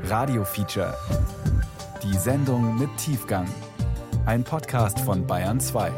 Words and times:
Radio 0.00 0.44
Feature. 0.44 0.94
Die 2.02 2.16
Sendung 2.16 2.78
mit 2.78 2.88
Tiefgang. 2.96 3.46
Ein 4.26 4.42
Podcast 4.42 4.98
von 5.00 5.26
Bayern 5.26 5.60
2. 5.60 5.92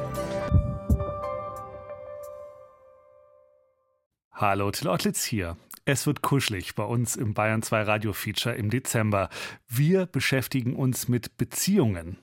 Hallo, 4.33 4.71
Till 4.73 4.89
Ottlitz 4.89 5.25
hier. 5.25 5.57
Es 5.85 6.07
wird 6.07 6.23
kuschelig 6.23 6.75
bei 6.75 6.85
uns 6.85 7.17
im 7.17 7.35
Bayern 7.35 7.63
2 7.63 7.83
Radio 7.83 8.13
Feature 8.13 8.55
im 8.55 8.69
Dezember. 8.69 9.31
Wir 9.69 10.07
beschäftigen 10.07 10.77
uns 10.77 11.09
mit 11.09 11.37
Beziehungen. 11.37 12.19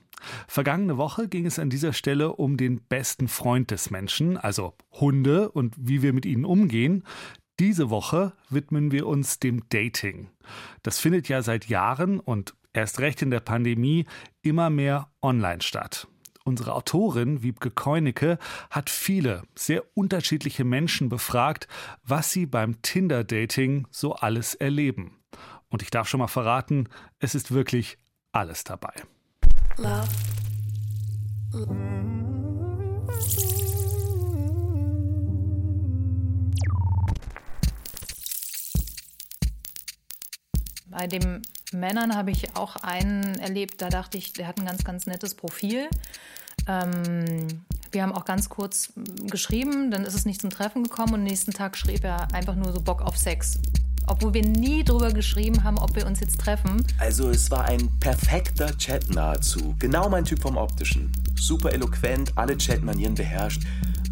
Vergangene 0.46 0.98
Woche 0.98 1.28
ging 1.28 1.46
es 1.46 1.58
an 1.58 1.70
dieser 1.70 1.92
Stelle 1.92 2.34
um 2.34 2.56
den 2.56 2.80
besten 2.80 3.28
Freund 3.28 3.70
des 3.70 3.90
Menschen, 3.90 4.36
also 4.36 4.74
Hunde 4.92 5.50
und 5.50 5.74
wie 5.78 6.02
wir 6.02 6.12
mit 6.12 6.26
ihnen 6.26 6.44
umgehen. 6.44 7.04
Diese 7.62 7.90
Woche 7.90 8.32
widmen 8.50 8.90
wir 8.90 9.06
uns 9.06 9.38
dem 9.38 9.62
Dating. 9.68 10.28
Das 10.82 10.98
findet 10.98 11.28
ja 11.28 11.42
seit 11.42 11.68
Jahren 11.68 12.18
und 12.18 12.54
erst 12.72 12.98
recht 12.98 13.22
in 13.22 13.30
der 13.30 13.38
Pandemie 13.38 14.04
immer 14.42 14.68
mehr 14.68 15.12
online 15.22 15.62
statt. 15.62 16.08
Unsere 16.42 16.74
Autorin 16.74 17.44
Wiebke 17.44 17.70
Keunecke 17.70 18.40
hat 18.68 18.90
viele 18.90 19.44
sehr 19.54 19.84
unterschiedliche 19.94 20.64
Menschen 20.64 21.08
befragt, 21.08 21.68
was 22.02 22.32
sie 22.32 22.46
beim 22.46 22.82
Tinder-Dating 22.82 23.86
so 23.92 24.14
alles 24.14 24.56
erleben. 24.56 25.18
Und 25.68 25.82
ich 25.82 25.90
darf 25.90 26.08
schon 26.08 26.18
mal 26.18 26.26
verraten, 26.26 26.88
es 27.20 27.36
ist 27.36 27.52
wirklich 27.54 27.96
alles 28.32 28.64
dabei. 28.64 28.94
Love. 29.76 30.08
Bei 40.92 41.06
den 41.06 41.40
Männern 41.72 42.14
habe 42.14 42.30
ich 42.30 42.54
auch 42.54 42.76
einen 42.76 43.38
erlebt, 43.38 43.80
da 43.80 43.88
dachte 43.88 44.18
ich, 44.18 44.34
der 44.34 44.46
hat 44.46 44.58
ein 44.58 44.66
ganz, 44.66 44.84
ganz 44.84 45.06
nettes 45.06 45.34
Profil. 45.34 45.88
Ähm, 46.68 47.46
wir 47.90 48.02
haben 48.02 48.12
auch 48.12 48.26
ganz 48.26 48.50
kurz 48.50 48.92
geschrieben, 49.30 49.90
dann 49.90 50.04
ist 50.04 50.14
es 50.14 50.26
nicht 50.26 50.42
zum 50.42 50.50
Treffen 50.50 50.82
gekommen 50.82 51.14
und 51.14 51.24
nächsten 51.24 51.52
Tag 51.52 51.78
schrieb 51.78 52.04
er 52.04 52.32
einfach 52.34 52.54
nur 52.54 52.72
so 52.72 52.80
Bock 52.80 53.00
auf 53.00 53.16
Sex. 53.16 53.58
Obwohl 54.06 54.34
wir 54.34 54.46
nie 54.46 54.84
drüber 54.84 55.12
geschrieben 55.12 55.64
haben, 55.64 55.78
ob 55.78 55.96
wir 55.96 56.06
uns 56.06 56.20
jetzt 56.20 56.38
treffen. 56.38 56.84
Also 56.98 57.30
es 57.30 57.50
war 57.50 57.64
ein 57.64 57.88
perfekter 57.98 58.76
Chat 58.76 59.08
nahezu. 59.10 59.74
Genau 59.78 60.10
mein 60.10 60.24
Typ 60.24 60.42
vom 60.42 60.58
Optischen. 60.58 61.10
Super 61.40 61.72
eloquent, 61.72 62.36
alle 62.36 62.56
Chatmanieren 62.58 63.14
beherrscht. 63.14 63.62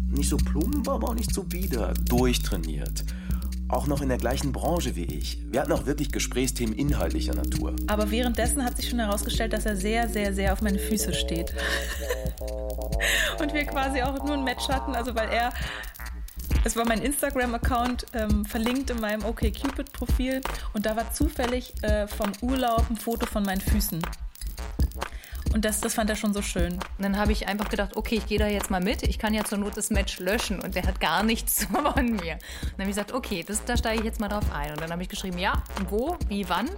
Nicht 0.09 0.29
so 0.29 0.37
plump, 0.37 0.89
aber 0.89 1.09
auch 1.09 1.15
nicht 1.15 1.33
so 1.33 1.43
bieder. 1.43 1.93
Durchtrainiert 2.05 3.03
auch 3.71 3.87
noch 3.87 4.01
in 4.01 4.09
der 4.09 4.17
gleichen 4.17 4.51
Branche 4.51 4.95
wie 4.95 5.05
ich. 5.05 5.39
Wir 5.51 5.61
hatten 5.61 5.71
auch 5.71 5.85
wirklich 5.85 6.11
Gesprächsthemen 6.11 6.75
inhaltlicher 6.75 7.33
Natur. 7.33 7.75
Aber 7.87 8.11
währenddessen 8.11 8.63
hat 8.63 8.77
sich 8.77 8.89
schon 8.89 8.99
herausgestellt, 8.99 9.53
dass 9.53 9.65
er 9.65 9.75
sehr, 9.75 10.09
sehr, 10.09 10.33
sehr 10.33 10.53
auf 10.53 10.61
meine 10.61 10.79
Füße 10.79 11.13
steht. 11.13 11.53
Und 13.39 13.53
wir 13.53 13.65
quasi 13.65 14.01
auch 14.01 14.23
nur 14.23 14.35
ein 14.35 14.43
Match 14.43 14.67
hatten, 14.67 14.95
also 14.95 15.15
weil 15.15 15.29
er 15.29 15.51
es 16.63 16.75
war 16.75 16.85
mein 16.87 17.01
Instagram-Account 17.01 18.05
ähm, 18.13 18.45
verlinkt 18.45 18.91
in 18.91 18.99
meinem 18.99 19.25
OkCupid-Profil 19.25 20.41
und 20.73 20.85
da 20.85 20.95
war 20.95 21.11
zufällig 21.11 21.73
äh, 21.81 22.07
vom 22.07 22.31
Urlaub 22.41 22.85
ein 22.89 22.97
Foto 22.97 23.25
von 23.25 23.43
meinen 23.43 23.61
Füßen. 23.61 24.01
Und 25.53 25.65
das, 25.65 25.81
das 25.81 25.95
fand 25.95 26.09
er 26.09 26.15
schon 26.15 26.33
so 26.33 26.41
schön. 26.41 26.73
Und 26.73 26.81
dann 26.99 27.17
habe 27.17 27.31
ich 27.31 27.47
einfach 27.47 27.69
gedacht, 27.69 27.95
okay, 27.95 28.15
ich 28.15 28.25
gehe 28.25 28.39
da 28.39 28.47
jetzt 28.47 28.71
mal 28.71 28.81
mit. 28.81 29.03
Ich 29.03 29.19
kann 29.19 29.33
ja 29.33 29.43
zur 29.43 29.57
Not 29.57 29.75
das 29.75 29.89
Match 29.89 30.19
löschen. 30.19 30.59
Und 30.59 30.75
der 30.75 30.83
hat 30.83 30.99
gar 30.99 31.23
nichts 31.23 31.65
von 31.71 32.05
mir. 32.05 32.33
Und 32.33 32.73
dann 32.77 32.79
habe 32.79 32.83
ich 32.83 32.87
gesagt, 32.87 33.11
okay, 33.11 33.43
das, 33.45 33.63
da 33.65 33.75
steige 33.75 33.99
ich 33.99 34.05
jetzt 34.05 34.19
mal 34.19 34.29
drauf 34.29 34.45
ein. 34.53 34.71
Und 34.71 34.81
dann 34.81 34.91
habe 34.91 35.03
ich 35.03 35.09
geschrieben, 35.09 35.37
ja, 35.37 35.61
wo, 35.89 36.17
wie, 36.27 36.47
wann. 36.47 36.69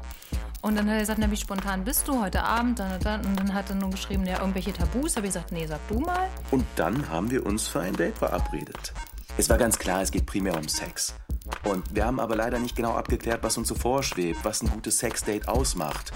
Und 0.61 0.77
dann 0.77 0.87
hat 0.87 0.95
er 0.95 0.99
gesagt, 1.01 1.19
na, 1.19 1.29
wie 1.29 1.37
spontan 1.37 1.83
bist 1.83 2.07
du 2.07 2.21
heute 2.21 2.43
Abend? 2.43 2.79
Dann, 2.79 2.99
dann, 3.01 3.25
und 3.25 3.39
dann 3.39 3.53
hat 3.53 3.69
er 3.69 3.75
nur 3.75 3.89
geschrieben, 3.89 4.25
ja, 4.25 4.39
irgendwelche 4.39 4.73
Tabus. 4.73 5.15
Habe 5.17 5.27
ich 5.27 5.33
gesagt, 5.33 5.51
nee, 5.51 5.67
sag 5.67 5.79
du 5.87 5.99
mal. 5.99 6.29
Und 6.51 6.65
dann 6.75 7.09
haben 7.09 7.29
wir 7.29 7.45
uns 7.45 7.67
für 7.67 7.81
ein 7.81 7.95
Date 7.95 8.17
verabredet. 8.17 8.93
Es 9.37 9.49
war 9.49 9.57
ganz 9.57 9.77
klar, 9.77 10.01
es 10.01 10.11
geht 10.11 10.25
primär 10.25 10.55
um 10.55 10.67
Sex. 10.67 11.15
Und 11.63 11.93
wir 11.93 12.05
haben 12.05 12.19
aber 12.19 12.35
leider 12.35 12.59
nicht 12.59 12.75
genau 12.75 12.93
abgeklärt, 12.93 13.43
was 13.43 13.57
uns 13.57 13.67
so 13.67 13.75
vorschwebt, 13.75 14.39
was 14.43 14.61
ein 14.61 14.69
gutes 14.69 14.99
Sexdate 14.99 15.47
ausmacht. 15.47 16.13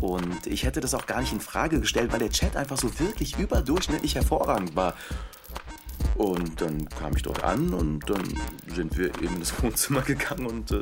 Und 0.00 0.46
ich 0.46 0.64
hätte 0.64 0.80
das 0.80 0.94
auch 0.94 1.06
gar 1.06 1.20
nicht 1.20 1.32
in 1.32 1.40
Frage 1.40 1.80
gestellt, 1.80 2.12
weil 2.12 2.18
der 2.18 2.30
Chat 2.30 2.56
einfach 2.56 2.78
so 2.78 2.98
wirklich 2.98 3.38
überdurchschnittlich 3.38 4.14
hervorragend 4.14 4.74
war. 4.74 4.94
Und 6.16 6.60
dann 6.60 6.88
kam 6.88 7.16
ich 7.16 7.22
dort 7.22 7.42
an 7.42 7.72
und 7.72 8.08
dann 8.08 8.22
sind 8.74 8.96
wir 8.98 9.06
in 9.20 9.38
das 9.38 9.52
Wohnzimmer 9.62 10.02
gegangen 10.02 10.46
und 10.46 10.70
äh, 10.70 10.80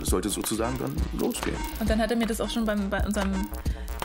sollte 0.00 0.28
sozusagen 0.28 0.76
dann 0.78 0.94
losgehen. 1.18 1.56
Und 1.80 1.88
dann 1.88 2.00
hat 2.00 2.10
er 2.10 2.16
mir 2.16 2.26
das 2.26 2.40
auch 2.40 2.50
schon 2.50 2.64
beim, 2.64 2.90
bei 2.90 3.04
unserem 3.04 3.48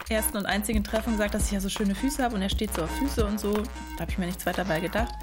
ersten 0.09 0.37
und 0.37 0.45
einzigen 0.45 0.83
Treffen 0.83 1.13
gesagt, 1.13 1.33
dass 1.33 1.45
ich 1.45 1.51
ja 1.51 1.59
so 1.59 1.69
schöne 1.69 1.95
Füße 1.95 2.23
habe 2.23 2.35
und 2.35 2.41
er 2.41 2.49
steht 2.49 2.73
so 2.73 2.83
auf 2.83 2.91
Füße 2.97 3.25
und 3.25 3.39
so. 3.39 3.53
Da 3.53 4.01
habe 4.01 4.11
ich 4.11 4.17
mir 4.17 4.25
nichts 4.25 4.45
weiter 4.45 4.63
dabei 4.63 4.79
gedacht. 4.79 5.13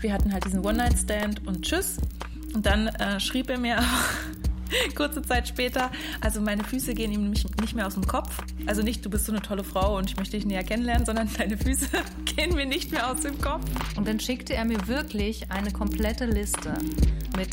Wir 0.00 0.12
hatten 0.12 0.32
halt 0.32 0.44
diesen 0.44 0.64
One-Night-Stand 0.64 1.46
und 1.46 1.62
tschüss. 1.62 1.96
Und 2.54 2.64
dann 2.64 2.88
äh, 2.88 3.20
schrieb 3.20 3.50
er 3.50 3.58
mir 3.58 3.78
Kurze 4.94 5.22
Zeit 5.22 5.48
später, 5.48 5.90
also 6.20 6.40
meine 6.40 6.64
Füße 6.64 6.94
gehen 6.94 7.12
ihm 7.12 7.30
nicht 7.30 7.74
mehr 7.74 7.86
aus 7.86 7.94
dem 7.94 8.06
Kopf. 8.06 8.42
Also 8.66 8.82
nicht, 8.82 9.04
du 9.04 9.10
bist 9.10 9.26
so 9.26 9.32
eine 9.32 9.42
tolle 9.42 9.64
Frau 9.64 9.96
und 9.96 10.10
ich 10.10 10.16
möchte 10.16 10.36
dich 10.36 10.46
näher 10.46 10.64
kennenlernen, 10.64 11.06
sondern 11.06 11.28
deine 11.38 11.56
Füße 11.56 11.88
gehen 12.24 12.54
mir 12.54 12.66
nicht 12.66 12.92
mehr 12.92 13.10
aus 13.10 13.20
dem 13.20 13.40
Kopf. 13.40 13.64
Und 13.96 14.06
dann 14.06 14.20
schickte 14.20 14.54
er 14.54 14.64
mir 14.64 14.86
wirklich 14.88 15.50
eine 15.50 15.72
komplette 15.72 16.26
Liste 16.26 16.74
mit, 17.36 17.50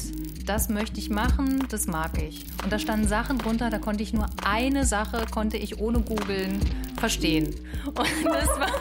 das 0.48 0.70
möchte 0.70 1.00
ich 1.00 1.10
machen, 1.10 1.66
das 1.70 1.88
mag 1.88 2.22
ich. 2.22 2.46
Und 2.64 2.72
da 2.72 2.80
standen 2.80 3.08
Sachen 3.08 3.38
drunter, 3.38 3.70
da 3.70 3.80
konnte 3.80 4.04
ich 4.04 4.14
nur 4.14 4.28
eine 4.46 4.86
Sache, 4.86 5.26
konnte 5.32 5.58
ich 5.58 5.80
ohne 5.80 6.02
googeln 6.02 6.60
verstehen. 6.98 7.56
Und 7.86 8.08
das 8.24 8.48
war... 8.60 8.72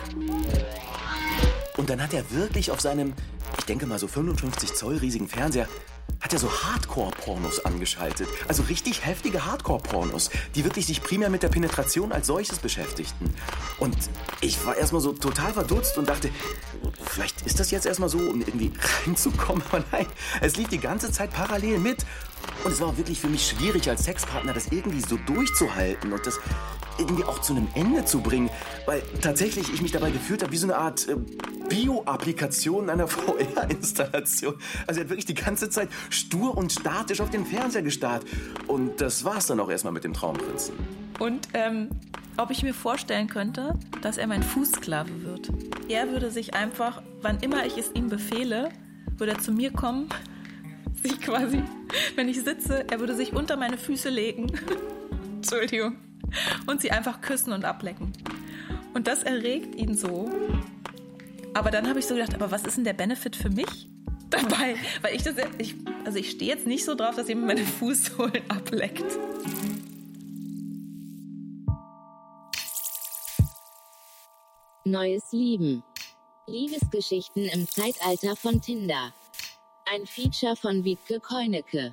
Und 1.77 1.91
dann 1.91 2.03
hat 2.03 2.13
er 2.13 2.31
wirklich 2.31 2.71
auf 2.71 2.81
seinem, 2.81 3.15
ich 3.59 3.65
denke 3.65 3.87
mal 3.87 3.99
so 3.99 4.09
55 4.09 4.75
Zoll 4.75 4.99
riesigen 4.99 5.29
Fernseher 5.29 5.69
hat 6.23 6.33
er 6.33 6.39
so 6.39 6.49
Hardcore-Pornos 6.49 7.65
angeschaltet. 7.65 8.29
Also 8.47 8.63
richtig 8.65 9.05
heftige 9.05 9.45
Hardcore-Pornos, 9.45 10.31
die 10.55 10.65
wirklich 10.65 10.87
sich 10.87 11.03
primär 11.03 11.31
mit 11.31 11.43
der 11.43 11.49
Penetration 11.49 12.13
als 12.13 12.29
solches 12.29 12.61
beschäftigten. 12.61 13.35
Und 13.79 13.97
ich 14.41 14.65
war 14.65 14.77
erstmal 14.77 15.01
so 15.01 15.13
total 15.13 15.53
verdutzt 15.53 15.99
und 15.99 16.09
dachte, 16.09 16.31
vielleicht 17.05 17.43
ist 17.43 17.59
das 17.59 17.73
jetzt 17.73 17.87
erstmal 17.87 18.09
so, 18.09 18.19
um 18.19 18.41
irgendwie 18.41 18.73
reinzukommen. 19.07 19.65
Aber 19.71 19.85
nein, 19.91 20.07
es 20.41 20.57
lief 20.57 20.69
die 20.69 20.79
ganze 20.79 21.11
Zeit 21.11 21.33
parallel 21.33 21.79
mit. 21.79 22.07
Und 22.65 22.73
es 22.73 22.81
war 22.81 22.97
wirklich 22.97 23.21
für 23.21 23.29
mich 23.29 23.47
schwierig 23.47 23.89
als 23.89 24.05
Sexpartner, 24.05 24.53
das 24.53 24.69
irgendwie 24.69 25.01
so 25.01 25.17
durchzuhalten 25.27 26.13
und 26.13 26.27
das 26.27 26.39
irgendwie 26.99 27.25
auch 27.25 27.41
zu 27.41 27.55
einem 27.55 27.69
Ende 27.75 28.05
zu 28.05 28.21
bringen, 28.21 28.51
weil 28.87 29.03
tatsächlich 29.21 29.73
ich 29.73 29.83
mich 29.83 29.93
dabei 29.93 30.11
gefühlt 30.11 30.43
habe 30.43 30.53
wie 30.53 30.57
so 30.57 30.67
eine 30.67 30.77
Art 30.77 31.09
äh, 31.09 31.17
Bio-Applikation 31.69 32.91
einer 32.91 33.09
VR-Installation. 33.09 34.55
Also 34.87 35.01
er 35.01 35.05
hat 35.05 35.11
wirklich 35.11 35.27
die 35.27 35.35
ganze 35.35 35.71
Zeit 35.71 35.89
stur 36.11 36.57
und 36.57 36.73
statisch 36.73 37.21
auf 37.21 37.31
den 37.31 37.47
Fernseher 37.47 37.83
gestarrt. 37.83 38.25
Und 38.67 39.01
das 39.01 39.25
war's 39.25 39.47
dann 39.47 39.59
auch 39.61 39.71
erstmal 39.71 39.93
mit 39.93 40.05
dem 40.05 40.13
Traumprinzen. 40.13 40.75
Und 41.19 41.49
ähm, 41.55 41.89
ob 42.37 42.51
ich 42.51 42.63
mir 42.63 42.75
vorstellen 42.75 43.29
könnte, 43.29 43.79
dass 44.01 44.19
er 44.19 44.27
mein 44.27 44.43
Fußsklave 44.43 45.23
wird. 45.25 45.51
Er 45.89 46.11
würde 46.11 46.31
sich 46.31 46.55
einfach, 46.55 47.03
wann 47.21 47.39
immer 47.41 47.67
ich 47.67 47.77
es 47.79 47.91
ihm 47.95 48.09
befehle, 48.09 48.71
würde 49.17 49.33
er 49.33 49.39
zu 49.39 49.53
mir 49.53 49.73
kommen, 49.73 50.09
sich 51.09 51.21
quasi, 51.21 51.63
wenn 52.15 52.29
ich 52.29 52.43
sitze, 52.43 52.87
er 52.91 53.01
würde 53.01 53.15
sich 53.15 53.33
unter 53.33 53.57
meine 53.57 53.79
Füße 53.79 54.09
legen. 54.09 54.53
Entschuldigung. 55.37 55.97
Und 56.67 56.81
sie 56.81 56.91
einfach 56.91 57.21
küssen 57.21 57.53
und 57.53 57.65
ablecken. 57.65 58.13
Und 58.95 59.07
das 59.07 59.23
erregt 59.23 59.75
ihn 59.75 59.97
so. 59.97 60.31
Aber 61.55 61.71
dann 61.71 61.89
habe 61.89 61.99
ich 61.99 62.07
so 62.07 62.15
gedacht, 62.15 62.35
aber 62.35 62.51
was 62.51 62.65
ist 62.65 62.77
denn 62.77 62.85
der 62.85 62.93
Benefit 62.93 63.37
für 63.37 63.51
mich 63.51 63.89
dabei? 64.31 64.77
Weil 65.03 65.15
ich 65.15 65.23
das, 65.23 65.35
ich, 65.59 65.75
also 66.05 66.19
ich 66.19 66.31
stehe 66.31 66.53
jetzt 66.53 66.67
nicht 66.67 66.85
so 66.85 66.95
drauf, 66.95 67.17
dass 67.17 67.29
jemand 67.29 67.49
meine 67.49 67.65
Fußsohlen 67.65 68.43
ableckt. 68.49 69.05
Neues 74.85 75.25
Lieben. 75.33 75.83
Liebesgeschichten 76.49 77.45
im 77.45 77.69
Zeitalter 77.69 78.35
von 78.35 78.61
Tinder. 78.61 79.13
Ein 79.93 80.07
Feature 80.07 80.57
von 80.57 80.85
Wiebke 80.85 81.21
Keunecke. 81.21 81.93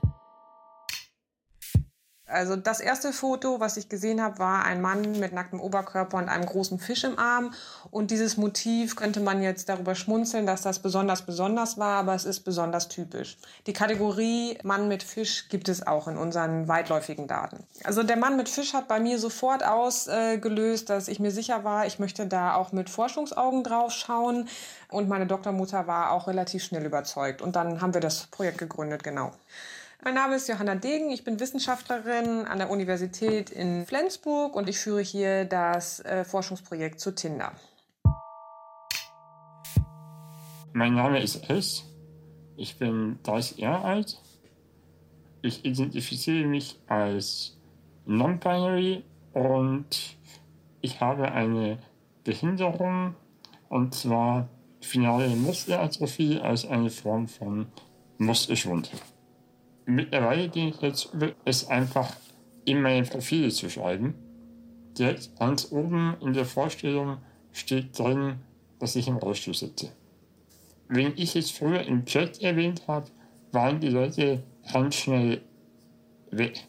Also 2.29 2.55
das 2.55 2.79
erste 2.79 3.11
Foto, 3.11 3.59
was 3.59 3.77
ich 3.77 3.89
gesehen 3.89 4.21
habe, 4.21 4.39
war 4.39 4.63
ein 4.63 4.81
Mann 4.81 5.19
mit 5.19 5.33
nacktem 5.33 5.59
Oberkörper 5.59 6.17
und 6.17 6.29
einem 6.29 6.45
großen 6.45 6.79
Fisch 6.79 7.03
im 7.03 7.17
Arm. 7.17 7.53
Und 7.91 8.11
dieses 8.11 8.37
Motiv 8.37 8.95
könnte 8.95 9.19
man 9.19 9.41
jetzt 9.41 9.67
darüber 9.67 9.95
schmunzeln, 9.95 10.45
dass 10.45 10.61
das 10.61 10.79
besonders 10.79 11.23
besonders 11.23 11.77
war, 11.77 11.99
aber 11.99 12.13
es 12.13 12.25
ist 12.25 12.41
besonders 12.41 12.87
typisch. 12.87 13.37
Die 13.65 13.73
Kategorie 13.73 14.57
Mann 14.63 14.87
mit 14.87 15.01
Fisch 15.01 15.49
gibt 15.49 15.69
es 15.69 15.85
auch 15.85 16.07
in 16.07 16.17
unseren 16.17 16.67
weitläufigen 16.67 17.27
Daten. 17.27 17.63
Also 17.83 18.03
der 18.03 18.17
Mann 18.17 18.37
mit 18.37 18.47
Fisch 18.47 18.73
hat 18.73 18.87
bei 18.87 18.99
mir 18.99 19.17
sofort 19.17 19.65
ausgelöst, 19.65 20.89
dass 20.89 21.07
ich 21.07 21.19
mir 21.19 21.31
sicher 21.31 21.63
war, 21.63 21.87
ich 21.87 21.99
möchte 21.99 22.27
da 22.27 22.53
auch 22.55 22.71
mit 22.71 22.89
Forschungsaugen 22.89 23.63
drauf 23.63 23.91
schauen. 23.91 24.47
Und 24.89 25.07
meine 25.07 25.27
Doktormutter 25.27 25.87
war 25.87 26.11
auch 26.11 26.27
relativ 26.27 26.63
schnell 26.63 26.85
überzeugt. 26.85 27.41
Und 27.41 27.55
dann 27.55 27.81
haben 27.81 27.93
wir 27.93 28.01
das 28.01 28.27
Projekt 28.27 28.57
gegründet, 28.57 29.03
genau. 29.03 29.31
Mein 30.01 30.13
Name 30.13 30.38
ist 30.38 30.48
Johanna 30.48 30.75
Degen, 30.75 31.12
ich 31.12 31.25
bin 31.25 31.42
Wissenschaftlerin 31.42 32.46
an 32.46 32.57
der 32.57 32.69
Universität 32.69 33.50
in 33.50 33.86
Flensburg 33.86 34.56
und 34.56 34.69
ich 34.69 34.78
führe 34.78 35.01
hier 35.01 35.44
das 35.44 36.00
äh, 36.00 36.24
Forschungsprojekt 36.24 37.01
zu 37.01 37.13
Tinder. 37.13 37.51
Mein 40.72 40.94
Name 40.94 41.22
ist 41.22 41.50
S. 41.50 41.84
Ich 42.56 42.78
bin 42.78 43.19
30 43.24 43.57
Jahre 43.57 43.84
alt. 43.84 44.22
Ich 45.42 45.66
identifiziere 45.66 46.48
mich 46.48 46.80
als 46.88 47.57
non-binary 48.06 49.04
und 49.34 50.16
ich 50.80 51.01
habe 51.01 51.30
eine 51.34 51.78
Behinderung 52.24 53.16
und 53.68 53.94
zwar 53.96 54.48
finale 54.80 55.28
Muskelatrophie 55.28 56.40
als 56.40 56.66
eine 56.66 56.90
Form 56.90 57.28
von 57.28 57.68
Muskelschwund. 58.18 58.92
Mittlerweile 59.89 60.50
ging 60.50 60.68
ich 60.68 60.81
jetzt 60.81 61.12
über 61.15 61.31
es 61.45 61.68
einfach 61.68 62.15
in 62.63 62.80
meine 62.80 63.07
Profile 63.07 63.50
zu 63.50 63.71
schreiben. 63.71 64.13
Direkt 64.95 65.36
ganz 65.39 65.71
oben 65.71 66.15
in 66.21 66.33
der 66.33 66.45
Vorstellung 66.45 67.18
steht 67.51 67.97
drin, 67.97 68.36
dass 68.77 68.95
ich 68.95 69.07
im 69.07 69.18
Rollstuhl 69.18 69.56
sitze. 69.56 69.91
Wenn 70.89 71.13
ich 71.15 71.36
es 71.36 71.50
früher 71.50 71.81
im 71.81 72.06
Chat 72.06 72.39
erwähnt 72.39 72.88
habe, 72.88 73.07
waren 73.51 73.80
die 73.80 73.89
Leute 73.89 74.44
ganz 74.71 74.94
schnell 74.94 75.41
weg. 76.30 76.68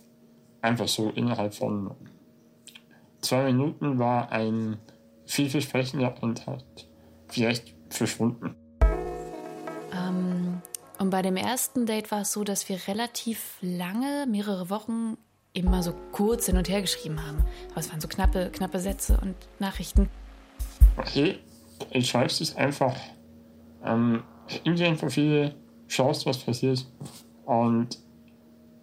Einfach 0.63 0.89
so 0.89 1.11
innerhalb 1.11 1.53
von 1.53 1.91
zwei 3.21 3.53
Minuten 3.53 3.99
war 3.99 4.33
ein 4.33 4.79
vielversprechender 5.27 6.13
Kontakt 6.13 6.89
vielleicht 7.29 7.75
verschwunden. 7.91 8.55
Ähm, 9.93 10.63
und 11.01 11.09
bei 11.09 11.23
dem 11.23 11.37
ersten 11.37 11.87
Date 11.87 12.11
war 12.11 12.21
es 12.21 12.33
so, 12.33 12.45
dass 12.45 12.69
wir 12.69 12.79
relativ 12.87 13.57
lange, 13.63 14.27
mehrere 14.29 14.69
Wochen, 14.69 15.17
immer 15.55 15.83
so 15.83 15.95
kurz 16.13 16.45
hin 16.45 16.59
und 16.59 16.69
her 16.69 16.83
geschrieben 16.83 17.27
haben. 17.27 17.39
Aber 17.71 17.81
es 17.81 17.91
waren 17.91 18.03
so 18.03 18.07
knappe, 18.07 18.51
knappe 18.53 18.79
Sätze 18.79 19.19
und 19.23 19.35
Nachrichten. 19.59 20.11
Okay, 20.99 21.39
ich 21.91 22.11
schreibst 22.11 22.43
es 22.43 22.55
einfach 22.55 22.95
ähm, 23.83 24.23
in 24.65 24.77
dein 24.77 24.99
Profil, 24.99 25.55
schaust, 25.89 26.27
was 26.27 26.37
passiert. 26.37 26.87
Und 27.47 27.99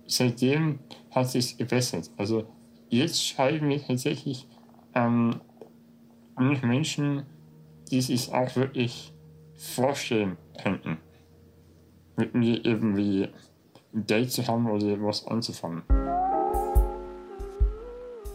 seitdem 0.08 0.80
hat 1.12 1.30
sich 1.30 1.56
gebessert. 1.56 2.10
Also 2.18 2.48
jetzt 2.90 3.24
schreiben 3.24 3.70
wir 3.70 3.86
tatsächlich 3.86 4.48
ähm, 4.96 5.40
Menschen, 6.36 7.28
die 7.92 8.02
sich 8.02 8.34
auch 8.34 8.56
wirklich 8.56 9.14
vorstellen 9.56 10.36
könnten 10.60 10.98
mit 12.18 12.34
mir 12.34 12.66
irgendwie 12.66 13.30
ein 13.94 14.06
Date 14.06 14.32
zu 14.32 14.46
haben 14.48 14.70
oder 14.70 15.02
was 15.02 15.26
anzufangen. 15.28 15.84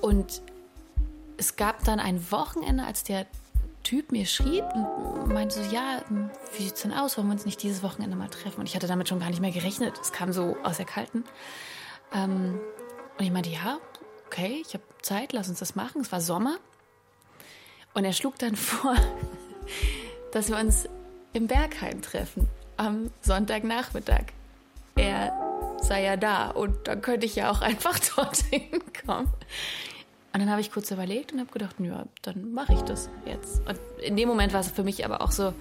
Und 0.01 0.43
es 1.37 1.57
gab 1.57 1.85
dann 1.85 2.01
ein 2.01 2.31
Wochenende, 2.31 2.85
als 2.85 3.05
der 3.05 3.27
Typ 3.83 4.13
mir 4.13 4.27
schrieb 4.27 4.65
und 4.75 5.33
meinte 5.33 5.63
so, 5.63 5.75
ja, 5.75 6.03
wie 6.57 6.63
sieht's 6.63 6.83
denn 6.83 6.93
aus? 6.93 7.19
Wollen 7.19 7.27
wir 7.27 7.33
uns 7.33 7.45
nicht 7.45 7.63
dieses 7.63 7.83
Wochenende 7.83 8.17
mal 8.17 8.29
treffen? 8.29 8.61
Und 8.61 8.69
ich 8.69 8.77
hatte 8.77 8.87
damit 8.87 9.09
schon 9.09 9.19
gar 9.19 9.29
nicht 9.29 9.41
mehr 9.41 9.51
gerechnet. 9.51 9.99
Es 10.01 10.13
kam 10.13 10.33
so 10.33 10.57
aus 10.63 10.77
der 10.77 10.87
Kalten. 10.87 11.25
Ähm, 12.15 12.61
und 13.19 13.25
ich 13.25 13.33
meinte, 13.33 13.51
ja, 13.51 13.79
okay, 14.27 14.63
ich 14.65 14.75
habe 14.75 14.85
Zeit, 15.03 15.33
lass 15.33 15.49
uns 15.49 15.59
das 15.59 15.75
machen. 15.75 16.03
Es 16.03 16.13
war 16.13 16.21
Sommer. 16.21 16.59
Und 17.93 18.05
er 18.05 18.13
schlug 18.13 18.39
dann 18.39 18.55
vor, 18.57 18.95
dass 20.31 20.49
wir 20.49 20.59
uns 20.59 20.89
im 21.33 21.49
Bergheim 21.49 22.03
treffen 22.03 22.49
am 22.83 23.11
Sonntagnachmittag. 23.23 24.25
Er 24.97 25.33
sei 25.81 26.05
ja 26.05 26.17
da 26.17 26.51
und 26.51 26.77
dann 26.85 27.01
könnte 27.03 27.27
ich 27.27 27.37
ja 27.37 27.51
auch 27.51 27.61
einfach 27.63 27.99
dorthin 28.17 28.71
kommen. 29.07 29.33
Und 30.35 30.41
dann 30.41 30.51
habe 30.51 30.61
ich 30.61 30.73
kurz 30.73 30.91
überlegt 30.91 31.33
und 31.33 31.41
habe 31.41 31.53
gedacht, 31.53 31.77
ja, 31.79 32.07
dann 32.23 32.53
mache 32.55 32.73
ich 32.73 32.81
das 32.83 33.11
jetzt. 33.27 33.61
Und 33.69 33.79
in 34.03 34.17
dem 34.17 34.29
Moment 34.29 34.55
war 34.55 34.61
es 34.61 34.71
für 34.71 34.83
mich 34.83 35.05
aber 35.05 35.21
auch 35.21 35.31
so 35.31 35.53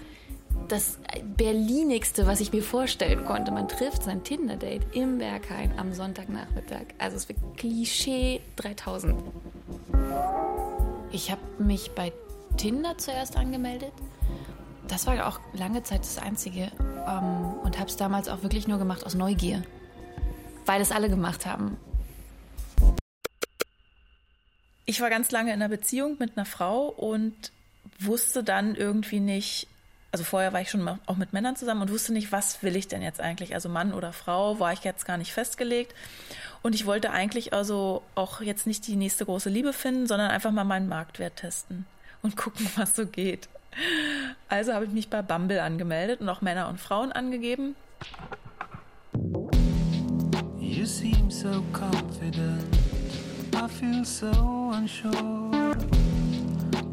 das 0.70 0.98
Berlinigste, 1.36 2.26
was 2.26 2.40
ich 2.40 2.54
mir 2.54 2.64
vorstellen 2.64 3.26
konnte. 3.26 3.52
Man 3.52 3.68
trifft 3.68 4.04
sein 4.04 4.24
Tinder-Date 4.24 4.84
im 4.94 5.18
Berghain 5.18 5.74
am 5.78 5.94
Sonntagnachmittag. 5.94 6.86
Also 6.98 7.18
es 7.18 7.28
wird 7.28 7.40
Klischee 7.58 8.40
3000. 8.56 9.22
Ich 11.12 11.32
habe 11.32 11.42
mich 11.60 11.92
bei 11.92 12.14
Tinder 12.56 12.98
zuerst 12.98 13.36
angemeldet 13.36 13.92
das 14.92 15.08
war 15.08 15.26
auch 15.26 15.40
lange 15.54 15.84
Zeit 15.84 16.02
das 16.02 16.18
Einzige 16.18 16.70
ähm, 17.08 17.54
und 17.64 17.80
habe 17.80 17.90
es 17.90 17.96
damals 17.96 18.28
auch 18.28 18.44
wirklich 18.44 18.68
nur 18.68 18.78
gemacht 18.78 19.06
aus 19.06 19.16
Neugier, 19.16 19.64
weil 20.66 20.82
es 20.82 20.92
alle 20.92 21.10
gemacht 21.10 21.46
haben. 21.46 21.78
Ich 24.86 25.00
war 25.00 25.10
ganz 25.10 25.32
lange 25.32 25.54
in 25.54 25.62
einer 25.62 25.70
Beziehung 25.70 26.18
mit 26.20 26.38
einer 26.38 26.46
Frau 26.46 26.88
und 26.88 27.54
wusste 28.00 28.44
dann 28.44 28.76
irgendwie 28.76 29.22
nicht, 29.22 29.68
also 30.12 30.26
vorher 30.26 30.52
war 30.52 30.60
ich 30.60 30.70
schon 30.70 30.86
auch 31.06 31.16
mit 31.16 31.32
Männern 31.32 31.56
zusammen 31.56 31.84
und 31.84 31.92
wusste 31.92 32.12
nicht, 32.12 32.34
was 32.34 32.62
will 32.62 32.76
ich 32.76 32.90
denn 32.90 33.02
jetzt 33.02 33.22
eigentlich? 33.22 33.54
Also 33.54 33.70
Mann 33.70 33.94
oder 33.94 34.12
Frau 34.12 34.60
war 34.60 34.74
ich 34.74 34.84
jetzt 34.84 35.06
gar 35.06 35.18
nicht 35.18 35.32
festgelegt. 35.32 35.96
Und 36.64 36.76
ich 36.76 36.86
wollte 36.86 37.12
eigentlich 37.12 37.54
also 37.54 38.04
auch 38.16 38.42
jetzt 38.42 38.68
nicht 38.68 38.86
die 38.88 38.98
nächste 38.98 39.26
große 39.26 39.50
Liebe 39.50 39.72
finden, 39.72 40.06
sondern 40.06 40.30
einfach 40.30 40.52
mal 40.52 40.66
meinen 40.66 40.90
Marktwert 40.90 41.38
testen 41.38 41.86
und 42.22 42.36
gucken, 42.36 42.70
was 42.76 42.94
so 42.94 43.06
geht. 43.06 43.48
Also 44.50 44.74
habe 44.74 44.86
ich 44.86 44.92
mich 44.92 45.10
bei 45.10 45.22
Bumble 45.22 45.60
angemeldet 45.60 46.22
und 46.22 46.30
auch 46.30 46.42
Männer 46.42 46.68
und 46.70 46.80
Frauen 46.80 47.12
angegeben. 47.12 47.76
You 50.60 50.86
seem 50.86 51.30
so 51.30 51.64
confident. 51.74 52.66
I 53.56 53.68
feel 53.68 54.04
so 54.04 54.32
unsure 54.74 55.76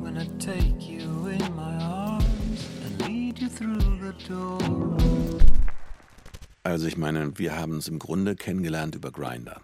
when 0.01 0.17
I 0.17 0.27
take 0.39 0.83
you 0.83 1.29
in 1.29 1.55
my 1.55 1.83
arms 1.83 2.67
and 2.85 3.09
lead 3.09 3.39
you 3.39 3.49
through 3.49 3.79
the 4.01 4.13
door. 4.29 4.99
Also 6.65 6.87
ich 6.87 6.99
meine, 6.99 7.39
wir 7.39 7.57
haben 7.57 7.73
uns 7.73 7.89
im 7.89 7.99
Grunde 7.99 8.37
kennengelernt 8.37 8.95
über 8.95 9.11
Grinder, 9.11 9.61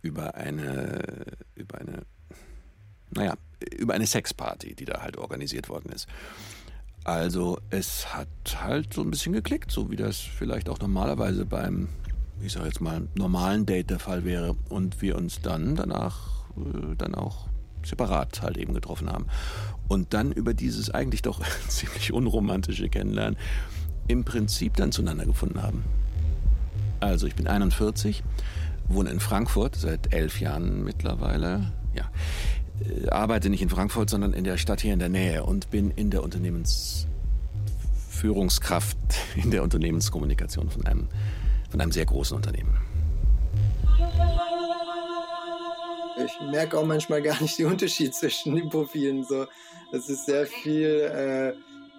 über 0.00 0.34
eine, 0.34 1.26
über 1.54 1.78
eine, 1.78 2.02
naja, 3.10 3.34
über 3.76 3.94
eine 3.94 4.06
Sexparty, 4.06 4.74
die 4.74 4.84
da 4.84 5.02
halt 5.02 5.16
organisiert 5.16 5.68
worden 5.68 5.90
ist. 5.92 6.06
Also 7.04 7.58
es 7.70 8.14
hat 8.14 8.28
halt 8.60 8.92
so 8.92 9.02
ein 9.02 9.10
bisschen 9.10 9.32
geklickt, 9.32 9.70
so 9.70 9.90
wie 9.90 9.96
das 9.96 10.18
vielleicht 10.18 10.68
auch 10.68 10.80
normalerweise 10.80 11.46
beim, 11.46 11.88
ich 12.42 12.52
sag 12.52 12.64
jetzt 12.64 12.80
mal, 12.80 13.06
normalen 13.14 13.64
Date 13.64 13.90
der 13.90 14.00
Fall 14.00 14.24
wäre. 14.24 14.56
Und 14.68 15.02
wir 15.02 15.16
uns 15.16 15.40
dann 15.40 15.76
danach 15.76 16.46
äh, 16.56 16.96
dann 16.98 17.14
auch 17.14 17.46
separat 17.84 18.42
halt 18.42 18.56
eben 18.56 18.74
getroffen 18.74 19.08
haben. 19.08 19.26
Und 19.88 20.14
dann 20.14 20.32
über 20.32 20.52
dieses 20.52 20.90
eigentlich 20.90 21.22
doch 21.22 21.40
ziemlich 21.68 22.12
unromantische 22.12 22.88
Kennenlernen 22.88 23.38
im 24.08 24.24
Prinzip 24.24 24.74
dann 24.74 24.92
zueinander 24.92 25.26
gefunden 25.26 25.62
haben. 25.62 25.84
Also 27.00 27.26
ich 27.26 27.34
bin 27.34 27.46
41, 27.46 28.22
wohne 28.88 29.10
in 29.10 29.20
Frankfurt 29.20 29.76
seit 29.76 30.12
elf 30.12 30.40
Jahren 30.40 30.84
mittlerweile. 30.84 31.72
Ja, 31.94 32.10
arbeite 33.10 33.50
nicht 33.50 33.62
in 33.62 33.68
Frankfurt, 33.68 34.10
sondern 34.10 34.32
in 34.32 34.44
der 34.44 34.56
Stadt 34.56 34.80
hier 34.80 34.92
in 34.92 34.98
der 34.98 35.08
Nähe 35.08 35.44
und 35.44 35.70
bin 35.70 35.90
in 35.90 36.10
der 36.10 36.22
Unternehmensführungskraft, 36.22 38.96
in 39.36 39.50
der 39.50 39.62
Unternehmenskommunikation 39.62 40.70
von 40.70 40.86
einem, 40.86 41.08
von 41.70 41.80
einem 41.80 41.92
sehr 41.92 42.06
großen 42.06 42.36
Unternehmen. 42.36 42.76
Ich 46.24 46.32
merke 46.50 46.78
auch 46.78 46.86
manchmal 46.86 47.22
gar 47.22 47.40
nicht 47.42 47.58
den 47.58 47.66
Unterschied 47.66 48.14
zwischen 48.14 48.56
den 48.56 48.68
Profilen. 48.68 49.24
So, 49.24 49.46
es 49.92 50.08
ist 50.08 50.26
sehr 50.26 50.46
viel 50.46 50.86
äh, 50.86 51.52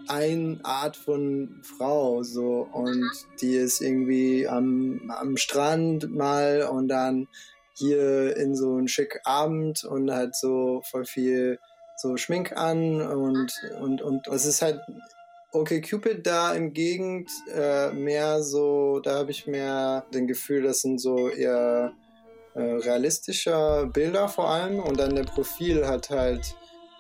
eine 0.08 0.60
Art 0.64 0.98
von 0.98 1.60
Frau 1.62 2.24
so 2.24 2.68
und 2.72 3.04
die 3.42 3.56
ist 3.56 3.82
irgendwie 3.82 4.48
am, 4.48 5.02
am 5.10 5.36
Strand 5.38 6.16
mal 6.16 6.70
und 6.72 6.88
dann 6.88 7.28
hier 7.78 8.36
in 8.38 8.56
so 8.56 8.76
einen 8.76 8.88
schick 8.88 9.20
Abend 9.24 9.84
und 9.84 10.12
halt 10.12 10.36
so 10.36 10.82
voll 10.90 11.06
viel 11.06 11.60
so 11.96 12.18
Schmink 12.18 12.56
an 12.56 13.02
und 13.02 13.54
und 13.80 14.02
und 14.02 14.28
es 14.28 14.46
ist 14.46 14.62
halt 14.62 14.80
okay 15.52 15.82
Cupid 15.82 16.26
da 16.26 16.54
im 16.54 16.74
Gegend 16.74 17.30
äh, 17.54 17.92
mehr 17.92 18.44
so 18.44 19.00
da 19.00 19.20
habe 19.20 19.32
ich 19.32 19.48
mehr 19.48 20.06
den 20.14 20.28
Gefühl 20.28 20.64
das 20.64 20.82
sind 20.82 21.00
so 21.00 21.30
eher 21.30 21.94
äh, 22.54 22.62
realistischer 22.62 23.88
Bilder 23.88 24.28
vor 24.28 24.50
allem 24.50 24.80
und 24.80 25.00
dann 25.00 25.16
der 25.16 25.24
Profil 25.24 25.88
hat 25.88 26.10
halt 26.10 26.56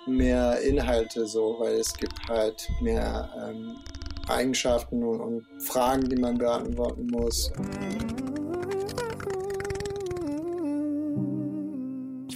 mehr 0.07 0.59
Inhalte 0.61 1.27
so 1.27 1.57
weil 1.59 1.75
es 1.75 1.93
gibt 1.95 2.19
halt 2.27 2.67
mehr 2.81 3.29
ähm, 3.47 3.75
Eigenschaften 4.27 5.03
und, 5.03 5.21
und 5.21 5.63
Fragen 5.63 6.09
die 6.09 6.17
man 6.17 6.37
beantworten 6.37 7.07
muss. 7.07 7.51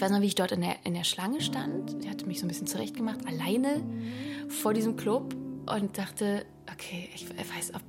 Ich 0.01 0.03
weiß 0.03 0.13
noch, 0.13 0.21
wie 0.21 0.25
ich 0.25 0.33
dort 0.33 0.51
in 0.51 0.61
der, 0.61 0.77
in 0.83 0.95
der 0.95 1.03
Schlange 1.03 1.41
stand. 1.41 1.95
Ich 2.01 2.09
hatte 2.09 2.25
mich 2.25 2.39
so 2.39 2.47
ein 2.47 2.47
bisschen 2.47 2.65
zurechtgemacht, 2.65 3.19
alleine 3.27 3.83
vor 4.47 4.73
diesem 4.73 4.95
Club 4.95 5.35
und 5.67 5.95
dachte, 5.95 6.43
okay, 6.73 7.07
ich 7.13 7.29
weiß, 7.29 7.73
ob, 7.75 7.81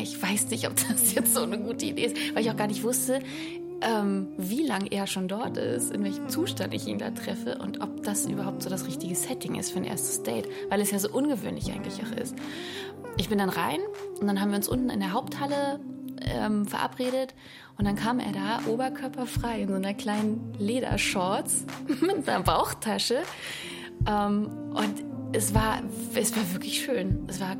ich 0.00 0.22
weiß 0.22 0.48
nicht, 0.50 0.68
ob 0.68 0.76
das 0.76 1.12
jetzt 1.16 1.34
so 1.34 1.42
eine 1.42 1.58
gute 1.58 1.86
Idee 1.86 2.04
ist, 2.04 2.16
weil 2.36 2.44
ich 2.44 2.52
auch 2.52 2.56
gar 2.56 2.68
nicht 2.68 2.84
wusste, 2.84 3.18
ähm, 3.80 4.28
wie 4.38 4.64
lange 4.64 4.92
er 4.92 5.08
schon 5.08 5.26
dort 5.26 5.56
ist, 5.56 5.90
in 5.90 6.04
welchem 6.04 6.28
Zustand 6.28 6.72
ich 6.72 6.86
ihn 6.86 7.00
da 7.00 7.10
treffe 7.10 7.58
und 7.58 7.80
ob 7.80 8.00
das 8.04 8.26
überhaupt 8.26 8.62
so 8.62 8.70
das 8.70 8.86
richtige 8.86 9.16
Setting 9.16 9.56
ist 9.56 9.72
für 9.72 9.78
ein 9.78 9.84
erstes 9.86 10.22
Date, 10.22 10.48
weil 10.68 10.80
es 10.80 10.92
ja 10.92 11.00
so 11.00 11.10
ungewöhnlich 11.10 11.72
eigentlich 11.72 12.00
auch 12.00 12.16
ist. 12.16 12.36
Ich 13.16 13.28
bin 13.28 13.38
dann 13.38 13.50
rein 13.50 13.80
und 14.20 14.28
dann 14.28 14.40
haben 14.40 14.50
wir 14.50 14.56
uns 14.58 14.68
unten 14.68 14.88
in 14.88 15.00
der 15.00 15.12
Haupthalle 15.12 15.80
ähm, 16.20 16.66
verabredet 16.66 17.34
und 17.78 17.84
dann 17.84 17.96
kam 17.96 18.18
er 18.18 18.32
da 18.32 18.60
oberkörperfrei 18.66 19.62
in 19.62 19.68
so 19.68 19.74
einer 19.74 19.94
kleinen 19.94 20.54
Ledershorts 20.58 21.66
mit 22.00 22.28
einer 22.28 22.42
Bauchtasche 22.42 23.22
ähm, 24.06 24.48
und 24.74 25.04
es 25.32 25.54
war, 25.54 25.82
es 26.14 26.34
war 26.36 26.52
wirklich 26.52 26.82
schön. 26.84 27.26
Es 27.28 27.40
war 27.40 27.56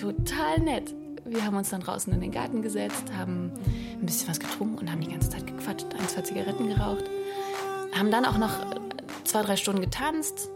total 0.00 0.60
nett. 0.60 0.94
Wir 1.24 1.44
haben 1.44 1.56
uns 1.56 1.70
dann 1.70 1.80
draußen 1.80 2.12
in 2.12 2.20
den 2.20 2.32
Garten 2.32 2.62
gesetzt, 2.62 3.04
haben 3.16 3.52
ein 4.00 4.06
bisschen 4.06 4.28
was 4.28 4.40
getrunken 4.40 4.78
und 4.78 4.90
haben 4.90 5.00
die 5.00 5.10
ganze 5.10 5.28
Zeit 5.28 5.46
gequatscht, 5.46 5.86
ein, 5.98 6.08
zwei 6.08 6.22
Zigaretten 6.22 6.68
geraucht. 6.68 7.04
Haben 7.94 8.10
dann 8.10 8.24
auch 8.24 8.38
noch 8.38 8.52
zwei, 9.24 9.42
drei 9.42 9.56
Stunden 9.56 9.82
getanzt. 9.82 10.48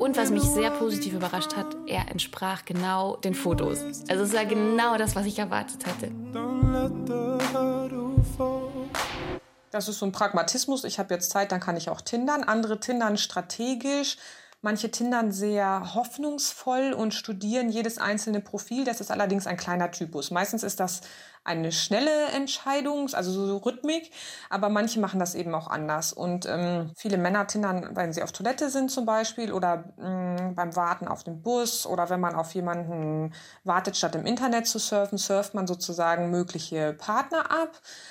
Und 0.00 0.16
was 0.16 0.30
mich 0.30 0.42
sehr 0.42 0.70
positiv 0.70 1.12
überrascht 1.12 1.54
hat, 1.56 1.76
er 1.86 2.08
entsprach 2.08 2.64
genau 2.64 3.16
den 3.16 3.34
Fotos. 3.34 3.80
Also 4.08 4.24
es 4.24 4.32
war 4.32 4.46
genau 4.46 4.96
das, 4.96 5.14
was 5.14 5.26
ich 5.26 5.38
erwartet 5.38 5.84
hatte. 5.84 6.10
Das 9.70 9.88
ist 9.88 9.98
so 9.98 10.06
ein 10.06 10.12
Pragmatismus. 10.12 10.84
Ich 10.84 10.98
habe 10.98 11.12
jetzt 11.12 11.30
Zeit, 11.30 11.52
dann 11.52 11.60
kann 11.60 11.76
ich 11.76 11.90
auch 11.90 12.00
tindern. 12.00 12.44
Andere 12.44 12.80
tindern 12.80 13.18
strategisch. 13.18 14.16
Manche 14.62 14.90
tindern 14.90 15.32
sehr 15.32 15.94
hoffnungsvoll 15.94 16.94
und 16.94 17.12
studieren 17.12 17.68
jedes 17.68 17.98
einzelne 17.98 18.40
Profil. 18.40 18.86
Das 18.86 19.02
ist 19.02 19.10
allerdings 19.10 19.46
ein 19.46 19.58
kleiner 19.58 19.90
Typus. 19.90 20.30
Meistens 20.30 20.62
ist 20.62 20.80
das 20.80 21.02
eine 21.42 21.72
schnelle 21.72 22.26
Entscheidung, 22.34 23.12
also 23.14 23.46
so 23.46 23.56
Rhythmik, 23.56 24.10
aber 24.50 24.68
manche 24.68 25.00
machen 25.00 25.18
das 25.18 25.34
eben 25.34 25.54
auch 25.54 25.68
anders. 25.68 26.12
Und 26.12 26.46
ähm, 26.46 26.90
viele 26.96 27.16
Männer 27.16 27.46
tindern, 27.46 27.90
wenn 27.94 28.12
sie 28.12 28.22
auf 28.22 28.32
Toilette 28.32 28.68
sind 28.68 28.90
zum 28.90 29.06
Beispiel 29.06 29.52
oder 29.52 29.84
mh, 29.96 30.50
mm, 30.50 30.54
beim 30.54 30.76
Warten 30.76 31.08
auf 31.08 31.24
den 31.24 31.40
Bus 31.40 31.86
oder 31.86 32.10
wenn 32.10 32.20
man 32.20 32.34
auf 32.34 32.54
jemanden 32.54 33.32
wartet, 33.64 33.96
statt 33.96 34.14
im 34.14 34.26
Internet 34.26 34.66
zu 34.66 34.78
surfen, 34.78 35.16
surft 35.16 35.54
man 35.54 35.66
sozusagen 35.66 36.30
mögliche 36.30 36.92
Partner 36.92 37.50
ab. 37.50 37.70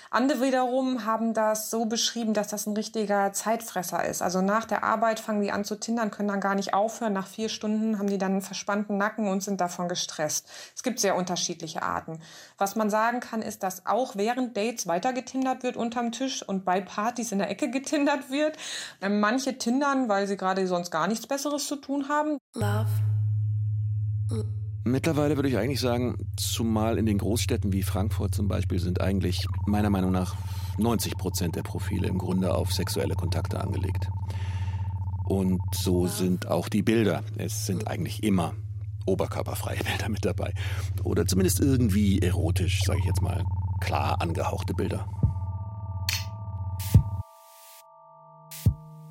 Andere 0.09 0.41
wiederum 0.41 1.05
haben 1.05 1.35
das 1.35 1.69
so 1.69 1.85
beschrieben, 1.85 2.33
dass 2.33 2.47
das 2.47 2.65
ein 2.65 2.75
richtiger 2.75 3.31
Zeitfresser 3.31 4.05
ist. 4.05 4.23
Also 4.23 4.41
nach 4.41 4.65
der 4.65 4.83
Arbeit 4.83 5.19
fangen 5.19 5.41
die 5.41 5.51
an 5.51 5.65
zu 5.65 5.75
tindern, 5.75 6.09
können 6.09 6.29
dann 6.29 6.41
gar 6.41 6.55
nicht 6.55 6.73
aufhören. 6.73 7.13
Nach 7.13 7.27
vier 7.27 7.49
Stunden 7.49 7.99
haben 7.99 8.07
die 8.07 8.17
dann 8.17 8.31
einen 8.31 8.41
verspannten 8.41 8.97
Nacken 8.97 9.27
und 9.27 9.43
sind 9.43 9.61
davon 9.61 9.87
gestresst. 9.87 10.47
Es 10.75 10.81
gibt 10.81 10.99
sehr 10.99 11.15
unterschiedliche 11.15 11.83
Arten. 11.83 12.21
Was 12.57 12.75
man 12.75 12.89
sagen 12.89 13.18
kann, 13.19 13.41
ist, 13.41 13.63
dass 13.63 13.85
auch 13.85 14.15
während 14.15 14.55
Dates 14.55 14.87
weiter 14.87 15.13
getindert 15.13 15.63
wird 15.63 15.77
unterm 15.77 16.11
Tisch 16.11 16.43
und 16.47 16.65
bei 16.65 16.81
Partys 16.81 17.31
in 17.31 17.39
der 17.39 17.49
Ecke 17.49 17.69
getindert 17.69 18.29
wird. 18.31 18.57
Ähm, 19.01 19.19
manche 19.19 19.57
tindern, 19.57 20.09
weil 20.09 20.27
sie 20.27 20.37
gerade 20.37 20.65
sonst 20.67 20.91
gar 20.91 21.07
nichts 21.07 21.27
Besseres 21.27 21.67
zu 21.67 21.75
tun 21.75 22.09
haben. 22.09 22.37
Love. 22.55 22.87
Mittlerweile 24.85 25.35
würde 25.35 25.49
ich 25.49 25.57
eigentlich 25.57 25.81
sagen, 25.81 26.15
zumal 26.37 26.97
in 26.97 27.05
den 27.05 27.17
Großstädten 27.17 27.73
wie 27.73 27.83
Frankfurt 27.83 28.33
zum 28.33 28.47
Beispiel 28.47 28.79
sind 28.79 29.01
eigentlich 29.01 29.45
meiner 29.65 29.89
Meinung 29.89 30.11
nach 30.11 30.35
90 30.77 31.17
Prozent 31.17 31.55
der 31.55 31.63
Profile 31.63 32.07
im 32.07 32.17
Grunde 32.17 32.55
auf 32.55 32.73
sexuelle 32.73 33.15
Kontakte 33.15 33.59
angelegt. 33.59 34.07
Und 35.25 35.61
so 35.75 36.07
sind 36.07 36.47
auch 36.47 36.69
die 36.69 36.81
Bilder. 36.81 37.23
Es 37.37 37.67
sind 37.67 37.87
eigentlich 37.87 38.23
immer 38.23 38.55
oberkörperfreie 39.09 39.79
Bilder 39.83 40.09
mit 40.09 40.25
dabei. 40.25 40.53
Oder 41.03 41.25
zumindest 41.25 41.59
irgendwie 41.59 42.19
erotisch, 42.19 42.81
sage 42.83 42.99
ich 42.99 43.05
jetzt 43.05 43.21
mal, 43.21 43.43
klar 43.81 44.21
angehauchte 44.21 44.73
Bilder. 44.73 45.07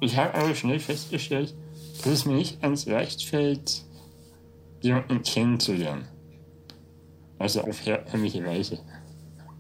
Ich 0.00 0.17
habe 0.17 0.35
aber 0.35 0.55
schnell 0.55 0.78
festgestellt, 0.78 1.55
dass 1.99 2.12
es 2.12 2.25
mir 2.25 2.35
nicht 2.35 2.62
ans 2.62 2.87
leicht 2.87 3.25
fällt, 3.25 3.85
jemanden 4.81 5.23
kennenzulernen. 5.23 6.07
Also 7.38 7.62
auf 7.62 7.85
herkömmliche 7.85 8.45
Weise. 8.45 8.78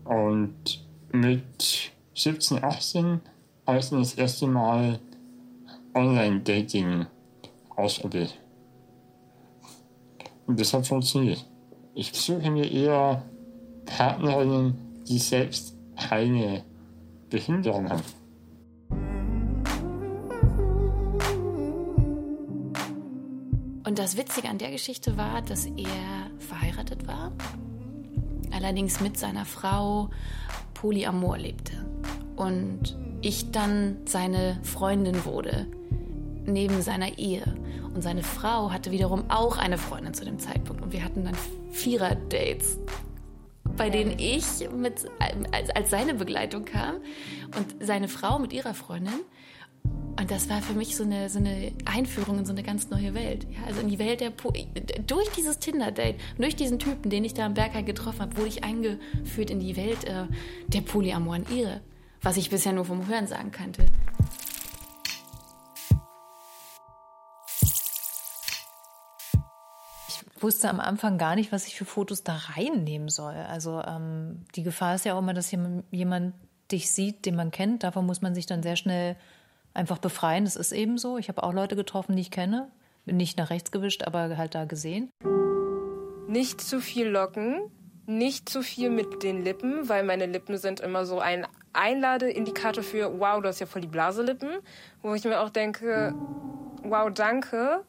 Und 0.04 0.86
mit 1.12 1.92
17, 2.14 2.62
18 2.62 3.20
habe 3.66 3.78
ich 3.78 3.90
das 3.90 4.14
erste 4.14 4.46
Mal 4.46 5.00
Online-Dating 5.94 7.06
ausprobiert. 7.76 8.38
Und 10.48 10.58
das 10.58 10.72
hat 10.72 10.86
funktioniert. 10.86 11.44
Ich 11.94 12.12
suche 12.14 12.50
mir 12.50 12.70
eher 12.72 13.22
Partnerinnen, 13.84 15.02
die 15.06 15.18
selbst 15.18 15.76
keine 15.94 16.64
Behinderung 17.28 17.90
haben. 17.90 18.02
Und 23.86 23.98
das 23.98 24.16
Witzige 24.16 24.48
an 24.48 24.56
der 24.56 24.70
Geschichte 24.70 25.18
war, 25.18 25.42
dass 25.42 25.66
er 25.66 26.30
verheiratet 26.38 27.06
war, 27.06 27.32
allerdings 28.50 29.00
mit 29.00 29.18
seiner 29.18 29.44
Frau 29.44 30.08
Polyamor 30.72 31.36
lebte. 31.36 31.74
Und 32.36 32.96
ich 33.20 33.50
dann 33.50 33.98
seine 34.06 34.58
Freundin 34.62 35.26
wurde, 35.26 35.66
neben 36.52 36.82
seiner 36.82 37.18
Ehe. 37.18 37.42
Und 37.94 38.02
seine 38.02 38.22
Frau 38.22 38.70
hatte 38.70 38.90
wiederum 38.90 39.30
auch 39.30 39.58
eine 39.58 39.78
Freundin 39.78 40.14
zu 40.14 40.24
dem 40.24 40.38
Zeitpunkt. 40.38 40.82
Und 40.82 40.92
wir 40.92 41.04
hatten 41.04 41.24
dann 41.24 41.36
Vierer-Dates, 41.70 42.78
bei 43.76 43.90
denen 43.90 44.18
ich 44.18 44.44
mit, 44.76 45.06
als, 45.52 45.70
als 45.70 45.90
seine 45.90 46.14
Begleitung 46.14 46.64
kam 46.64 46.96
und 47.56 47.84
seine 47.84 48.08
Frau 48.08 48.38
mit 48.38 48.52
ihrer 48.52 48.74
Freundin. 48.74 49.20
Und 50.18 50.32
das 50.32 50.50
war 50.50 50.60
für 50.60 50.72
mich 50.72 50.96
so 50.96 51.04
eine, 51.04 51.28
so 51.28 51.38
eine 51.38 51.72
Einführung 51.84 52.38
in 52.38 52.44
so 52.44 52.52
eine 52.52 52.64
ganz 52.64 52.90
neue 52.90 53.14
Welt. 53.14 53.46
Ja, 53.50 53.66
also 53.68 53.80
in 53.80 53.88
die 53.88 54.00
Welt 54.00 54.20
der 54.20 54.30
po 54.30 54.52
durch 55.06 55.28
dieses 55.30 55.60
Tinder-Date, 55.60 56.16
durch 56.38 56.56
diesen 56.56 56.80
Typen, 56.80 57.08
den 57.08 57.24
ich 57.24 57.34
da 57.34 57.46
am 57.46 57.54
Berg 57.54 57.74
halt 57.74 57.86
getroffen 57.86 58.20
habe, 58.22 58.36
wurde 58.36 58.48
ich 58.48 58.64
eingeführt 58.64 59.50
in 59.50 59.60
die 59.60 59.76
Welt 59.76 60.04
äh, 60.04 60.24
der 60.66 60.80
polyamoren 60.80 61.46
Ehe, 61.52 61.80
was 62.20 62.36
ich 62.36 62.50
bisher 62.50 62.72
nur 62.72 62.84
vom 62.84 63.06
Hören 63.06 63.28
sagen 63.28 63.52
kannte. 63.52 63.86
Wusste 70.42 70.68
am 70.68 70.80
Anfang 70.80 71.18
gar 71.18 71.34
nicht, 71.34 71.52
was 71.52 71.66
ich 71.66 71.76
für 71.76 71.84
Fotos 71.84 72.22
da 72.22 72.34
reinnehmen 72.34 73.08
soll. 73.08 73.34
Also 73.34 73.82
ähm, 73.82 74.44
die 74.54 74.62
Gefahr 74.62 74.94
ist 74.94 75.04
ja 75.04 75.14
auch 75.14 75.18
immer, 75.18 75.34
dass 75.34 75.50
jemand 75.50 76.34
dich 76.70 76.90
sieht, 76.90 77.24
den 77.26 77.36
man 77.36 77.50
kennt. 77.50 77.82
Davon 77.82 78.06
muss 78.06 78.20
man 78.20 78.34
sich 78.34 78.46
dann 78.46 78.62
sehr 78.62 78.76
schnell 78.76 79.16
einfach 79.74 79.98
befreien. 79.98 80.44
Das 80.44 80.56
ist 80.56 80.72
eben 80.72 80.98
so. 80.98 81.18
Ich 81.18 81.28
habe 81.28 81.42
auch 81.42 81.52
Leute 81.52 81.76
getroffen, 81.76 82.16
die 82.16 82.22
ich 82.22 82.30
kenne. 82.30 82.70
Nicht 83.06 83.38
nach 83.38 83.50
rechts 83.50 83.70
gewischt, 83.70 84.02
aber 84.02 84.36
halt 84.36 84.54
da 84.54 84.64
gesehen. 84.64 85.10
Nicht 86.26 86.60
zu 86.60 86.80
viel 86.80 87.08
Locken, 87.08 87.70
nicht 88.06 88.48
zu 88.48 88.62
viel 88.62 88.90
mit 88.90 89.22
den 89.22 89.44
Lippen, 89.44 89.88
weil 89.88 90.02
meine 90.04 90.26
Lippen 90.26 90.58
sind 90.58 90.80
immer 90.80 91.06
so 91.06 91.20
ein 91.20 91.46
Einladeindikator 91.72 92.82
für, 92.82 93.18
wow, 93.18 93.40
du 93.40 93.48
hast 93.48 93.60
ja 93.60 93.66
voll 93.66 93.80
die 93.80 93.88
Blaselippen. 93.88 94.50
Wo 95.00 95.14
ich 95.14 95.24
mir 95.24 95.40
auch 95.40 95.50
denke, 95.50 96.14
wow, 96.82 97.10
danke 97.12 97.84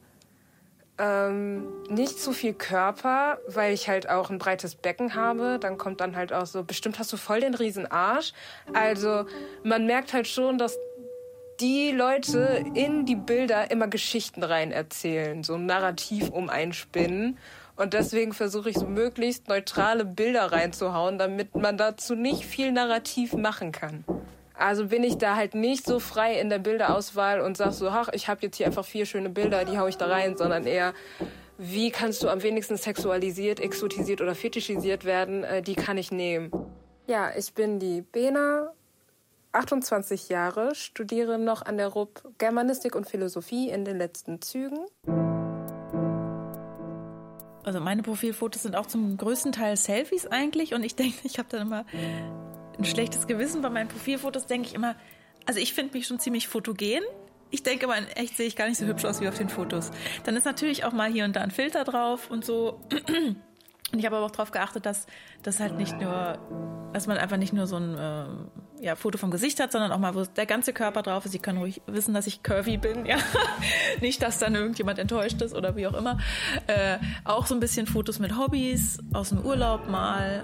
ähm, 1.00 1.68
nicht 1.90 2.20
zu 2.20 2.34
viel 2.34 2.54
Körper, 2.54 3.40
weil 3.48 3.74
ich 3.74 3.88
halt 3.88 4.10
auch 4.10 4.30
ein 4.30 4.38
breites 4.38 4.76
Becken 4.76 5.16
habe. 5.16 5.58
Dann 5.60 5.78
kommt 5.78 6.02
dann 6.02 6.16
halt 6.16 6.34
auch 6.34 6.46
so, 6.46 6.64
bestimmt 6.64 7.00
hast 7.00 7.12
du 7.14 7.18
voll 7.18 7.40
den 7.40 7.56
riesen 7.56 7.90
Arsch. 7.90 8.34
Also 8.74 9.26
man 9.64 9.86
merkt 9.86 10.14
halt 10.14 10.28
schon, 10.28 10.58
dass 10.58 10.78
die 11.60 11.92
Leute 11.92 12.64
in 12.74 13.06
die 13.06 13.16
Bilder 13.16 13.72
immer 13.72 13.88
Geschichten 13.88 14.44
rein 14.44 14.72
erzählen, 14.72 15.44
so 15.44 15.56
ein 15.56 15.66
Narrativ 15.66 16.30
um 16.30 16.50
einspinnen. 16.50 17.38
Und 17.76 17.94
deswegen 17.94 18.34
versuche 18.34 18.70
ich 18.70 18.78
so 18.78 18.86
möglichst 18.86 19.48
neutrale 19.48 20.04
Bilder 20.04 20.52
reinzuhauen, 20.52 21.18
damit 21.18 21.56
man 21.56 21.78
dazu 21.78 22.14
nicht 22.14 22.44
viel 22.46 22.74
Narrativ 22.74 23.34
machen 23.34 23.72
kann. 23.72 24.04
Also 24.60 24.88
bin 24.88 25.06
ich 25.06 25.18
da 25.18 25.38
halt 25.38 25.56
nicht 25.56 25.86
so 25.86 26.00
frei 26.00 26.38
in 26.38 26.50
der 26.50 26.60
Bilderauswahl 26.60 27.40
und 27.40 27.56
sag 27.56 27.72
so, 27.72 27.88
ach, 27.88 28.10
ich 28.12 28.28
habe 28.28 28.42
jetzt 28.42 28.58
hier 28.58 28.66
einfach 28.66 28.84
vier 28.84 29.06
schöne 29.06 29.30
Bilder, 29.30 29.64
die 29.64 29.80
hau 29.80 29.88
ich 29.88 29.96
da 29.96 30.08
rein, 30.08 30.36
sondern 30.36 30.66
eher, 30.66 30.94
wie 31.58 31.92
kannst 31.92 32.24
du 32.24 32.28
am 32.28 32.44
wenigsten 32.44 32.76
sexualisiert, 32.76 33.62
exotisiert 33.62 34.20
oder 34.20 34.36
fetischisiert 34.36 35.06
werden, 35.06 35.46
äh, 35.46 35.62
die 35.62 35.76
kann 35.76 35.98
ich 35.98 36.12
nehmen. 36.12 36.52
Ja, 37.08 37.32
ich 37.38 37.54
bin 37.54 37.80
die 37.80 38.02
Bena, 38.02 38.74
28 39.54 40.28
Jahre, 40.28 40.76
studiere 40.76 41.40
noch 41.40 41.62
an 41.62 41.78
der 41.78 41.88
RUB 41.88 42.22
Germanistik 42.38 42.96
und 42.96 43.10
Philosophie 43.10 43.70
in 43.70 43.86
den 43.86 43.98
letzten 43.98 44.42
Zügen. 44.42 44.80
Also 47.64 47.80
meine 47.80 48.04
Profilfotos 48.04 48.64
sind 48.64 48.76
auch 48.76 48.88
zum 48.88 49.16
größten 49.16 49.54
Teil 49.54 49.78
Selfies 49.78 50.28
eigentlich 50.28 50.74
und 50.74 50.84
ich 50.84 50.96
denke, 50.96 51.16
ich 51.24 51.40
habe 51.40 51.48
dann 51.50 51.62
immer 51.62 51.86
ein 52.80 52.86
schlechtes 52.86 53.28
Gewissen 53.28 53.62
bei 53.62 53.70
meinen 53.70 53.90
Profilfotos, 53.90 54.48
denke 54.48 54.70
ich 54.70 54.74
immer, 54.74 54.96
also 55.46 55.60
ich 55.60 55.74
finde 55.74 55.98
mich 55.98 56.08
schon 56.08 56.20
ziemlich 56.20 56.48
fotogen. 56.48 57.04
Ich 57.52 57.64
denke 57.64 57.86
aber 57.86 57.98
in 57.98 58.08
echt 58.10 58.38
sehe 58.38 58.46
ich 58.46 58.56
gar 58.56 58.68
nicht 58.68 58.78
so 58.78 58.86
hübsch 58.86 59.06
aus 59.06 59.22
wie 59.22 59.28
auf 59.28 59.38
den 59.38 59.50
Fotos. 59.50 59.92
Dann 60.24 60.36
ist 60.36 60.46
natürlich 60.46 60.86
auch 60.86 60.94
mal 60.94 61.12
hier 61.12 61.26
und 61.26 61.36
da 61.36 61.42
ein 61.42 61.52
Filter 61.52 61.84
drauf 61.84 62.30
und 62.30 62.46
so. 62.46 62.80
Und 63.92 63.98
ich 63.98 64.06
habe 64.06 64.18
aber 64.18 64.28
auch 64.28 64.32
darauf 64.32 64.52
geachtet, 64.52 64.86
dass 64.86 65.08
das 65.42 65.60
halt 65.60 65.76
nicht 65.76 66.00
nur, 66.00 66.38
dass 66.94 67.08
man 67.08 67.18
einfach 67.18 67.38
nicht 67.38 67.54
nur 67.54 67.66
so 67.66 67.78
ein 67.78 67.98
äh, 67.98 68.86
ja, 68.86 68.96
Foto 68.96 69.18
vom 69.18 69.32
Gesicht 69.32 69.60
hat, 69.60 69.72
sondern 69.72 69.92
auch 69.92 69.98
mal, 69.98 70.14
wo 70.14 70.24
der 70.24 70.46
ganze 70.46 70.74
Körper 70.74 71.02
drauf 71.02 71.26
ist. 71.26 71.32
Sie 71.32 71.40
können 71.40 71.58
ruhig 71.58 71.82
wissen, 71.88 72.14
dass 72.14 72.28
ich 72.28 72.44
curvy 72.44 72.78
bin, 72.78 73.08
ja. 73.08 73.18
nicht, 74.02 74.22
dass 74.22 74.38
dann 74.38 74.54
irgendjemand 74.54 75.00
enttäuscht 75.00 75.42
ist 75.42 75.56
oder 75.56 75.76
wie 75.76 75.88
auch 75.88 75.96
immer. 75.96 76.20
Äh, 76.68 77.00
auch 77.24 77.48
so 77.48 77.56
ein 77.56 77.60
bisschen 77.60 77.88
Fotos 77.88 78.20
mit 78.20 78.38
Hobbys, 78.38 79.00
aus 79.12 79.30
dem 79.30 79.40
Urlaub 79.40 79.90
mal 79.90 80.44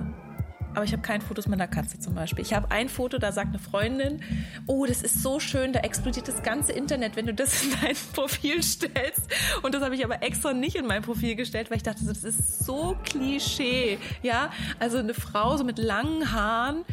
aber 0.75 0.84
ich 0.86 0.91
habe 0.91 1.01
kein 1.01 1.22
Fotos 1.22 1.48
mit 1.48 1.60
einer 1.60 1.67
Katze 1.67 2.00
zum 2.00 2.13
Beispiel. 2.13 2.44
Ich 2.44 2.53
habe 2.53 2.70
ein 2.72 2.89
Foto, 2.89 3.17
da 3.17 3.32
sagt 3.32 3.50
eine 3.50 3.60
Freundin, 3.60 4.22
oh, 4.67 4.86
das 4.86 5.01
ist 5.01 5.22
so 5.22 5.39
schön, 5.39 5.74
da 5.74 5.79
explodiert 5.79 6.27
das 6.27 6.44
ganze 6.44 6.74
Internet, 6.74 7.15
wenn 7.15 7.25
du 7.25 7.34
das 7.34 7.63
in 7.63 7.72
dein 7.82 7.96
Profil 8.13 8.62
stellst. 8.62 9.22
Und 9.62 9.74
das 9.74 9.82
habe 9.82 9.96
ich 9.96 10.03
aber 10.03 10.22
extra 10.22 10.53
nicht 10.53 10.75
in 10.75 10.86
mein 10.86 11.01
Profil 11.01 11.36
gestellt, 11.36 11.70
weil 11.70 11.77
ich 11.77 11.84
dachte, 11.84 12.05
das 12.05 12.24
ist 12.24 12.65
so 12.65 12.98
Klischee. 13.03 13.98
Ja, 14.22 14.51
also 14.79 14.98
eine 14.98 15.13
Frau 15.13 15.58
so 15.58 15.63
mit 15.63 15.79
langen 15.79 16.32
Haaren 16.32 16.84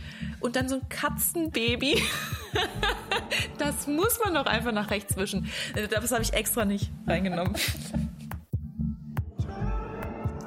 und 0.41 0.57
dann 0.57 0.69
so 0.69 0.77
ein 0.77 0.89
Katzenbaby. 0.89 2.03
das 3.59 3.87
muss 3.87 4.21
man 4.25 4.35
doch 4.35 4.47
einfach 4.47 4.73
nach 4.73 4.91
rechts 4.91 5.17
wischen. 5.17 5.51
Das 5.91 6.13
habe 6.13 6.23
ich 6.23 6.33
extra 6.33 6.65
nicht 6.65 6.91
reingenommen. 7.07 7.55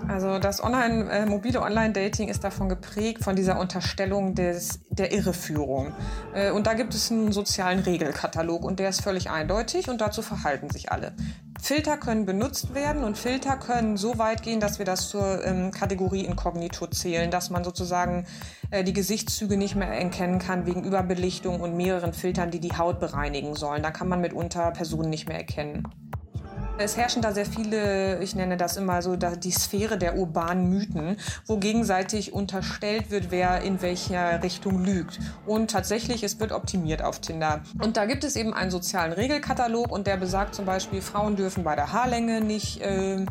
Also 0.08 0.40
das 0.40 0.64
Online, 0.64 1.10
äh, 1.10 1.26
mobile 1.26 1.62
Online-Dating 1.62 2.30
ist 2.30 2.44
davon 2.44 2.70
geprägt, 2.70 3.24
von 3.24 3.36
dieser 3.36 3.60
Unterstellung 3.60 4.36
des, 4.36 4.80
der 4.90 5.12
Irreführung. 5.12 5.94
Äh, 6.34 6.52
und 6.52 6.68
da 6.68 6.74
gibt 6.74 6.94
es 6.94 7.12
einen 7.12 7.32
sozialen 7.32 7.80
Regelkatalog 7.80 8.64
und 8.64 8.80
der 8.80 8.90
ist 8.90 9.02
völlig 9.02 9.30
eindeutig 9.30 9.90
und 9.90 10.02
dazu 10.02 10.22
verhalten 10.22 10.70
sich 10.70 10.92
alle. 10.92 11.14
Filter 11.60 11.98
können 11.98 12.26
benutzt 12.26 12.76
werden 12.76 13.04
und 13.04 13.18
Filter 13.18 13.58
können 13.58 13.98
so 13.98 14.20
weit 14.20 14.44
gehen, 14.44 14.60
dass 14.60 14.78
wir 14.78 14.86
das 14.86 15.10
zur 15.10 15.44
ähm, 15.44 15.72
Kategorie 15.72 16.26
Inkognito 16.26 16.86
zählen, 16.88 17.32
dass 17.32 17.50
man 17.50 17.64
sozusagen 17.64 18.26
äh, 18.70 18.84
die 18.84 18.94
Gesichtszüge 18.94 19.58
nicht 19.58 19.76
mehr 19.76 19.88
erkennen 19.88 20.38
kann 20.38 20.68
wegen 20.68 20.84
Überbelichtung 20.84 21.62
und 21.62 21.76
mehreren 21.76 22.14
Filtern, 22.14 22.52
die 22.52 22.60
die 22.60 22.78
Haut 22.78 23.00
bereinigen 23.00 23.56
sollen. 23.56 23.82
Da 23.82 23.92
kann 23.92 24.08
man 24.08 24.22
mitunter 24.22 24.72
Personen 24.72 25.10
nicht 25.10 25.28
mehr 25.28 25.38
erkennen. 25.38 25.88
Es 26.78 26.98
herrschen 26.98 27.22
da 27.22 27.32
sehr 27.32 27.46
viele, 27.46 28.20
ich 28.22 28.36
nenne 28.36 28.58
das 28.58 28.76
immer 28.76 29.02
so, 29.02 29.16
die 29.16 29.52
Sphäre 29.52 29.98
der 29.98 30.18
urbanen 30.18 30.70
Mythen, 30.70 31.16
wo 31.46 31.56
gegenseitig 31.56 32.34
unterstellt 32.34 33.12
wird, 33.12 33.32
wer 33.32 33.62
in 33.62 33.82
welcher 33.82 34.44
Richtung 34.44 34.84
lügt. 34.84 35.20
Und 35.46 35.72
tatsächlich, 35.72 36.22
es 36.24 36.38
wird 36.40 36.52
optimiert 36.52 37.02
auf 37.02 37.22
Tinder. 37.22 37.62
Und 37.82 37.96
da 37.96 38.06
gibt 38.06 38.26
es 38.26 38.36
eben 38.36 38.54
einen 38.54 38.72
sozialen 38.72 39.14
Regelkatalog 39.14 39.90
und 39.90 40.06
der 40.06 40.18
besagt 40.18 40.54
zum 40.54 40.66
Beispiel, 40.66 41.02
Frauen 41.02 41.38
dürfen 41.38 41.64
bei 41.64 41.78
der 41.78 41.94
Haarlänge 41.94 42.42
nicht 42.42 42.82
äh, 42.82 43.26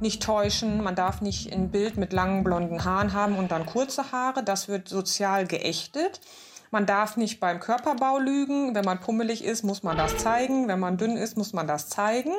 nicht 0.00 0.22
täuschen. 0.22 0.82
Man 0.82 0.94
darf 0.94 1.22
nicht 1.22 1.50
ein 1.52 1.70
Bild 1.70 1.96
mit 1.96 2.12
langen 2.12 2.44
blonden 2.44 2.84
Haaren 2.84 3.14
haben 3.14 3.36
und 3.36 3.50
dann 3.50 3.64
kurze 3.64 4.12
Haare. 4.12 4.44
Das 4.44 4.68
wird 4.68 4.88
sozial 4.88 5.46
geächtet. 5.46 6.20
Man 6.74 6.86
darf 6.86 7.16
nicht 7.16 7.38
beim 7.38 7.60
Körperbau 7.60 8.18
lügen. 8.18 8.74
Wenn 8.74 8.84
man 8.84 8.98
pummelig 8.98 9.44
ist, 9.44 9.62
muss 9.62 9.84
man 9.84 9.96
das 9.96 10.16
zeigen. 10.16 10.66
Wenn 10.66 10.80
man 10.80 10.96
dünn 10.96 11.16
ist, 11.16 11.36
muss 11.36 11.52
man 11.52 11.68
das 11.68 11.88
zeigen. 11.88 12.32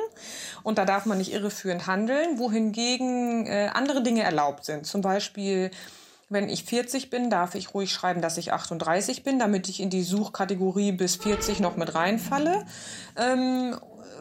Und 0.62 0.76
da 0.76 0.84
darf 0.84 1.06
man 1.06 1.16
nicht 1.16 1.32
irreführend 1.32 1.86
handeln, 1.86 2.38
wohingegen 2.38 3.46
äh, 3.46 3.70
andere 3.72 4.02
Dinge 4.02 4.24
erlaubt 4.24 4.66
sind. 4.66 4.86
Zum 4.86 5.00
Beispiel 5.00 5.70
wenn 6.28 6.50
ich 6.50 6.64
40 6.64 7.08
bin, 7.08 7.30
darf 7.30 7.54
ich 7.54 7.72
ruhig 7.72 7.92
schreiben, 7.92 8.20
dass 8.20 8.36
ich 8.36 8.52
38 8.52 9.22
bin, 9.22 9.38
damit 9.38 9.68
ich 9.68 9.80
in 9.80 9.90
die 9.90 10.02
Suchkategorie 10.02 10.92
bis 10.92 11.16
40 11.16 11.60
noch 11.60 11.76
mit 11.76 11.94
reinfalle. 11.94 12.66
Ähm, 13.16 13.76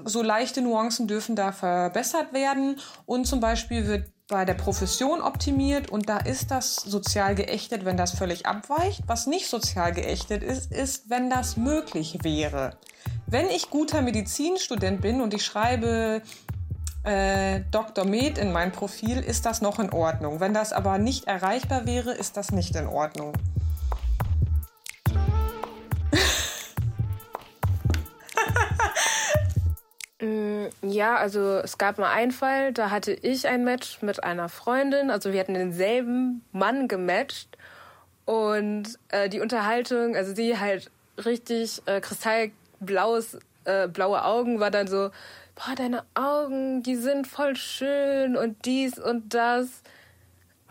so 0.06 0.22
leichte 0.22 0.62
Nuancen 0.62 1.08
dürfen 1.08 1.36
da 1.36 1.52
verbessert 1.52 2.32
werden. 2.32 2.80
Und 3.06 3.26
zum 3.26 3.42
Beispiel 3.42 3.88
wird 3.88 4.15
bei 4.28 4.44
der 4.44 4.56
Profession 4.56 5.22
optimiert 5.22 5.90
und 5.90 6.10
da 6.10 6.18
ist 6.18 6.50
das 6.50 6.78
sozial 6.78 7.36
geächtet, 7.36 7.86
wenn 7.86 7.96
das 7.96 8.18
völlig 8.18 8.48
abweicht. 8.48 9.04
Was 9.06 9.28
nicht 9.28 9.48
sozial 9.48 9.92
geächtet 9.94 10.42
ist, 10.42 10.72
ist, 10.72 11.10
wenn 11.10 11.30
das 11.30 11.58
möglich 11.58 12.20
wäre. 12.24 12.78
Wenn 13.28 13.50
ich 13.50 13.70
guter 13.70 14.02
Medizinstudent 14.02 15.02
bin 15.02 15.22
und 15.22 15.34
ich 15.36 15.46
schreibe 15.46 16.24
äh, 17.04 17.62
Dr. 17.70 18.06
Med 18.06 18.40
in 18.40 18.52
mein 18.52 18.72
Profil, 18.72 19.20
ist 19.20 19.46
das 19.46 19.62
noch 19.62 19.78
in 19.78 19.92
Ordnung. 19.92 20.40
Wenn 20.40 20.56
das 20.56 20.74
aber 20.74 20.98
nicht 20.98 21.26
erreichbar 21.26 21.86
wäre, 21.86 22.12
ist 22.12 22.36
das 22.36 22.52
nicht 22.52 22.76
in 22.76 22.88
Ordnung. 22.88 23.34
Ja, 30.82 31.16
also 31.16 31.58
es 31.58 31.78
gab 31.78 31.98
mal 31.98 32.12
einen 32.12 32.32
Fall, 32.32 32.74
da 32.74 32.90
hatte 32.90 33.14
ich 33.14 33.48
ein 33.48 33.64
Match 33.64 34.02
mit 34.02 34.24
einer 34.24 34.50
Freundin. 34.50 35.10
Also 35.10 35.34
wir 35.34 35.40
hatten 35.40 35.54
denselben 35.54 36.44
Mann 36.52 36.88
gematcht. 36.88 37.58
Und 38.26 39.00
äh, 39.10 39.30
die 39.30 39.40
Unterhaltung, 39.40 40.16
also 40.16 40.34
sie 40.34 40.60
halt 40.60 40.90
richtig 41.24 41.82
äh, 41.86 42.02
kristallblaues, 42.02 43.38
äh, 43.66 43.88
blaue 43.88 44.24
Augen, 44.24 44.60
war 44.60 44.72
dann 44.72 44.88
so, 44.88 45.12
boah, 45.56 45.76
deine 45.76 46.04
Augen, 46.16 46.84
die 46.84 46.96
sind 46.96 47.28
voll 47.28 47.56
schön 47.56 48.36
und 48.36 48.66
dies 48.66 49.00
und 49.00 49.34
das. 49.34 49.84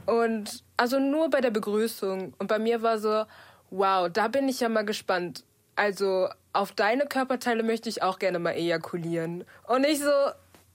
Und 0.06 0.62
also 0.76 0.98
nur 0.98 1.30
bei 1.30 1.40
der 1.40 1.50
Begrüßung. 1.50 2.34
Und 2.38 2.46
bei 2.46 2.58
mir 2.58 2.82
war 2.82 2.98
so, 2.98 3.24
wow, 3.70 4.08
da 4.12 4.28
bin 4.28 4.48
ich 4.48 4.60
ja 4.60 4.68
mal 4.68 4.84
gespannt. 4.84 5.44
Also 5.76 6.28
auf 6.52 6.72
deine 6.72 7.06
Körperteile 7.06 7.62
möchte 7.62 7.88
ich 7.88 8.02
auch 8.02 8.18
gerne 8.18 8.38
mal 8.38 8.52
ejakulieren. 8.52 9.44
Und 9.66 9.84
ich 9.84 10.00
so, 10.00 10.10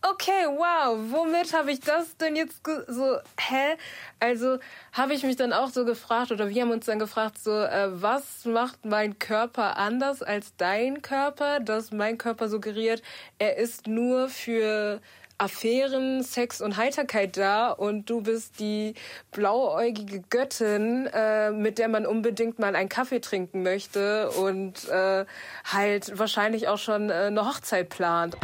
okay, 0.02 0.46
wow, 0.48 0.98
womit 1.12 1.54
habe 1.54 1.72
ich 1.72 1.80
das 1.80 2.16
denn 2.18 2.36
jetzt 2.36 2.62
so, 2.88 3.18
hä? 3.40 3.78
Also 4.20 4.60
habe 4.94 5.14
ich 5.14 5.24
mich 5.24 5.36
dann 5.36 5.54
auch 5.54 5.70
so 5.70 5.86
gefragt 5.86 6.32
oder 6.32 6.50
wir 6.50 6.62
haben 6.62 6.72
uns 6.72 6.86
dann 6.86 7.00
gefragt, 7.00 7.38
so, 7.38 7.52
äh, 7.52 7.90
was 8.02 8.46
macht 8.46 8.86
mein 8.86 9.20
Körper 9.20 9.78
anders 9.78 10.22
als 10.22 10.56
dein 10.58 11.02
Körper, 11.02 11.60
dass 11.60 11.92
mein 11.92 12.18
Körper 12.18 12.50
suggeriert, 12.50 13.02
er 13.40 13.58
ist 13.58 13.88
nur 13.88 14.30
für 14.30 15.02
Affären, 15.40 16.22
Sex 16.22 16.60
und 16.60 16.76
Heiterkeit 16.76 17.38
da 17.38 17.72
und 17.72 18.10
du 18.10 18.22
bist 18.22 18.60
die 18.60 18.94
blauäugige 19.32 20.22
Göttin, 20.30 21.08
äh, 21.08 21.52
mit 21.52 21.78
der 21.78 21.88
man 21.88 22.06
unbedingt 22.06 22.60
mal 22.60 22.76
einen 22.76 22.90
Kaffee 22.90 23.22
trinken 23.22 23.64
möchte 23.64 24.30
und 24.32 24.90
äh, 24.90 25.26
halt 25.64 26.20
wahrscheinlich 26.20 26.68
auch 26.68 26.78
schon 26.78 27.10
äh, 27.10 27.14
eine 27.14 27.48
Hochzeit 27.48 27.88
plant. 27.88 28.36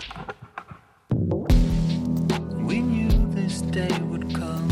We 1.09 2.79
knew 2.79 3.09
this 3.35 3.61
day 3.71 3.89
would 4.09 4.33
come. 4.33 4.67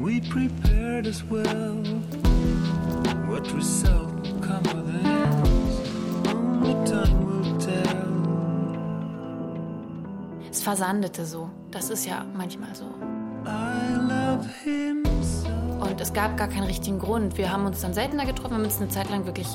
We 0.00 0.20
prepared 0.20 1.06
as 1.06 1.22
well. 1.30 1.76
What 3.28 3.46
result 3.54 4.24
come 4.42 4.64
with 4.74 4.96
it? 4.96 5.06
Only 6.26 6.74
time 6.84 7.19
Es 10.50 10.62
versandete 10.62 11.24
so. 11.24 11.48
Das 11.70 11.90
ist 11.90 12.06
ja 12.06 12.24
manchmal 12.36 12.74
so. 12.74 12.84
Und 15.80 16.00
es 16.00 16.12
gab 16.12 16.36
gar 16.36 16.48
keinen 16.48 16.64
richtigen 16.64 16.98
Grund. 16.98 17.38
Wir 17.38 17.52
haben 17.52 17.66
uns 17.66 17.80
dann 17.80 17.94
seltener 17.94 18.26
getroffen, 18.26 18.50
wir 18.50 18.56
haben 18.56 18.64
uns 18.64 18.80
eine 18.80 18.88
Zeit 18.88 19.10
lang 19.10 19.26
wirklich 19.26 19.46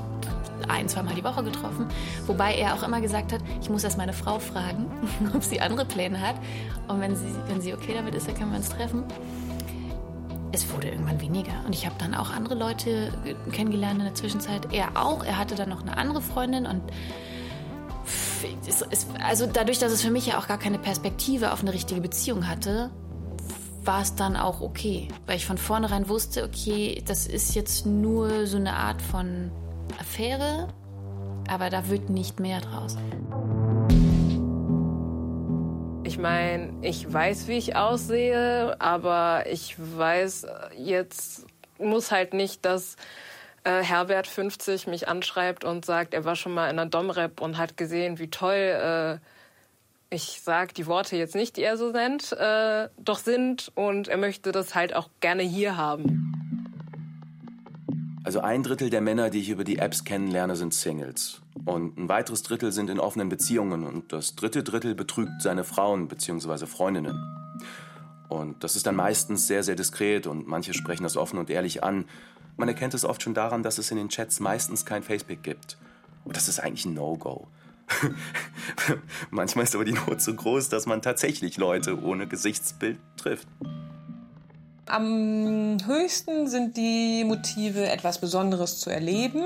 ein, 0.69 0.87
zweimal 0.87 1.13
die 1.13 1.23
Woche 1.23 1.43
getroffen. 1.43 1.87
Wobei 2.25 2.55
er 2.55 2.73
auch 2.73 2.83
immer 2.83 3.01
gesagt 3.01 3.33
hat, 3.33 3.41
ich 3.61 3.69
muss 3.69 3.83
erst 3.83 3.97
meine 3.97 4.13
Frau 4.13 4.39
fragen, 4.39 4.85
ob 5.35 5.43
sie 5.43 5.59
andere 5.59 5.85
Pläne 5.85 6.19
hat. 6.19 6.35
Und 6.87 7.01
wenn 7.01 7.15
sie, 7.15 7.27
wenn 7.47 7.61
sie 7.61 7.73
okay 7.73 7.93
damit 7.93 8.15
ist, 8.15 8.27
dann 8.27 8.35
können 8.35 8.51
wir 8.51 8.57
uns 8.57 8.69
treffen. 8.69 9.03
Es 10.53 10.71
wurde 10.71 10.87
irgendwann 10.87 11.19
weniger. 11.19 11.53
Und 11.65 11.73
ich 11.75 11.85
habe 11.85 11.95
dann 11.99 12.15
auch 12.15 12.31
andere 12.31 12.55
Leute 12.55 13.11
kennengelernt 13.51 13.99
in 13.99 14.05
der 14.05 14.15
Zwischenzeit. 14.15 14.71
Er 14.71 14.95
auch. 14.95 15.25
Er 15.25 15.37
hatte 15.37 15.55
dann 15.55 15.69
noch 15.69 15.81
eine 15.81 15.97
andere 15.97 16.21
Freundin 16.21 16.65
und 16.65 16.81
also 19.23 19.47
dadurch, 19.47 19.79
dass 19.79 19.91
es 19.91 20.01
für 20.01 20.11
mich 20.11 20.27
ja 20.27 20.37
auch 20.39 20.47
gar 20.47 20.59
keine 20.59 20.79
Perspektive 20.79 21.51
auf 21.51 21.61
eine 21.61 21.73
richtige 21.73 22.01
Beziehung 22.01 22.47
hatte, 22.47 22.91
war 23.83 24.01
es 24.01 24.15
dann 24.15 24.35
auch 24.35 24.61
okay. 24.61 25.07
Weil 25.25 25.37
ich 25.37 25.45
von 25.45 25.57
vornherein 25.57 26.09
wusste, 26.09 26.43
okay, 26.43 27.03
das 27.05 27.27
ist 27.27 27.55
jetzt 27.55 27.85
nur 27.85 28.47
so 28.47 28.57
eine 28.57 28.73
Art 28.73 29.01
von 29.01 29.51
Affäre, 29.99 30.67
aber 31.47 31.69
da 31.69 31.89
wird 31.89 32.09
nicht 32.09 32.39
mehr 32.39 32.61
draus. 32.61 32.97
Ich 36.03 36.17
meine, 36.19 36.73
ich 36.81 37.11
weiß, 37.11 37.47
wie 37.47 37.57
ich 37.57 37.75
aussehe, 37.75 38.79
aber 38.79 39.45
ich 39.49 39.75
weiß 39.77 40.45
jetzt, 40.77 41.45
muss 41.79 42.11
halt 42.11 42.33
nicht, 42.33 42.63
dass 42.63 42.95
äh, 43.65 43.83
Herbert 43.83 44.27
50 44.27 44.87
mich 44.87 45.07
anschreibt 45.07 45.65
und 45.65 45.85
sagt, 45.85 46.13
er 46.13 46.23
war 46.23 46.35
schon 46.35 46.53
mal 46.53 46.69
in 46.69 46.79
einer 46.79 46.89
Domrep 46.89 47.41
und 47.41 47.57
hat 47.57 47.75
gesehen, 47.75 48.19
wie 48.19 48.29
toll 48.29 48.53
äh, 48.53 49.17
ich 50.09 50.41
sage 50.41 50.73
die 50.73 50.85
Worte 50.85 51.17
jetzt 51.17 51.35
nicht, 51.35 51.57
die 51.57 51.63
er 51.63 51.77
so 51.77 51.91
nennt, 51.91 52.31
äh, 52.31 52.87
doch 52.97 53.19
sind 53.19 53.71
und 53.75 54.07
er 54.07 54.17
möchte 54.17 54.51
das 54.51 54.75
halt 54.75 54.95
auch 54.95 55.09
gerne 55.19 55.43
hier 55.43 55.77
haben. 55.77 56.31
Also 58.23 58.39
ein 58.39 58.63
Drittel 58.63 58.89
der 58.89 59.01
Männer, 59.01 59.29
die 59.29 59.41
ich 59.41 59.49
über 59.49 59.63
die 59.63 59.77
Apps 59.77 60.03
kennenlerne, 60.03 60.55
sind 60.55 60.73
Singles. 60.73 61.41
Und 61.65 61.97
ein 61.97 62.09
weiteres 62.09 62.43
Drittel 62.43 62.71
sind 62.71 62.89
in 62.89 62.99
offenen 62.99 63.29
Beziehungen 63.29 63.85
und 63.85 64.13
das 64.13 64.35
dritte 64.35 64.63
Drittel 64.63 64.95
betrügt 64.95 65.41
seine 65.41 65.63
Frauen 65.63 66.07
bzw. 66.07 66.65
Freundinnen. 66.65 67.19
Und 68.29 68.63
das 68.63 68.75
ist 68.75 68.87
dann 68.87 68.95
meistens 68.95 69.47
sehr, 69.47 69.63
sehr 69.63 69.75
diskret 69.75 70.27
und 70.27 70.47
manche 70.47 70.73
sprechen 70.73 71.03
das 71.03 71.17
offen 71.17 71.37
und 71.37 71.49
ehrlich 71.49 71.83
an. 71.83 72.05
Man 72.57 72.67
erkennt 72.67 72.93
es 72.93 73.05
oft 73.05 73.21
schon 73.21 73.33
daran, 73.33 73.63
dass 73.63 73.77
es 73.77 73.91
in 73.91 73.97
den 73.97 74.09
Chats 74.09 74.39
meistens 74.39 74.85
kein 74.85 75.03
Facepick 75.03 75.43
gibt. 75.43 75.77
Und 76.23 76.35
das 76.37 76.47
ist 76.47 76.59
eigentlich 76.59 76.85
ein 76.85 76.93
No-Go. 76.93 77.47
Manchmal 79.29 79.65
ist 79.65 79.75
aber 79.75 79.85
die 79.85 79.93
Not 79.93 80.21
so 80.21 80.33
groß, 80.33 80.69
dass 80.69 80.85
man 80.85 81.01
tatsächlich 81.01 81.57
Leute 81.57 82.01
ohne 82.01 82.27
Gesichtsbild 82.27 82.97
trifft. 83.17 83.47
Am 84.87 85.77
höchsten 85.85 86.47
sind 86.47 86.77
die 86.77 87.23
Motive, 87.25 87.87
etwas 87.89 88.19
Besonderes 88.19 88.79
zu 88.79 88.89
erleben, 88.89 89.43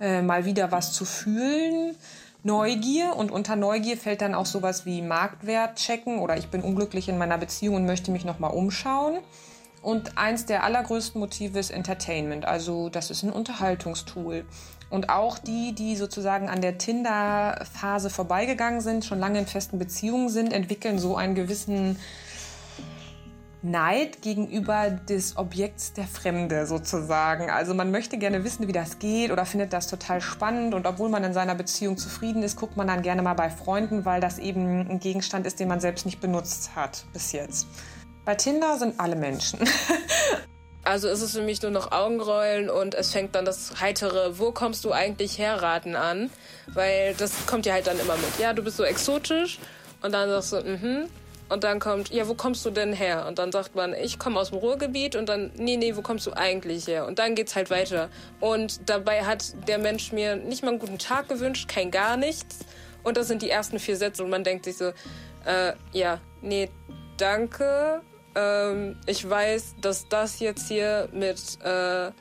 äh, 0.00 0.22
mal 0.22 0.44
wieder 0.44 0.70
was 0.72 0.92
zu 0.92 1.04
fühlen, 1.04 1.96
Neugier 2.44 3.14
und 3.16 3.30
unter 3.30 3.54
Neugier 3.54 3.96
fällt 3.96 4.20
dann 4.20 4.34
auch 4.34 4.46
sowas 4.46 4.84
wie 4.84 5.00
Marktwert 5.00 5.76
checken 5.76 6.18
oder 6.18 6.36
ich 6.36 6.48
bin 6.48 6.62
unglücklich 6.62 7.08
in 7.08 7.16
meiner 7.16 7.38
Beziehung 7.38 7.76
und 7.76 7.86
möchte 7.86 8.10
mich 8.10 8.24
noch 8.24 8.40
mal 8.40 8.48
umschauen. 8.48 9.18
Und 9.82 10.16
eins 10.16 10.46
der 10.46 10.62
allergrößten 10.62 11.20
Motive 11.20 11.58
ist 11.58 11.70
Entertainment, 11.70 12.44
also 12.44 12.88
das 12.88 13.10
ist 13.10 13.24
ein 13.24 13.32
Unterhaltungstool. 13.32 14.44
Und 14.90 15.08
auch 15.08 15.38
die, 15.38 15.74
die 15.74 15.96
sozusagen 15.96 16.48
an 16.48 16.60
der 16.60 16.78
Tinder-Phase 16.78 18.08
vorbeigegangen 18.08 18.80
sind, 18.80 19.04
schon 19.04 19.18
lange 19.18 19.40
in 19.40 19.46
festen 19.46 19.78
Beziehungen 19.78 20.28
sind, 20.28 20.52
entwickeln 20.52 20.98
so 20.98 21.16
einen 21.16 21.34
gewissen 21.34 21.98
Neid 23.62 24.22
gegenüber 24.22 24.90
des 24.90 25.36
Objekts 25.36 25.92
der 25.92 26.04
Fremde 26.04 26.66
sozusagen. 26.66 27.48
Also 27.48 27.74
man 27.74 27.90
möchte 27.90 28.18
gerne 28.18 28.44
wissen, 28.44 28.68
wie 28.68 28.72
das 28.72 28.98
geht 28.98 29.30
oder 29.30 29.46
findet 29.46 29.72
das 29.72 29.86
total 29.86 30.20
spannend 30.20 30.74
und 30.74 30.86
obwohl 30.86 31.08
man 31.08 31.22
in 31.24 31.32
seiner 31.32 31.54
Beziehung 31.54 31.96
zufrieden 31.96 32.42
ist, 32.42 32.56
guckt 32.56 32.76
man 32.76 32.88
dann 32.88 33.02
gerne 33.02 33.22
mal 33.22 33.34
bei 33.34 33.50
Freunden, 33.50 34.04
weil 34.04 34.20
das 34.20 34.38
eben 34.38 34.90
ein 34.90 35.00
Gegenstand 35.00 35.46
ist, 35.46 35.60
den 35.60 35.68
man 35.68 35.80
selbst 35.80 36.06
nicht 36.06 36.20
benutzt 36.20 36.74
hat 36.74 37.04
bis 37.12 37.32
jetzt. 37.32 37.66
Bei 38.24 38.34
Tinder 38.34 38.78
sind 38.78 38.98
alle 39.00 39.16
Menschen. 39.16 39.60
Also 40.84 41.08
ist 41.08 41.22
es 41.22 41.32
für 41.32 41.42
mich 41.42 41.62
nur 41.62 41.70
noch 41.70 41.92
Augenrollen 41.92 42.68
und 42.68 42.96
es 42.96 43.12
fängt 43.12 43.36
dann 43.36 43.44
das 43.44 43.80
heitere, 43.80 44.40
wo 44.40 44.50
kommst 44.50 44.84
du 44.84 44.90
eigentlich 44.90 45.38
herraten 45.38 45.94
an? 45.94 46.28
Weil 46.66 47.14
das 47.14 47.46
kommt 47.46 47.66
ja 47.66 47.74
halt 47.74 47.86
dann 47.86 48.00
immer 48.00 48.16
mit. 48.16 48.40
Ja, 48.40 48.52
du 48.52 48.64
bist 48.64 48.78
so 48.78 48.82
exotisch 48.82 49.60
und 50.02 50.10
dann 50.10 50.28
sagst 50.28 50.52
du, 50.52 50.68
mhm. 50.68 51.08
Und 51.48 51.64
dann 51.64 51.80
kommt, 51.80 52.10
ja, 52.10 52.26
wo 52.28 52.34
kommst 52.34 52.64
du 52.64 52.70
denn 52.70 52.94
her? 52.94 53.26
Und 53.28 53.38
dann 53.38 53.52
sagt 53.52 53.74
man, 53.74 53.92
ich 53.92 54.18
komme 54.18 54.40
aus 54.40 54.48
dem 54.48 54.58
Ruhrgebiet 54.58 55.16
und 55.16 55.28
dann, 55.28 55.52
nee, 55.56 55.76
nee, 55.76 55.94
wo 55.94 56.00
kommst 56.00 56.26
du 56.26 56.32
eigentlich 56.32 56.86
her? 56.86 57.06
Und 57.06 57.18
dann 57.18 57.34
geht's 57.34 57.54
halt 57.54 57.68
weiter. 57.68 58.08
Und 58.40 58.88
dabei 58.88 59.24
hat 59.24 59.54
der 59.68 59.76
Mensch 59.76 60.12
mir 60.12 60.36
nicht 60.36 60.62
mal 60.62 60.70
einen 60.70 60.78
guten 60.78 60.98
Tag 60.98 61.28
gewünscht, 61.28 61.68
kein 61.68 61.90
gar 61.90 62.16
nichts. 62.16 62.60
Und 63.02 63.18
das 63.18 63.28
sind 63.28 63.42
die 63.42 63.50
ersten 63.50 63.78
vier 63.78 63.98
Sätze 63.98 64.24
und 64.24 64.30
man 64.30 64.44
denkt 64.44 64.64
sich 64.64 64.78
so, 64.78 64.94
äh, 65.44 65.74
ja, 65.92 66.20
nee, 66.40 66.70
danke. 67.18 68.00
Ähm, 68.34 68.96
ich 69.06 69.28
weiß, 69.28 69.76
dass 69.80 70.08
das 70.08 70.40
jetzt 70.40 70.68
hier 70.68 71.08
mit 71.12 71.60
äh, 71.62 72.12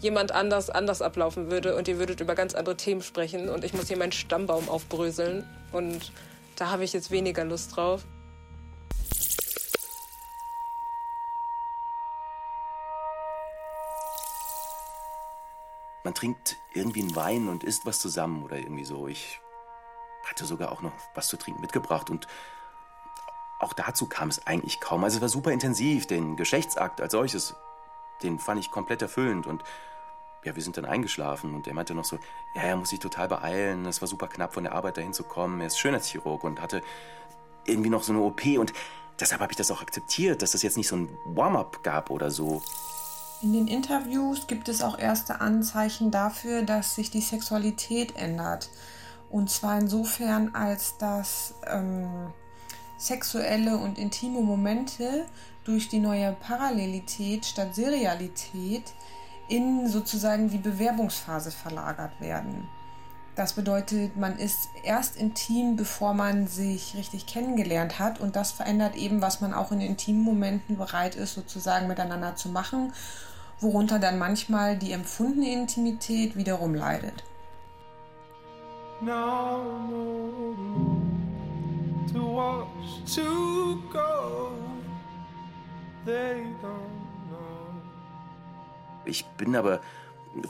jemand 0.00 0.32
anders 0.32 0.70
anders 0.70 1.02
ablaufen 1.02 1.50
würde 1.50 1.76
und 1.76 1.88
ihr 1.88 1.98
würdet 1.98 2.20
über 2.20 2.34
ganz 2.34 2.54
andere 2.54 2.76
Themen 2.76 3.02
sprechen 3.02 3.48
und 3.48 3.64
ich 3.64 3.74
muss 3.74 3.88
hier 3.88 3.96
meinen 3.96 4.12
Stammbaum 4.12 4.68
aufbröseln 4.68 5.44
und 5.72 6.12
da 6.56 6.70
habe 6.70 6.84
ich 6.84 6.92
jetzt 6.92 7.10
weniger 7.10 7.44
Lust 7.44 7.76
drauf. 7.76 8.04
Man 16.04 16.14
trinkt 16.14 16.56
irgendwie 16.72 17.02
einen 17.02 17.14
Wein 17.16 17.48
und 17.48 17.64
isst 17.64 17.84
was 17.84 17.98
zusammen 17.98 18.42
oder 18.42 18.56
irgendwie 18.56 18.84
so. 18.84 19.08
Ich 19.08 19.40
hatte 20.24 20.46
sogar 20.46 20.72
auch 20.72 20.80
noch 20.80 20.92
was 21.14 21.28
zu 21.28 21.36
trinken 21.36 21.60
mitgebracht 21.60 22.08
und 22.08 22.26
auch 23.58 23.72
dazu 23.72 24.06
kam 24.06 24.28
es 24.28 24.46
eigentlich 24.46 24.80
kaum. 24.80 25.04
Also 25.04 25.16
es 25.16 25.22
war 25.22 25.28
super 25.28 25.50
intensiv. 25.50 26.06
Den 26.06 26.36
Geschlechtsakt 26.36 27.00
als 27.00 27.12
solches, 27.12 27.54
den 28.22 28.38
fand 28.38 28.60
ich 28.60 28.70
komplett 28.70 29.02
erfüllend 29.02 29.46
und 29.46 29.62
ja, 30.44 30.54
wir 30.54 30.62
sind 30.62 30.76
dann 30.76 30.84
eingeschlafen 30.84 31.54
und 31.54 31.66
er 31.66 31.74
meinte 31.74 31.94
noch 31.94 32.04
so, 32.04 32.16
ja, 32.54 32.62
er 32.62 32.76
muss 32.76 32.90
sich 32.90 33.00
total 33.00 33.28
beeilen. 33.28 33.84
Es 33.86 34.00
war 34.00 34.08
super 34.08 34.28
knapp 34.28 34.54
von 34.54 34.62
der 34.62 34.72
Arbeit 34.72 34.96
dahin 34.96 35.12
zu 35.12 35.24
kommen. 35.24 35.60
Er 35.60 35.66
ist 35.66 35.78
Schönheitschirurg 35.78 36.44
und 36.44 36.60
hatte 36.60 36.82
irgendwie 37.64 37.90
noch 37.90 38.02
so 38.02 38.12
eine 38.12 38.22
OP 38.22 38.46
und 38.56 38.72
deshalb 39.18 39.40
habe 39.40 39.52
ich 39.52 39.56
das 39.56 39.70
auch 39.70 39.82
akzeptiert, 39.82 40.42
dass 40.42 40.52
das 40.52 40.62
jetzt 40.62 40.76
nicht 40.76 40.88
so 40.88 40.96
ein 40.96 41.08
Warm-up 41.26 41.82
gab 41.82 42.10
oder 42.10 42.30
so. 42.30 42.62
In 43.42 43.52
den 43.52 43.68
Interviews 43.68 44.46
gibt 44.46 44.68
es 44.68 44.82
auch 44.82 44.98
erste 44.98 45.40
Anzeichen 45.40 46.10
dafür, 46.10 46.62
dass 46.62 46.94
sich 46.94 47.10
die 47.10 47.20
Sexualität 47.20 48.16
ändert. 48.16 48.70
Und 49.30 49.50
zwar 49.50 49.78
insofern, 49.78 50.54
als 50.54 50.96
dass 50.98 51.54
ähm, 51.66 52.32
sexuelle 52.98 53.78
und 53.78 53.96
intime 53.98 54.40
Momente 54.40 55.24
durch 55.64 55.88
die 55.88 56.00
neue 56.00 56.32
Parallelität 56.32 57.46
statt 57.46 57.74
Serialität 57.74 58.92
in 59.48 59.88
sozusagen 59.88 60.50
die 60.50 60.58
Bewerbungsphase 60.58 61.50
verlagert 61.50 62.20
werden. 62.20 62.68
Das 63.38 63.52
bedeutet, 63.52 64.16
man 64.16 64.36
ist 64.36 64.68
erst 64.82 65.16
intim, 65.16 65.76
bevor 65.76 66.12
man 66.12 66.48
sich 66.48 66.96
richtig 66.96 67.26
kennengelernt 67.26 68.00
hat 68.00 68.18
und 68.20 68.34
das 68.34 68.50
verändert 68.50 68.96
eben, 68.96 69.22
was 69.22 69.40
man 69.40 69.54
auch 69.54 69.70
in 69.70 69.80
intimen 69.80 70.22
Momenten 70.22 70.76
bereit 70.76 71.14
ist, 71.14 71.34
sozusagen 71.34 71.86
miteinander 71.86 72.34
zu 72.34 72.48
machen, 72.48 72.92
worunter 73.60 74.00
dann 74.00 74.18
manchmal 74.18 74.76
die 74.76 74.90
empfundene 74.90 75.52
Intimität 75.52 76.36
wiederum 76.36 76.74
leidet. 76.74 77.22
Ich 89.04 89.24
bin 89.24 89.56
aber 89.56 89.80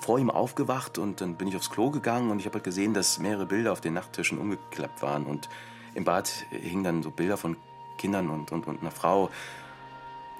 vor 0.01 0.19
ihm 0.19 0.31
aufgewacht 0.31 0.99
und 0.99 1.21
dann 1.21 1.37
bin 1.37 1.49
ich 1.49 1.57
aufs 1.57 1.71
Klo 1.71 1.91
gegangen 1.91 2.31
und 2.31 2.41
ich 2.41 2.47
habe 2.47 2.55
halt 2.55 2.65
gesehen, 2.65 2.95
dass 2.95 3.19
mehrere 3.19 3.47
Bilder 3.47 3.73
auf 3.73 3.81
den 3.81 3.95
Nachttischen 3.95 4.39
umgeklappt 4.39 5.03
waren 5.03 5.25
und 5.25 5.49
im 5.95 6.05
Bad 6.05 6.29
hingen 6.51 6.85
dann 6.85 7.03
so 7.03 7.11
Bilder 7.11 7.37
von 7.37 7.57
Kindern 7.97 8.31
und, 8.31 8.53
und, 8.53 8.67
und 8.67 8.81
einer 8.81 8.91
Frau. 8.91 9.31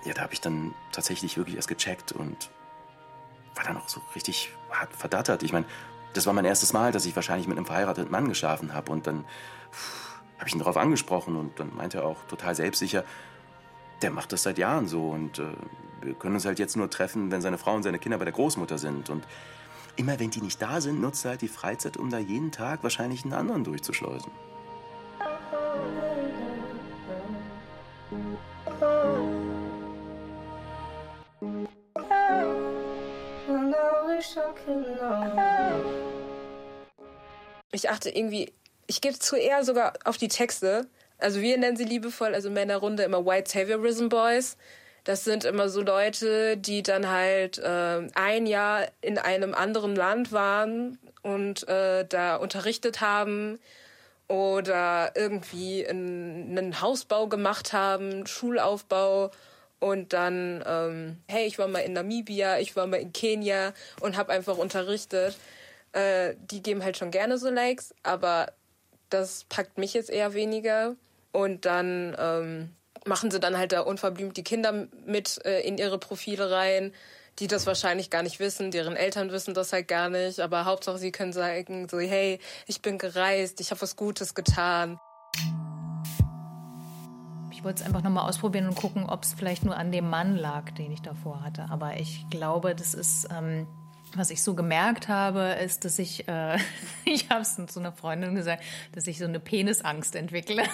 Ja, 0.05 0.15
da 0.15 0.23
habe 0.23 0.33
ich 0.33 0.41
dann 0.41 0.75
tatsächlich 0.93 1.37
wirklich 1.37 1.57
erst 1.57 1.69
gecheckt 1.69 2.13
und 2.13 2.51
war 3.55 3.65
dann 3.65 3.77
auch 3.77 3.89
so 3.89 4.01
richtig 4.15 4.51
hart 4.71 4.95
verdattert. 4.95 5.43
Ich 5.43 5.53
meine, 5.53 5.67
das 6.15 6.27
war 6.27 6.33
mein 6.33 6.45
erstes 6.45 6.73
Mal, 6.73 6.93
dass 6.93 7.07
ich 7.07 7.15
wahrscheinlich 7.17 7.49
mit 7.49 7.57
einem 7.57 7.67
verheirateten 7.67 8.11
Mann 8.11 8.29
geschlafen 8.29 8.75
habe 8.75 8.93
und 8.93 9.07
dann 9.07 9.25
habe 10.39 10.49
ich 10.49 10.55
ihn 10.55 10.61
darauf 10.61 10.77
angesprochen 10.77 11.37
und 11.37 11.59
dann 11.59 11.75
meinte 11.77 11.99
er 11.99 12.05
auch 12.05 12.25
total 12.29 12.55
selbstsicher, 12.55 13.05
der 14.03 14.11
macht 14.11 14.33
das 14.33 14.45
seit 14.45 14.59
Jahren 14.59 14.87
so 14.87 15.11
und 15.11 15.39
äh, 15.39 15.45
wir 16.03 16.15
können 16.15 16.35
uns 16.35 16.45
halt 16.45 16.59
jetzt 16.59 16.77
nur 16.77 16.89
treffen, 16.91 17.31
wenn 17.31 17.43
seine 17.43 17.59
Frau 17.59 17.75
und 17.75 17.83
seine 17.83 17.99
Kinder 17.99 18.19
bei 18.19 18.25
der 18.25 18.33
Großmutter 18.33 18.79
sind. 18.79 19.11
Und 19.11 19.25
immer 19.97 20.19
wenn 20.21 20.31
die 20.31 20.41
nicht 20.41 20.63
da 20.63 20.81
sind, 20.81 21.01
nutzt 21.01 21.25
er 21.25 21.33
halt 21.33 21.43
die 21.43 21.49
Freizeit, 21.49 21.97
um 21.97 22.11
da 22.11 22.19
jeden 22.19 22.53
Tag 22.53 22.83
wahrscheinlich 22.83 23.25
einen 23.25 23.35
anderen 23.35 23.65
durchzuschleusen. 23.65 24.31
Ich 37.73 37.91
achte 37.91 38.11
irgendwie, 38.11 38.53
ich 38.89 39.01
gebe 39.01 39.19
zu 39.19 39.37
eher 39.37 39.63
sogar 39.65 39.93
auf 40.05 40.17
die 40.17 40.29
Texte. 40.29 40.87
Also 41.19 41.41
wir 41.41 41.57
nennen 41.59 41.77
sie 41.77 41.85
liebevoll, 41.85 42.35
also 42.35 42.51
Männerrunde 42.51 43.05
immer 43.05 43.25
White 43.25 43.51
Saviorism 43.51 44.09
Boys. 44.09 44.57
Das 45.05 45.25
sind 45.25 45.45
immer 45.45 45.69
so 45.69 45.83
Leute, 45.83 46.57
die 46.57 46.83
dann 46.83 47.09
halt 47.09 47.59
äh, 47.59 48.09
ein 48.15 48.47
Jahr 48.47 48.87
in 49.01 49.19
einem 49.19 49.55
anderen 49.55 49.95
Land 49.95 50.33
waren 50.33 50.99
und 51.23 51.69
äh, 51.69 52.05
da 52.07 52.37
unterrichtet 52.37 53.01
haben 53.01 53.59
oder 54.27 55.13
irgendwie 55.15 55.87
einen 55.87 56.81
Hausbau 56.81 57.27
gemacht 57.27 57.73
haben, 57.73 58.27
Schulaufbau 58.27 59.31
und 59.81 60.13
dann, 60.13 60.63
ähm, 60.67 61.19
hey, 61.29 61.47
ich 61.47 61.59
war 61.59 61.69
mal 61.69 61.81
in 61.81 61.93
Namibia, 61.93 62.59
ich 62.59 62.75
war 62.77 62.87
mal 62.87 63.01
in 63.01 63.13
Kenia 63.13 63.73
und 64.01 64.17
habe 64.17 64.33
einfach 64.33 64.59
unterrichtet. 64.59 65.37
Äh, 65.93 66.35
die 66.51 66.63
geben 66.63 66.85
halt 66.85 66.99
schon 66.99 67.11
gerne 67.11 67.39
so 67.39 67.49
Likes, 67.49 67.95
aber 68.03 68.49
das 69.11 69.45
packt 69.49 69.79
mich 69.79 69.95
jetzt 69.95 70.11
eher 70.11 70.35
weniger. 70.35 70.97
Und 71.33 71.67
dann 71.67 72.17
ähm, 72.19 72.71
machen 73.05 73.31
sie 73.31 73.41
dann 73.41 73.57
halt 73.57 73.73
da 73.73 73.81
unverblümt 73.81 74.37
die 74.37 74.45
Kinder 74.45 74.89
mit 75.07 75.45
äh, 75.45 75.61
in 75.61 75.79
ihre 75.79 75.99
Profile 75.99 76.51
rein, 76.51 76.93
die 77.39 77.47
das 77.47 77.67
wahrscheinlich 77.67 78.11
gar 78.11 78.23
nicht 78.23 78.41
wissen, 78.41 78.71
deren 78.71 78.97
Eltern 78.97 79.31
wissen 79.31 79.55
das 79.55 79.73
halt 79.73 79.89
gar 79.89 80.09
nicht, 80.09 80.41
aber 80.41 80.65
Hauptsache 80.65 80.99
sie 80.99 81.13
können 81.13 81.33
sagen, 81.33 81.89
so, 81.89 81.99
hey, 82.01 82.41
ich 82.67 82.83
bin 82.83 82.99
gereist, 82.99 83.61
ich 83.61 83.71
habe 83.71 83.81
was 83.81 83.97
Gutes 83.97 84.35
getan. 84.35 84.99
Ich 87.53 87.65
wollte 87.65 87.83
es 87.83 87.87
einfach 87.87 88.03
nochmal 88.03 88.29
ausprobieren 88.29 88.69
und 88.69 88.77
gucken, 88.77 89.09
ob 89.09 89.25
es 89.25 89.35
vielleicht 89.35 89.65
nur 89.65 89.77
an 89.77 89.91
dem 89.91 90.09
Mann 90.09 90.37
lag, 90.37 90.71
den 90.73 90.93
ich 90.93 91.03
davor 91.03 91.43
hatte. 91.43 91.67
Aber 91.71 91.97
ich 91.97 92.25
glaube, 92.31 92.75
das 92.75 92.95
ist, 92.95 93.29
ähm, 93.37 93.67
was 94.15 94.31
ich 94.31 94.43
so 94.43 94.55
gemerkt 94.55 95.09
habe, 95.09 95.57
ist, 95.65 95.85
dass 95.85 95.99
ich, 95.99 96.29
äh, 96.29 96.59
ich 97.05 97.31
habe 97.31 97.43
es 97.43 97.57
zu 97.67 97.81
einer 97.81 97.93
Freundin 97.93 98.35
gesagt, 98.35 98.63
dass 98.93 99.07
ich 99.07 99.19
so 99.19 99.25
eine 99.25 99.41
Penisangst 99.41 100.15
entwickle. 100.17 100.63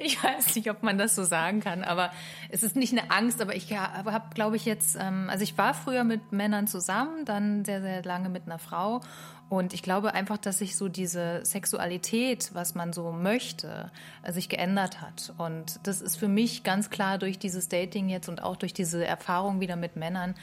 Ich 0.00 0.22
weiß 0.22 0.54
nicht, 0.54 0.70
ob 0.70 0.84
man 0.84 0.96
das 0.96 1.16
so 1.16 1.24
sagen 1.24 1.58
kann, 1.58 1.82
aber 1.82 2.12
es 2.50 2.62
ist 2.62 2.76
nicht 2.76 2.96
eine 2.96 3.10
Angst, 3.10 3.40
aber 3.40 3.56
ich 3.56 3.76
habe, 3.76 4.32
glaube 4.32 4.54
ich, 4.54 4.64
jetzt, 4.64 4.96
ähm, 5.00 5.28
also 5.28 5.42
ich 5.42 5.58
war 5.58 5.74
früher 5.74 6.04
mit 6.04 6.30
Männern 6.30 6.68
zusammen, 6.68 7.24
dann 7.24 7.64
sehr, 7.64 7.80
sehr 7.82 8.04
lange 8.04 8.28
mit 8.28 8.44
einer 8.46 8.60
Frau 8.60 9.00
und 9.48 9.74
ich 9.74 9.82
glaube 9.82 10.12
einfach, 10.12 10.38
dass 10.38 10.58
sich 10.58 10.76
so 10.76 10.88
diese 10.88 11.44
Sexualität, 11.44 12.50
was 12.52 12.74
man 12.74 12.92
so 12.92 13.12
möchte, 13.12 13.92
äh, 14.22 14.32
sich 14.32 14.48
geändert 14.48 15.00
hat. 15.00 15.32
Und 15.38 15.78
das 15.84 16.02
ist 16.02 16.16
für 16.16 16.26
mich 16.28 16.64
ganz 16.64 16.90
klar 16.90 17.18
durch 17.18 17.38
dieses 17.38 17.68
Dating 17.68 18.08
jetzt 18.08 18.28
und 18.28 18.42
auch 18.42 18.56
durch 18.56 18.74
diese 18.74 19.04
Erfahrung 19.04 19.60
wieder 19.60 19.76
mit 19.76 19.94
Männern, 19.94 20.34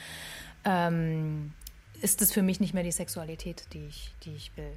ähm, 0.66 1.54
ist 2.02 2.22
es 2.22 2.32
für 2.32 2.42
mich 2.42 2.60
nicht 2.60 2.74
mehr 2.74 2.84
die 2.84 2.92
Sexualität, 2.92 3.66
die 3.74 3.86
ich, 3.86 4.14
die 4.24 4.32
ich 4.32 4.56
will. 4.58 4.74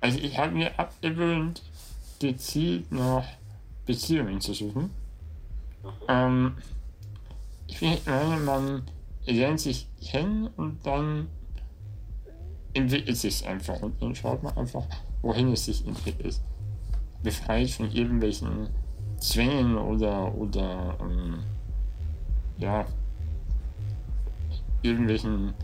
Also 0.00 0.18
ich 0.18 0.38
habe 0.38 0.52
mir 0.52 0.78
abgewöhnt, 0.78 1.62
gezielt 2.20 2.90
nach 2.92 3.24
Beziehungen 3.86 4.40
zu 4.40 4.54
suchen. 4.54 4.90
Ähm, 6.08 6.56
ich 7.66 7.80
meine, 7.80 8.40
man 8.40 8.82
lernt 9.26 9.60
sich 9.60 9.88
kennen 10.00 10.48
und 10.56 10.84
dann 10.86 11.28
entwickelt 12.74 13.16
sich 13.16 13.46
einfach 13.46 13.80
und 13.82 14.00
dann 14.00 14.14
schaut 14.14 14.42
man 14.42 14.56
einfach, 14.56 14.84
wohin 15.22 15.52
es 15.52 15.64
sich 15.64 15.86
entwickelt. 15.86 16.40
Befreit 17.22 17.70
von 17.70 17.90
irgendwelchen 17.90 18.68
Zwängen 19.18 19.76
oder, 19.76 20.34
oder 20.34 20.96
ähm, 21.00 21.40
ja, 22.58 22.86
irgendwelchen 24.82 25.54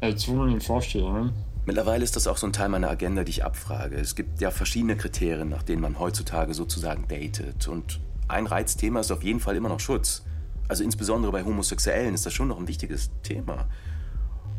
erzwungenen 0.00 0.60
Vorstellungen. 0.60 1.32
Mittlerweile 1.66 2.04
ist 2.04 2.14
das 2.14 2.26
auch 2.28 2.36
so 2.36 2.46
ein 2.46 2.52
Teil 2.52 2.68
meiner 2.68 2.90
Agenda, 2.90 3.24
die 3.24 3.30
ich 3.30 3.44
abfrage. 3.44 3.96
Es 3.96 4.14
gibt 4.14 4.40
ja 4.40 4.50
verschiedene 4.50 4.96
Kriterien, 4.96 5.48
nach 5.48 5.64
denen 5.64 5.82
man 5.82 5.98
heutzutage 5.98 6.54
sozusagen 6.54 7.08
datet. 7.08 7.66
Und 7.66 8.00
ein 8.28 8.46
Reizthema 8.46 9.00
ist 9.00 9.10
auf 9.10 9.24
jeden 9.24 9.40
Fall 9.40 9.56
immer 9.56 9.68
noch 9.68 9.80
Schutz. 9.80 10.24
Also 10.68 10.84
insbesondere 10.84 11.32
bei 11.32 11.44
Homosexuellen 11.44 12.14
ist 12.14 12.24
das 12.26 12.32
schon 12.34 12.48
noch 12.48 12.58
ein 12.58 12.68
wichtiges 12.68 13.10
Thema. 13.22 13.66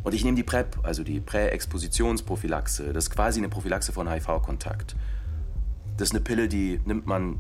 Und 0.04 0.14
ich 0.14 0.24
nehme 0.24 0.36
die 0.36 0.44
PrEP, 0.44 0.80
also 0.84 1.04
die 1.04 1.20
Präexpositionsprophylaxe. 1.20 2.94
Das 2.94 3.06
ist 3.06 3.10
quasi 3.10 3.40
eine 3.40 3.50
Prophylaxe 3.50 3.92
von 3.92 4.10
HIV-Kontakt. 4.10 4.96
Das 5.98 6.10
ist 6.10 6.14
eine 6.14 6.24
Pille, 6.24 6.48
die 6.48 6.80
nimmt 6.86 7.06
man 7.08 7.40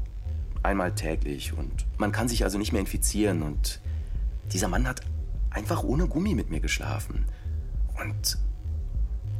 einmal 0.63 0.93
täglich 0.93 1.53
und 1.53 1.86
man 1.97 2.12
kann 2.12 2.27
sich 2.27 2.43
also 2.43 2.58
nicht 2.58 2.71
mehr 2.71 2.82
infizieren. 2.82 3.41
Und 3.41 3.80
dieser 4.51 4.67
Mann 4.67 4.88
hat 4.88 5.01
einfach 5.58 5.84
ohne 5.84 6.08
Gummi 6.08 6.36
mit 6.36 6.52
mir 6.52 6.60
geschlafen. 6.60 7.26
Und 8.00 8.38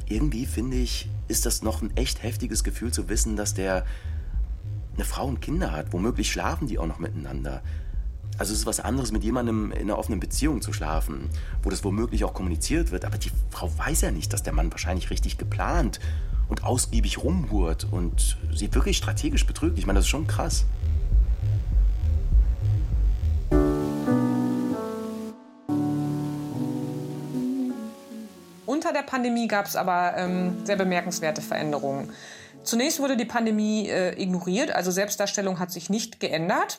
irgendwie 0.10 0.48
finde 0.48 0.78
ich, 0.78 1.08
ist 1.28 1.46
das 1.46 1.62
noch 1.62 1.82
ein 1.82 1.96
echt 1.96 2.24
heftiges 2.24 2.64
Gefühl 2.64 2.92
zu 2.92 3.08
wissen, 3.08 3.36
dass 3.36 3.54
der 3.54 3.86
eine 4.96 5.06
Frau 5.06 5.28
und 5.28 5.42
Kinder 5.42 5.72
hat. 5.72 5.94
Womöglich 5.94 6.32
schlafen 6.32 6.68
die 6.68 6.80
auch 6.80 6.88
noch 6.88 6.98
miteinander. 6.98 7.62
Also 8.40 8.54
es 8.54 8.60
ist 8.60 8.66
was 8.66 8.80
anderes, 8.80 9.12
mit 9.12 9.24
jemandem 9.24 9.72
in 9.72 9.82
einer 9.82 10.00
offenen 10.00 10.20
Beziehung 10.20 10.62
zu 10.62 10.74
schlafen, 10.74 11.30
wo 11.62 11.70
das 11.70 11.84
womöglich 11.84 12.24
auch 12.24 12.34
kommuniziert 12.34 12.92
wird. 12.92 13.06
Aber 13.06 13.20
die 13.20 13.32
Frau 13.52 13.72
weiß 13.78 14.02
ja 14.02 14.12
nicht, 14.12 14.34
dass 14.34 14.42
der 14.42 14.54
Mann 14.54 14.72
wahrscheinlich 14.72 15.12
richtig 15.12 15.38
geplant 15.38 16.00
und 16.50 16.64
ausgiebig 16.64 17.24
rumhurt 17.24 17.88
und 17.92 18.38
sie 18.54 18.74
wirklich 18.74 18.98
strategisch 18.98 19.46
betrügt. 19.46 19.78
Ich 19.78 19.86
meine, 19.86 20.00
das 20.00 20.06
ist 20.06 20.10
schon 20.10 20.26
krass. 20.26 20.66
Pandemie 29.08 29.48
gab 29.48 29.66
es 29.66 29.76
aber 29.76 30.14
ähm, 30.16 30.58
sehr 30.64 30.76
bemerkenswerte 30.76 31.42
Veränderungen. 31.42 32.12
Zunächst 32.68 33.00
wurde 33.00 33.16
die 33.16 33.26
Pandemie 33.26 33.88
äh, 33.88 34.22
ignoriert, 34.22 34.72
also 34.72 34.92
Selbstdarstellung 34.92 35.58
hat 35.58 35.72
sich 35.72 35.90
nicht 35.90 36.20
geändert. 36.20 36.78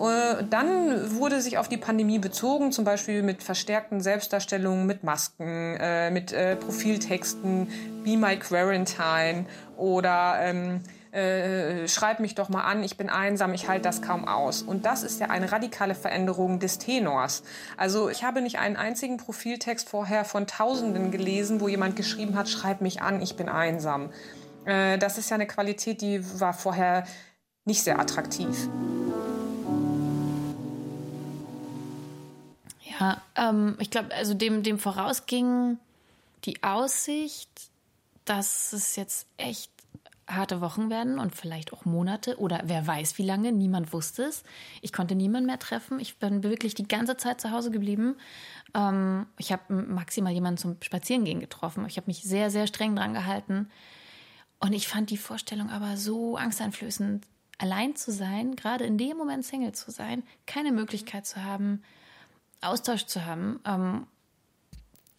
Äh, 0.00 0.42
dann 0.48 1.18
wurde 1.18 1.42
sich 1.42 1.58
auf 1.58 1.68
die 1.68 1.76
Pandemie 1.76 2.18
bezogen, 2.18 2.72
zum 2.72 2.84
Beispiel 2.84 3.22
mit 3.22 3.42
verstärkten 3.42 4.00
Selbstdarstellungen, 4.00 4.86
mit 4.86 5.04
Masken, 5.04 5.76
äh, 5.78 6.10
mit 6.10 6.32
äh, 6.32 6.56
Profiltexten, 6.56 7.68
Be 8.04 8.16
My 8.16 8.36
Quarantine 8.38 9.44
oder 9.76 10.38
ähm, 10.40 10.80
äh, 11.12 11.88
schreib 11.88 12.20
mich 12.20 12.34
doch 12.34 12.48
mal 12.48 12.62
an, 12.62 12.82
ich 12.82 12.96
bin 12.96 13.08
einsam, 13.08 13.54
ich 13.54 13.68
halte 13.68 13.82
das 13.82 14.02
kaum 14.02 14.26
aus. 14.26 14.62
Und 14.62 14.84
das 14.86 15.02
ist 15.02 15.20
ja 15.20 15.28
eine 15.28 15.50
radikale 15.52 15.94
Veränderung 15.94 16.60
des 16.60 16.78
Tenors. 16.78 17.42
Also 17.76 18.08
ich 18.08 18.24
habe 18.24 18.42
nicht 18.42 18.58
einen 18.58 18.76
einzigen 18.76 19.16
Profiltext 19.16 19.88
vorher 19.88 20.24
von 20.24 20.46
Tausenden 20.46 21.10
gelesen, 21.10 21.60
wo 21.60 21.68
jemand 21.68 21.96
geschrieben 21.96 22.36
hat, 22.36 22.48
schreib 22.48 22.80
mich 22.80 23.02
an, 23.02 23.20
ich 23.22 23.36
bin 23.36 23.48
einsam. 23.48 24.10
Äh, 24.64 24.98
das 24.98 25.18
ist 25.18 25.30
ja 25.30 25.36
eine 25.36 25.46
Qualität, 25.46 26.02
die 26.02 26.22
war 26.40 26.52
vorher 26.52 27.04
nicht 27.64 27.82
sehr 27.82 27.98
attraktiv. 27.98 28.68
Ja, 32.98 33.22
ähm, 33.36 33.76
ich 33.78 33.90
glaube, 33.90 34.14
also 34.14 34.34
dem, 34.34 34.62
dem 34.62 34.78
vorausging 34.78 35.78
die 36.44 36.62
Aussicht, 36.62 37.48
dass 38.24 38.72
es 38.72 38.96
jetzt 38.96 39.26
echt 39.36 39.70
harte 40.28 40.60
Wochen 40.60 40.90
werden 40.90 41.18
und 41.18 41.34
vielleicht 41.34 41.72
auch 41.72 41.84
Monate 41.84 42.38
oder 42.38 42.60
wer 42.64 42.86
weiß 42.86 43.16
wie 43.18 43.24
lange, 43.24 43.50
niemand 43.50 43.92
wusste 43.92 44.24
es. 44.24 44.44
Ich 44.82 44.92
konnte 44.92 45.14
niemanden 45.14 45.46
mehr 45.46 45.58
treffen. 45.58 45.98
Ich 45.98 46.18
bin 46.18 46.42
wirklich 46.42 46.74
die 46.74 46.86
ganze 46.86 47.16
Zeit 47.16 47.40
zu 47.40 47.50
Hause 47.50 47.70
geblieben. 47.70 48.16
Ähm, 48.74 49.26
ich 49.38 49.52
habe 49.52 49.72
maximal 49.72 50.32
jemanden 50.32 50.58
zum 50.58 50.76
Spazierengehen 50.82 51.40
getroffen. 51.40 51.86
Ich 51.86 51.96
habe 51.96 52.08
mich 52.08 52.22
sehr, 52.22 52.50
sehr 52.50 52.66
streng 52.66 52.94
dran 52.94 53.14
gehalten. 53.14 53.70
Und 54.60 54.72
ich 54.72 54.86
fand 54.86 55.10
die 55.10 55.16
Vorstellung 55.16 55.70
aber 55.70 55.96
so 55.96 56.36
angsteinflößend, 56.36 57.26
allein 57.58 57.96
zu 57.96 58.12
sein, 58.12 58.54
gerade 58.54 58.84
in 58.84 58.98
dem 58.98 59.16
Moment 59.16 59.44
Single 59.44 59.72
zu 59.72 59.90
sein, 59.90 60.22
keine 60.46 60.72
Möglichkeit 60.72 61.26
zu 61.26 61.42
haben, 61.42 61.82
Austausch 62.60 63.06
zu 63.06 63.24
haben. 63.24 63.60
Ähm, 63.64 64.06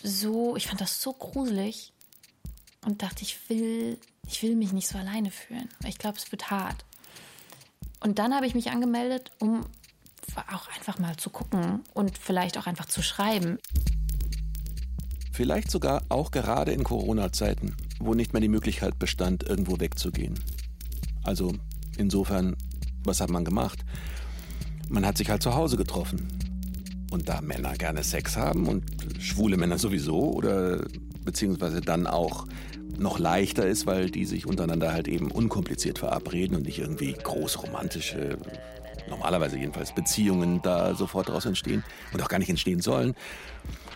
so, 0.04 0.56
ich 0.56 0.68
fand 0.68 0.82
das 0.82 1.02
so 1.02 1.14
gruselig 1.14 1.94
und 2.86 3.02
dachte, 3.02 3.24
ich 3.24 3.50
will, 3.50 3.98
ich 4.28 4.42
will 4.44 4.56
mich 4.56 4.74
nicht 4.74 4.88
so 4.88 4.98
alleine 4.98 5.32
fühlen. 5.32 5.70
Ich 5.86 5.98
glaube, 5.98 6.18
es 6.18 6.32
wird 6.32 6.50
hart. 6.50 6.86
Und 8.00 8.20
dann 8.20 8.34
habe 8.34 8.48
ich 8.48 8.56
mich 8.56 8.72
angemeldet, 8.72 9.32
um 9.40 9.66
auch 10.52 10.70
einfach 10.76 11.00
mal 11.00 11.18
zu 11.18 11.30
gucken 11.30 11.82
und 11.94 12.18
vielleicht 12.18 12.58
auch 12.58 12.68
einfach 12.68 12.86
zu 12.86 13.02
schreiben. 13.02 13.58
Vielleicht 15.34 15.72
sogar 15.72 16.04
auch 16.10 16.32
gerade 16.32 16.72
in 16.72 16.84
Corona-Zeiten, 16.84 17.76
wo 18.00 18.14
nicht 18.14 18.34
mehr 18.34 18.42
die 18.42 18.48
Möglichkeit 18.48 19.00
bestand, 19.00 19.44
irgendwo 19.44 19.80
wegzugehen. 19.80 20.40
Also 21.24 21.54
insofern, 21.98 22.56
was 23.04 23.22
hat 23.22 23.30
man 23.30 23.46
gemacht? 23.46 23.84
Man 24.90 25.06
hat 25.06 25.18
sich 25.18 25.30
halt 25.30 25.44
zu 25.44 25.56
Hause 25.56 25.78
getroffen. 25.78 26.28
Und 27.12 27.28
da 27.28 27.42
Männer 27.42 27.76
gerne 27.76 28.04
Sex 28.04 28.38
haben 28.38 28.68
und 28.68 28.86
schwule 29.20 29.58
Männer 29.58 29.80
sowieso 29.80 30.32
oder 30.32 30.86
beziehungsweise 31.30 31.80
dann 31.80 32.08
auch 32.08 32.48
noch 32.98 33.20
leichter 33.20 33.68
ist, 33.68 33.86
weil 33.86 34.10
die 34.10 34.26
sich 34.26 34.48
untereinander 34.48 34.92
halt 34.92 35.08
eben 35.08 35.30
unkompliziert 35.30 36.00
verabreden 36.00 36.58
und 36.58 36.66
nicht 36.66 36.80
irgendwie 36.80 37.14
groß 37.14 37.62
romantische, 37.62 38.40
normalerweise 39.08 39.58
jedenfalls 39.58 39.94
Beziehungen 39.94 40.60
da 40.64 40.96
sofort 40.96 41.30
daraus 41.30 41.46
entstehen 41.46 41.84
und 42.14 42.24
auch 42.24 42.30
gar 42.30 42.40
nicht 42.40 42.50
entstehen 42.50 42.82
sollen, 42.82 43.14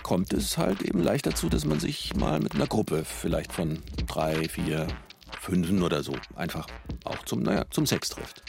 kommt 0.03 0.31
es 0.31 0.59
halt 0.59 0.83
eben 0.83 1.01
leicht 1.01 1.25
dazu, 1.25 1.49
dass 1.49 1.65
man 1.65 1.79
sich 1.79 2.15
mal 2.15 2.39
mit 2.39 2.53
einer 2.53 2.67
Gruppe 2.67 3.03
vielleicht 3.03 3.51
von 3.51 3.79
drei, 4.05 4.47
vier, 4.47 4.87
fünfen 5.41 5.81
oder 5.81 6.03
so 6.03 6.13
einfach 6.35 6.67
auch 7.03 7.25
zum, 7.25 7.41
naja, 7.41 7.65
zum 7.71 7.87
Sex 7.87 8.09
trifft. 8.09 8.43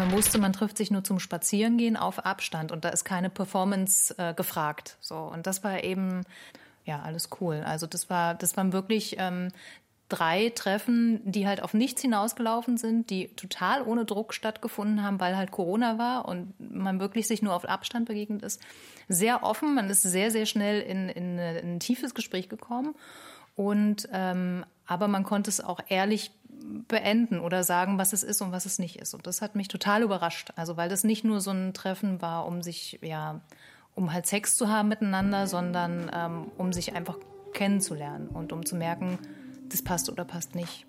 Man 0.00 0.10
wusste, 0.10 0.38
man 0.38 0.52
trifft 0.52 0.78
sich 0.78 0.90
nur 0.90 1.04
zum 1.04 1.20
Spazierengehen 1.20 1.96
auf 1.96 2.24
Abstand 2.24 2.72
und 2.72 2.84
da 2.84 2.88
ist 2.88 3.04
keine 3.04 3.30
Performance 3.30 4.14
äh, 4.18 4.34
gefragt. 4.34 4.96
So 5.00 5.16
und 5.16 5.46
das 5.46 5.62
war 5.62 5.84
eben 5.84 6.24
ja 6.90 7.02
alles 7.02 7.30
cool. 7.40 7.62
Also 7.64 7.86
das 7.86 8.10
war, 8.10 8.34
das 8.34 8.56
waren 8.56 8.72
wirklich 8.72 9.16
ähm, 9.18 9.48
drei 10.08 10.50
Treffen, 10.50 11.20
die 11.24 11.46
halt 11.46 11.62
auf 11.62 11.72
nichts 11.72 12.02
hinausgelaufen 12.02 12.76
sind, 12.76 13.10
die 13.10 13.28
total 13.28 13.82
ohne 13.82 14.04
Druck 14.04 14.34
stattgefunden 14.34 15.02
haben, 15.02 15.20
weil 15.20 15.36
halt 15.36 15.50
Corona 15.52 15.98
war 15.98 16.26
und 16.26 16.52
man 16.58 17.00
wirklich 17.00 17.26
sich 17.26 17.42
nur 17.42 17.54
auf 17.54 17.64
Abstand 17.64 18.06
begegnet 18.06 18.42
ist. 18.42 18.60
Sehr 19.08 19.42
offen, 19.42 19.74
man 19.74 19.88
ist 19.88 20.02
sehr, 20.02 20.30
sehr 20.30 20.46
schnell 20.46 20.82
in, 20.82 21.08
in, 21.08 21.38
in 21.38 21.74
ein 21.74 21.80
tiefes 21.80 22.14
Gespräch 22.14 22.48
gekommen. 22.48 22.94
Und 23.56 24.08
ähm, 24.12 24.64
aber 24.86 25.06
man 25.06 25.22
konnte 25.22 25.50
es 25.50 25.60
auch 25.60 25.80
ehrlich 25.88 26.32
beenden 26.88 27.38
oder 27.38 27.62
sagen, 27.62 27.98
was 27.98 28.12
es 28.12 28.22
ist 28.22 28.40
und 28.40 28.52
was 28.52 28.66
es 28.66 28.78
nicht 28.78 28.96
ist. 28.96 29.14
Und 29.14 29.26
das 29.26 29.40
hat 29.42 29.54
mich 29.54 29.68
total 29.68 30.02
überrascht. 30.02 30.50
Also 30.56 30.76
weil 30.76 30.88
das 30.88 31.04
nicht 31.04 31.24
nur 31.24 31.40
so 31.40 31.52
ein 31.52 31.72
Treffen 31.72 32.20
war, 32.20 32.46
um 32.46 32.62
sich, 32.62 32.98
ja, 33.02 33.40
um 34.00 34.12
halt 34.12 34.26
Sex 34.26 34.56
zu 34.56 34.68
haben 34.68 34.88
miteinander, 34.88 35.46
sondern 35.46 36.10
ähm, 36.12 36.50
um 36.56 36.72
sich 36.72 36.94
einfach 36.94 37.18
kennenzulernen 37.52 38.28
und 38.28 38.52
um 38.52 38.64
zu 38.64 38.74
merken, 38.74 39.18
das 39.68 39.82
passt 39.82 40.10
oder 40.10 40.24
passt 40.24 40.54
nicht. 40.54 40.86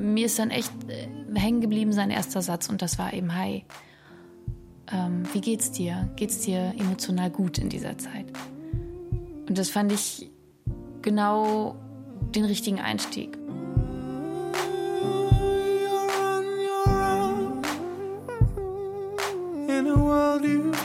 Mir 0.00 0.26
ist 0.26 0.38
dann 0.38 0.50
echt 0.50 0.72
äh, 0.88 1.08
hängen 1.38 1.60
geblieben 1.60 1.92
sein 1.92 2.10
erster 2.10 2.40
Satz 2.40 2.68
und 2.68 2.80
das 2.82 2.98
war 2.98 3.12
eben 3.12 3.36
Hi. 3.36 3.64
Ähm, 4.90 5.24
wie 5.34 5.42
geht's 5.42 5.70
dir? 5.70 6.08
Geht's 6.16 6.40
dir 6.40 6.72
emotional 6.78 7.30
gut 7.30 7.58
in 7.58 7.68
dieser 7.68 7.98
Zeit? 7.98 8.24
Und 9.46 9.58
das 9.58 9.68
fand 9.68 9.92
ich 9.92 10.30
genau 11.02 11.76
den 12.34 12.46
richtigen 12.46 12.80
Einstieg. 12.80 13.36
You're 15.82 16.10
on 16.34 16.44
your 16.58 16.88
own 16.88 17.62
in 19.68 19.86
a 19.86 19.96
world 19.96 20.44
you 20.44 20.77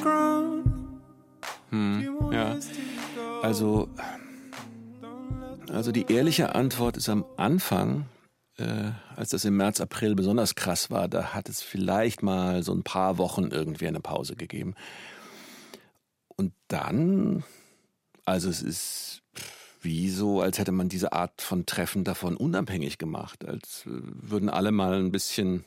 hm, 1.70 2.32
ja. 2.32 2.56
Also, 3.42 3.90
also 5.70 5.92
die 5.92 6.12
ehrliche 6.12 6.56
Antwort 6.56 6.98
ist 6.98 7.10
am 7.10 7.26
Anfang, 7.38 8.06
äh, 8.58 8.92
als 9.16 9.30
das 9.30 9.46
im 9.46 9.58
März, 9.58 9.82
April 9.82 10.16
besonders 10.16 10.56
krass 10.56 10.92
war, 10.92 11.08
da 11.08 11.34
hat 11.34 11.50
es 11.50 11.62
vielleicht 11.62 12.22
mal 12.24 12.64
so 12.64 12.74
ein 12.74 12.84
paar 12.84 13.18
Wochen 13.18 13.48
irgendwie 13.48 13.88
eine 13.88 14.00
Pause 14.00 14.36
gegeben. 14.36 14.76
Und 16.28 16.54
dann, 16.68 17.44
also 18.26 18.50
es 18.50 18.62
ist 18.62 19.24
wie 19.82 20.10
so, 20.10 20.42
als 20.42 20.60
hätte 20.60 20.72
man 20.72 20.90
diese 20.90 21.12
Art 21.14 21.42
von 21.42 21.66
Treffen 21.66 22.04
davon 22.04 22.38
unabhängig 22.38 22.98
gemacht, 22.98 23.46
als 23.46 23.86
äh, 23.86 23.90
würden 24.02 24.50
alle 24.50 24.72
mal 24.72 25.00
ein 25.00 25.12
bisschen 25.12 25.66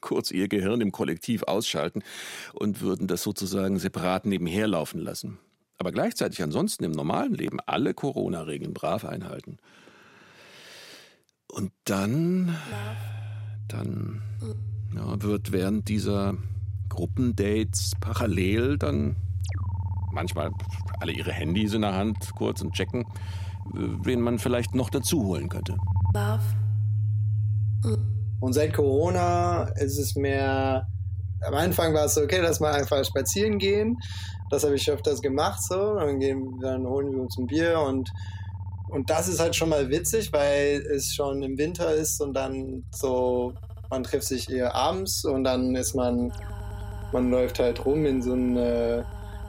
kurz 0.00 0.30
ihr 0.30 0.48
Gehirn 0.48 0.80
im 0.80 0.92
Kollektiv 0.92 1.42
ausschalten 1.44 2.02
und 2.52 2.80
würden 2.80 3.06
das 3.06 3.22
sozusagen 3.22 3.78
separat 3.78 4.26
nebenher 4.26 4.66
laufen 4.66 5.00
lassen. 5.00 5.38
Aber 5.78 5.92
gleichzeitig 5.92 6.42
ansonsten 6.42 6.84
im 6.84 6.92
normalen 6.92 7.34
Leben 7.34 7.58
alle 7.64 7.94
Corona-Regeln 7.94 8.74
brav 8.74 9.04
einhalten. 9.04 9.56
Und 11.48 11.72
dann, 11.84 12.54
dann 13.66 14.22
ja, 14.94 15.22
wird 15.22 15.52
während 15.52 15.88
dieser 15.88 16.36
Gruppendates 16.90 17.92
parallel 18.00 18.76
dann 18.76 19.16
manchmal 20.12 20.50
alle 21.00 21.12
ihre 21.12 21.32
Handys 21.32 21.72
in 21.72 21.82
der 21.82 21.94
Hand 21.94 22.30
kurz 22.36 22.60
und 22.60 22.74
checken, 22.74 23.06
wen 23.72 24.20
man 24.20 24.38
vielleicht 24.38 24.74
noch 24.74 24.90
dazu 24.90 25.24
holen 25.24 25.48
könnte. 25.48 25.76
Und 28.40 28.52
seit 28.54 28.74
Corona 28.74 29.64
ist 29.76 29.98
es 29.98 30.16
mehr. 30.16 30.86
Am 31.42 31.54
Anfang 31.54 31.94
war 31.94 32.06
es 32.06 32.14
so, 32.14 32.22
okay, 32.22 32.40
lass 32.40 32.60
mal 32.60 32.72
einfach 32.72 33.04
spazieren 33.04 33.58
gehen. 33.58 33.96
Das 34.50 34.64
habe 34.64 34.74
ich 34.74 34.90
öfters 34.90 35.22
gemacht 35.22 35.62
so. 35.62 35.94
Dann, 35.94 36.18
gehen, 36.18 36.58
dann 36.60 36.86
holen 36.86 37.12
wir 37.12 37.22
uns 37.22 37.38
ein 37.38 37.46
Bier 37.46 37.80
und 37.80 38.10
und 38.90 39.08
das 39.08 39.28
ist 39.28 39.38
halt 39.38 39.54
schon 39.54 39.68
mal 39.68 39.88
witzig, 39.88 40.32
weil 40.32 40.84
es 40.92 41.14
schon 41.14 41.42
im 41.42 41.56
Winter 41.56 41.94
ist 41.94 42.20
und 42.20 42.34
dann 42.34 42.84
so, 42.90 43.54
man 43.88 44.02
trifft 44.02 44.26
sich 44.26 44.50
eher 44.50 44.74
abends 44.74 45.24
und 45.24 45.44
dann 45.44 45.76
ist 45.76 45.94
man, 45.94 46.32
man 47.12 47.30
läuft 47.30 47.60
halt 47.60 47.84
rum 47.84 48.04
in 48.04 48.20
so 48.20 48.32
einen, 48.32 48.56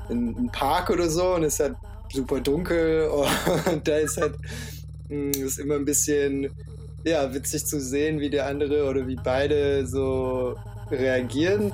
in 0.10 0.38
einen 0.38 0.52
Park 0.52 0.92
oder 0.92 1.10
so 1.10 1.36
und 1.36 1.44
ist 1.44 1.60
halt 1.60 1.76
super 2.14 2.40
dunkel 2.40 3.10
und 3.72 3.88
da 3.88 3.98
ist 3.98 4.18
halt 4.18 4.36
hm, 5.08 5.32
ist 5.32 5.58
immer 5.58 5.76
ein 5.76 5.86
bisschen 5.86 6.52
ja, 7.04 7.34
witzig 7.34 7.66
zu 7.66 7.80
sehen, 7.80 8.20
wie 8.20 8.30
der 8.30 8.48
andere 8.48 8.90
oder 8.90 9.08
wie 9.08 9.16
beide 9.16 9.86
so 9.88 10.56
reagieren. 10.90 11.72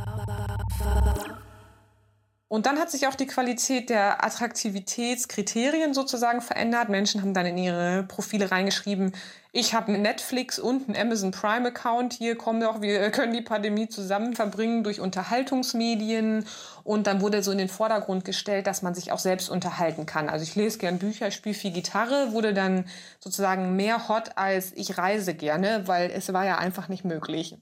Und 2.49 2.65
dann 2.65 2.79
hat 2.79 2.89
sich 2.89 3.07
auch 3.07 3.15
die 3.15 3.27
Qualität 3.27 3.89
der 3.89 4.23
Attraktivitätskriterien 4.23 5.93
sozusagen 5.93 6.39
verändert. 6.39 6.87
Menschen 6.87 7.21
haben 7.21 7.33
dann 7.33 7.45
in 7.45 7.57
ihre 7.57 8.03
Profile 8.03 8.51
reingeschrieben, 8.51 9.11
ich 9.59 9.73
habe 9.73 9.87
einen 9.87 10.03
Netflix 10.03 10.59
und 10.59 10.87
einen 10.87 10.95
Amazon 10.95 11.31
Prime 11.31 11.67
Account. 11.69 12.13
Hier 12.13 12.37
kommen 12.37 12.61
doch, 12.61 12.79
wir 12.79 13.09
können 13.09 13.33
die 13.33 13.41
Pandemie 13.41 13.89
zusammen 13.89 14.35
verbringen 14.35 14.83
durch 14.83 14.99
Unterhaltungsmedien. 14.99 16.45
Und 16.83 17.07
dann 17.07 17.21
wurde 17.21 17.41
so 17.41 17.51
in 17.51 17.57
den 17.57 17.67
Vordergrund 17.67 18.23
gestellt, 18.23 18.67
dass 18.67 18.83
man 18.83 18.93
sich 18.93 19.11
auch 19.11 19.19
selbst 19.19 19.49
unterhalten 19.49 20.05
kann. 20.05 20.29
Also 20.29 20.43
ich 20.43 20.55
lese 20.55 20.77
gern 20.77 20.99
Bücher, 20.99 21.31
spiele 21.31 21.55
viel 21.55 21.71
Gitarre, 21.71 22.33
wurde 22.33 22.53
dann 22.53 22.85
sozusagen 23.19 23.75
mehr 23.75 24.07
hot 24.09 24.37
als 24.37 24.73
ich 24.75 24.99
reise 24.99 25.33
gerne, 25.33 25.87
weil 25.87 26.11
es 26.11 26.31
war 26.31 26.45
ja 26.45 26.59
einfach 26.59 26.87
nicht 26.87 27.03
möglich. 27.03 27.57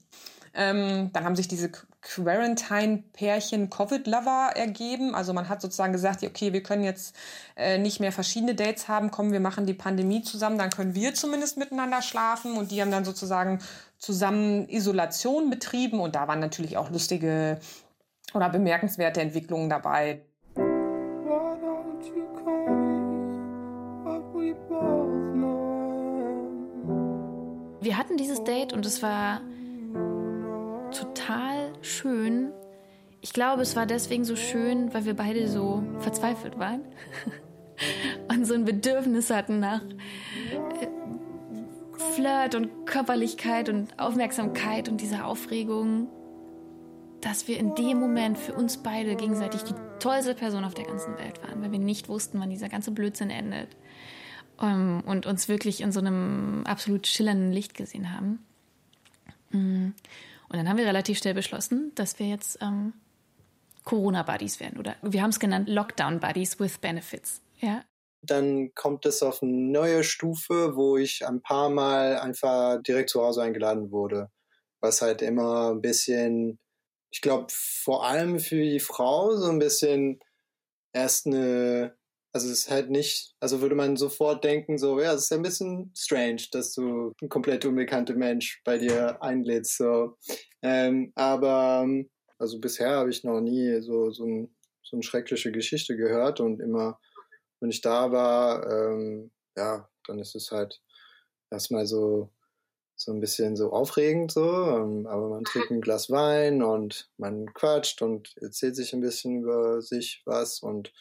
Ähm, 0.58 1.10
dann 1.12 1.24
haben 1.24 1.36
sich 1.36 1.48
diese 1.48 1.70
Quarantine-Pärchen 2.00 3.68
Covid-Lover 3.68 4.52
ergeben. 4.54 5.14
Also 5.14 5.34
man 5.34 5.50
hat 5.50 5.60
sozusagen 5.60 5.92
gesagt, 5.92 6.22
okay, 6.22 6.54
wir 6.54 6.62
können 6.62 6.82
jetzt 6.82 7.14
äh, 7.56 7.76
nicht 7.76 8.00
mehr 8.00 8.10
verschiedene 8.10 8.54
Dates 8.54 8.88
haben, 8.88 9.10
kommen, 9.10 9.32
wir 9.32 9.40
machen 9.40 9.66
die 9.66 9.74
Pandemie 9.74 10.22
zusammen, 10.22 10.56
dann 10.56 10.70
können 10.70 10.94
wir 10.94 11.12
zumindest 11.14 11.58
miteinander 11.58 12.00
schlafen. 12.00 12.56
Und 12.56 12.70
die 12.70 12.80
haben 12.80 12.90
dann 12.90 13.04
sozusagen 13.04 13.58
zusammen 13.98 14.66
Isolation 14.70 15.50
betrieben. 15.50 16.00
Und 16.00 16.14
da 16.14 16.26
waren 16.26 16.40
natürlich 16.40 16.78
auch 16.78 16.90
lustige 16.90 17.60
oder 18.32 18.48
bemerkenswerte 18.48 19.20
Entwicklungen 19.20 19.68
dabei. 19.68 20.22
Wir 27.80 27.98
hatten 27.98 28.16
dieses 28.16 28.42
Date 28.42 28.72
und 28.72 28.84
es 28.84 29.02
war 29.02 29.42
total 30.96 31.72
schön. 31.82 32.52
Ich 33.20 33.32
glaube, 33.32 33.62
es 33.62 33.76
war 33.76 33.86
deswegen 33.86 34.24
so 34.24 34.36
schön, 34.36 34.92
weil 34.94 35.04
wir 35.04 35.14
beide 35.14 35.48
so 35.48 35.82
verzweifelt 36.00 36.58
waren 36.58 36.82
und 38.28 38.46
so 38.46 38.54
ein 38.54 38.64
Bedürfnis 38.64 39.30
hatten 39.30 39.60
nach 39.60 39.82
äh, 39.82 40.86
Flirt 42.14 42.54
und 42.54 42.86
Körperlichkeit 42.86 43.68
und 43.68 43.98
Aufmerksamkeit 43.98 44.88
und 44.88 45.00
dieser 45.00 45.26
Aufregung, 45.26 46.08
dass 47.20 47.48
wir 47.48 47.58
in 47.58 47.74
dem 47.74 47.98
Moment 47.98 48.38
für 48.38 48.54
uns 48.54 48.78
beide 48.78 49.16
gegenseitig 49.16 49.62
die 49.62 49.74
tollste 49.98 50.34
Person 50.34 50.64
auf 50.64 50.74
der 50.74 50.84
ganzen 50.84 51.16
Welt 51.18 51.42
waren, 51.42 51.62
weil 51.62 51.72
wir 51.72 51.78
nicht 51.78 52.08
wussten, 52.08 52.38
wann 52.40 52.50
dieser 52.50 52.68
ganze 52.68 52.90
Blödsinn 52.90 53.30
endet 53.30 53.68
um, 54.58 55.02
und 55.04 55.26
uns 55.26 55.48
wirklich 55.48 55.80
in 55.80 55.92
so 55.92 56.00
einem 56.00 56.62
absolut 56.66 57.06
schillernden 57.06 57.52
Licht 57.52 57.74
gesehen 57.74 58.14
haben. 58.14 58.38
Und 60.48 60.56
dann 60.56 60.68
haben 60.68 60.76
wir 60.76 60.86
relativ 60.86 61.18
schnell 61.18 61.34
beschlossen, 61.34 61.92
dass 61.94 62.18
wir 62.18 62.28
jetzt 62.28 62.58
ähm, 62.60 62.92
Corona-Buddies 63.84 64.60
werden. 64.60 64.78
Oder 64.78 64.96
wir 65.02 65.22
haben 65.22 65.30
es 65.30 65.40
genannt 65.40 65.68
Lockdown-Buddies 65.68 66.60
with 66.60 66.78
Benefits. 66.78 67.40
Ja. 67.58 67.84
Dann 68.22 68.74
kommt 68.74 69.06
es 69.06 69.22
auf 69.22 69.42
eine 69.42 69.52
neue 69.52 70.04
Stufe, 70.04 70.76
wo 70.76 70.96
ich 70.96 71.26
ein 71.26 71.42
paar 71.42 71.70
Mal 71.70 72.18
einfach 72.18 72.82
direkt 72.82 73.10
zu 73.10 73.22
Hause 73.22 73.42
eingeladen 73.42 73.90
wurde. 73.90 74.30
Was 74.80 75.02
halt 75.02 75.22
immer 75.22 75.70
ein 75.70 75.80
bisschen, 75.80 76.58
ich 77.10 77.20
glaube, 77.20 77.46
vor 77.50 78.04
allem 78.06 78.38
für 78.40 78.60
die 78.60 78.80
Frau 78.80 79.36
so 79.36 79.48
ein 79.48 79.58
bisschen 79.58 80.20
erst 80.92 81.26
eine 81.26 81.96
also 82.36 82.50
es 82.50 82.64
ist 82.64 82.70
halt 82.70 82.90
nicht, 82.90 83.34
also 83.40 83.62
würde 83.62 83.74
man 83.74 83.96
sofort 83.96 84.44
denken, 84.44 84.76
so, 84.76 85.00
ja, 85.00 85.14
es 85.14 85.22
ist 85.22 85.32
ein 85.32 85.40
bisschen 85.40 85.90
strange, 85.96 86.42
dass 86.52 86.74
du 86.74 87.14
ein 87.22 87.30
komplett 87.30 87.64
unbekannter 87.64 88.14
Mensch 88.14 88.60
bei 88.62 88.76
dir 88.76 89.22
einlädst. 89.22 89.78
So. 89.78 90.18
Ähm, 90.60 91.12
aber 91.14 91.88
also 92.38 92.60
bisher 92.60 92.90
habe 92.90 93.08
ich 93.08 93.24
noch 93.24 93.40
nie 93.40 93.80
so, 93.80 94.10
so, 94.10 94.26
ein, 94.26 94.54
so 94.82 94.96
eine 94.96 95.02
schreckliche 95.02 95.50
Geschichte 95.50 95.96
gehört 95.96 96.40
und 96.40 96.60
immer, 96.60 97.00
wenn 97.60 97.70
ich 97.70 97.80
da 97.80 98.12
war, 98.12 98.70
ähm, 98.70 99.30
ja, 99.56 99.88
dann 100.06 100.18
ist 100.18 100.34
es 100.34 100.50
halt 100.50 100.82
erstmal 101.50 101.86
so, 101.86 102.28
so 102.96 103.12
ein 103.12 103.20
bisschen 103.20 103.56
so 103.56 103.72
aufregend 103.72 104.30
so, 104.30 104.44
ähm, 104.44 105.06
aber 105.06 105.30
man 105.30 105.44
trinkt 105.44 105.70
ein 105.70 105.80
Glas 105.80 106.10
Wein 106.10 106.62
und 106.62 107.08
man 107.16 107.46
quatscht 107.54 108.02
und 108.02 108.36
erzählt 108.42 108.76
sich 108.76 108.92
ein 108.92 109.00
bisschen 109.00 109.40
über 109.40 109.80
sich 109.80 110.20
was 110.26 110.60
und 110.60 110.92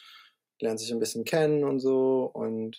lernt 0.60 0.80
sich 0.80 0.92
ein 0.92 1.00
bisschen 1.00 1.26
kennen 1.26 1.64
und 1.64 1.80
so 1.80 2.30
und 2.34 2.78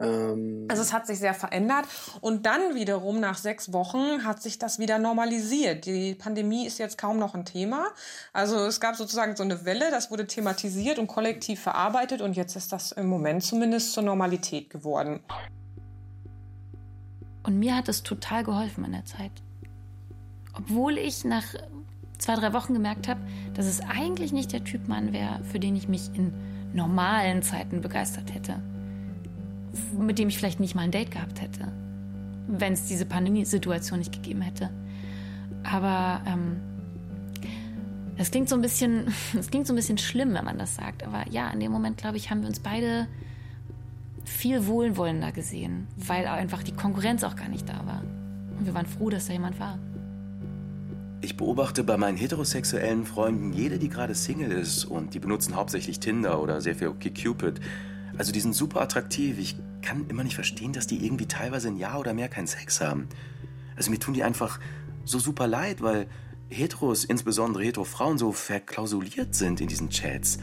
ähm 0.00 0.66
also 0.68 0.82
es 0.82 0.92
hat 0.92 1.06
sich 1.06 1.18
sehr 1.18 1.34
verändert 1.34 1.86
und 2.20 2.46
dann 2.46 2.74
wiederum 2.74 3.20
nach 3.20 3.38
sechs 3.38 3.72
Wochen 3.72 4.24
hat 4.24 4.42
sich 4.42 4.58
das 4.58 4.78
wieder 4.78 4.98
normalisiert. 4.98 5.86
Die 5.86 6.14
Pandemie 6.14 6.66
ist 6.66 6.78
jetzt 6.78 6.98
kaum 6.98 7.18
noch 7.18 7.34
ein 7.34 7.44
Thema. 7.44 7.88
Also 8.32 8.56
es 8.66 8.80
gab 8.80 8.96
sozusagen 8.96 9.36
so 9.36 9.42
eine 9.42 9.64
Welle, 9.64 9.90
das 9.90 10.10
wurde 10.10 10.26
thematisiert 10.26 10.98
und 10.98 11.06
kollektiv 11.06 11.60
verarbeitet 11.60 12.20
und 12.20 12.36
jetzt 12.36 12.56
ist 12.56 12.72
das 12.72 12.92
im 12.92 13.06
Moment 13.06 13.42
zumindest 13.42 13.92
zur 13.92 14.02
Normalität 14.02 14.70
geworden. 14.70 15.20
Und 17.42 17.58
mir 17.58 17.76
hat 17.76 17.88
es 17.88 18.02
total 18.02 18.44
geholfen 18.44 18.84
in 18.84 18.92
der 18.92 19.06
Zeit. 19.06 19.32
Obwohl 20.54 20.98
ich 20.98 21.24
nach 21.24 21.54
zwei, 22.18 22.34
drei 22.34 22.52
Wochen 22.52 22.74
gemerkt 22.74 23.08
habe, 23.08 23.20
dass 23.54 23.66
es 23.66 23.80
eigentlich 23.80 24.32
nicht 24.32 24.52
der 24.52 24.64
Typ 24.64 24.88
Mann 24.88 25.12
wäre, 25.12 25.42
für 25.44 25.58
den 25.58 25.76
ich 25.76 25.88
mich 25.88 26.10
in 26.14 26.34
normalen 26.72 27.42
Zeiten 27.42 27.80
begeistert 27.80 28.34
hätte. 28.34 28.60
Mit 29.98 30.18
dem 30.18 30.28
ich 30.28 30.38
vielleicht 30.38 30.60
nicht 30.60 30.74
mal 30.74 30.82
ein 30.82 30.90
Date 30.90 31.10
gehabt 31.10 31.40
hätte, 31.40 31.72
wenn 32.46 32.72
es 32.72 32.86
diese 32.86 33.06
Pandemiesituation 33.06 33.98
nicht 33.98 34.12
gegeben 34.12 34.40
hätte. 34.40 34.70
Aber 35.62 36.22
ähm, 36.26 36.56
das 38.16 38.30
klingt 38.30 38.48
so 38.48 38.56
ein 38.56 38.62
bisschen, 38.62 39.06
das 39.34 39.50
klingt 39.50 39.66
so 39.66 39.72
ein 39.72 39.76
bisschen 39.76 39.98
schlimm, 39.98 40.34
wenn 40.34 40.44
man 40.44 40.58
das 40.58 40.74
sagt. 40.74 41.04
Aber 41.04 41.28
ja, 41.30 41.48
in 41.50 41.60
dem 41.60 41.72
Moment, 41.72 41.96
glaube 41.96 42.16
ich, 42.16 42.30
haben 42.30 42.40
wir 42.40 42.48
uns 42.48 42.60
beide 42.60 43.06
viel 44.24 44.66
wohlwollender 44.66 45.32
gesehen, 45.32 45.86
weil 45.96 46.26
einfach 46.26 46.62
die 46.62 46.72
Konkurrenz 46.72 47.24
auch 47.24 47.36
gar 47.36 47.48
nicht 47.48 47.68
da 47.68 47.86
war. 47.86 48.02
Und 48.58 48.66
wir 48.66 48.74
waren 48.74 48.86
froh, 48.86 49.08
dass 49.08 49.26
da 49.26 49.32
jemand 49.32 49.58
war. 49.58 49.78
Ich 51.20 51.36
beobachte 51.36 51.82
bei 51.82 51.96
meinen 51.96 52.16
heterosexuellen 52.16 53.04
Freunden 53.04 53.52
jede, 53.52 53.78
die 53.78 53.88
gerade 53.88 54.14
Single 54.14 54.52
ist 54.52 54.84
und 54.84 55.14
die 55.14 55.18
benutzen 55.18 55.56
hauptsächlich 55.56 55.98
Tinder 55.98 56.40
oder 56.40 56.60
sehr 56.60 56.76
viel 56.76 56.88
OkCupid. 56.88 57.60
Also 58.16 58.30
die 58.30 58.40
sind 58.40 58.54
super 58.54 58.80
attraktiv. 58.80 59.36
Ich 59.38 59.56
kann 59.82 60.08
immer 60.08 60.22
nicht 60.22 60.36
verstehen, 60.36 60.72
dass 60.72 60.86
die 60.86 61.04
irgendwie 61.04 61.26
teilweise 61.26 61.68
ein 61.68 61.76
Jahr 61.76 61.98
oder 61.98 62.14
mehr 62.14 62.28
keinen 62.28 62.46
Sex 62.46 62.80
haben. 62.80 63.08
Also 63.74 63.90
mir 63.90 63.98
tun 63.98 64.14
die 64.14 64.22
einfach 64.22 64.60
so 65.04 65.18
super 65.18 65.48
leid, 65.48 65.82
weil 65.82 66.06
Heteros, 66.50 67.04
insbesondere 67.04 67.64
Hetero-Frauen, 67.64 68.16
so 68.16 68.30
verklausuliert 68.30 69.34
sind 69.34 69.60
in 69.60 69.66
diesen 69.66 69.90
Chats. 69.90 70.38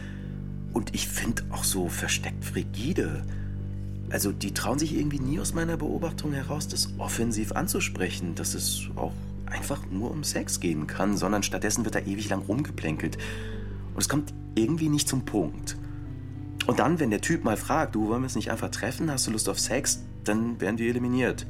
Und 0.73 0.93
ich 0.93 1.07
finde 1.07 1.43
auch 1.51 1.63
so 1.63 1.88
versteckt 1.88 2.43
frigide. 2.43 3.26
Also 4.09 4.34
die 4.34 4.53
trauen 4.53 4.78
sich 4.78 4.93
irgendwie 4.93 5.19
nie 5.19 5.39
aus 5.39 5.53
meiner 5.53 5.78
Beobachtung 5.78 6.34
heraus, 6.34 6.67
das 6.67 6.89
offensiv 6.97 7.53
anzusprechen, 7.53 8.36
dass 8.36 8.53
es 8.53 8.89
auch 8.97 9.13
einfach 9.48 9.86
nur 9.89 10.12
um 10.12 10.24
Sex 10.24 10.60
gehen 10.60 10.88
kann, 10.88 11.18
sondern 11.18 11.43
stattdessen 11.43 11.86
wird 11.86 11.96
da 11.96 12.00
ewig 12.00 12.30
lang 12.30 12.41
rumgeplänkelt. 12.41 13.18
Und 13.93 14.02
es 14.02 14.10
kommt 14.10 14.34
irgendwie 14.56 14.89
nicht 14.89 15.08
zum 15.08 15.26
Punkt. 15.26 15.78
Und 16.68 16.80
dann, 16.80 17.00
wenn 17.00 17.12
der 17.12 17.22
Typ 17.22 17.43
mal 17.43 17.58
fragt, 17.58 17.96
du 17.96 18.08
wollen 18.08 18.22
wir 18.22 18.26
uns 18.26 18.36
nicht 18.36 18.52
einfach 18.52 18.72
treffen, 18.72 19.12
hast 19.12 19.28
du 19.28 19.32
Lust 19.32 19.50
auf 19.50 19.60
Sex, 19.60 20.04
dann 20.24 20.60
werden 20.60 20.80
wir 20.80 20.89
eliminiert. 20.89 21.46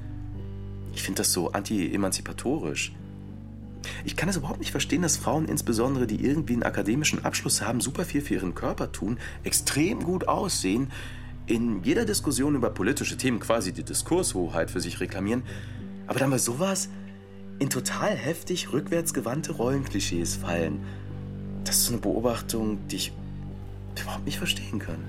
Ich 0.93 1.03
finde 1.03 1.19
das 1.19 1.31
so 1.31 1.51
anti-emanzipatorisch. 1.51 2.93
Ich 4.03 4.15
kann 4.15 4.29
es 4.29 4.37
überhaupt 4.37 4.59
nicht 4.59 4.71
verstehen, 4.71 5.03
dass 5.03 5.17
Frauen 5.17 5.45
insbesondere, 5.45 6.07
die 6.07 6.23
irgendwie 6.23 6.53
einen 6.53 6.63
akademischen 6.63 7.23
Abschluss 7.23 7.61
haben, 7.61 7.81
super 7.81 8.03
viel 8.03 8.21
für 8.21 8.33
ihren 8.33 8.55
Körper 8.55 8.91
tun, 8.91 9.19
extrem 9.43 10.03
gut 10.03 10.27
aussehen, 10.27 10.91
in 11.47 11.83
jeder 11.83 12.05
Diskussion 12.05 12.55
über 12.55 12.71
politische 12.71 13.17
Themen 13.17 13.39
quasi 13.39 13.71
die 13.71 13.83
Diskurshoheit 13.83 14.71
für 14.71 14.81
sich 14.81 14.99
reklamieren, 14.99 15.43
aber 16.07 16.19
dann 16.19 16.31
bei 16.31 16.39
sowas 16.39 16.89
in 17.59 17.69
total 17.69 18.15
heftig 18.15 18.71
rückwärtsgewandte 18.71 19.53
Rollenklischees 19.53 20.35
fallen. 20.35 20.83
Das 21.63 21.77
ist 21.77 21.89
eine 21.89 21.97
Beobachtung, 21.97 22.87
die 22.87 22.97
ich 22.97 23.11
überhaupt 24.01 24.25
nicht 24.25 24.37
verstehen 24.37 24.79
kann. 24.79 25.03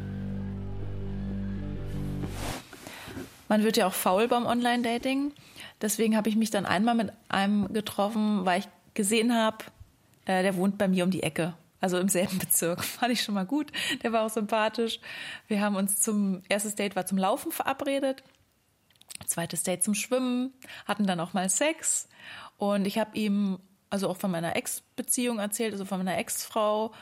Man 3.48 3.62
wird 3.62 3.76
ja 3.76 3.86
auch 3.86 3.94
faul 3.94 4.28
beim 4.28 4.46
Online-Dating. 4.46 5.32
Deswegen 5.80 6.16
habe 6.16 6.28
ich 6.28 6.36
mich 6.36 6.50
dann 6.50 6.66
einmal 6.66 6.94
mit 6.94 7.12
einem 7.28 7.72
getroffen, 7.72 8.44
weil 8.44 8.60
ich 8.60 8.68
gesehen 8.94 9.34
habe, 9.34 9.58
äh, 10.24 10.42
der 10.42 10.56
wohnt 10.56 10.78
bei 10.78 10.88
mir 10.88 11.04
um 11.04 11.10
die 11.10 11.22
Ecke. 11.22 11.54
Also 11.80 11.98
im 11.98 12.08
selben 12.08 12.38
Bezirk. 12.38 12.82
Fand 12.84 13.12
ich 13.12 13.22
schon 13.22 13.34
mal 13.34 13.46
gut. 13.46 13.70
Der 14.02 14.12
war 14.12 14.24
auch 14.24 14.30
sympathisch. 14.30 14.98
Wir 15.46 15.60
haben 15.60 15.76
uns 15.76 16.00
zum, 16.00 16.42
erstes 16.48 16.74
Date 16.74 16.96
war 16.96 17.06
zum 17.06 17.18
Laufen 17.18 17.52
verabredet. 17.52 18.22
Zweites 19.26 19.62
Date 19.62 19.82
zum 19.82 19.94
Schwimmen. 19.94 20.52
Hatten 20.86 21.06
dann 21.06 21.20
auch 21.20 21.32
mal 21.32 21.48
Sex. 21.48 22.08
Und 22.58 22.86
ich 22.86 22.98
habe 22.98 23.16
ihm 23.16 23.58
also 23.90 24.08
auch 24.08 24.16
von 24.16 24.30
meiner 24.30 24.56
Ex-Beziehung 24.56 25.38
erzählt, 25.38 25.72
also 25.72 25.84
von 25.84 25.98
meiner 25.98 26.18
Ex-Frau, 26.18 26.92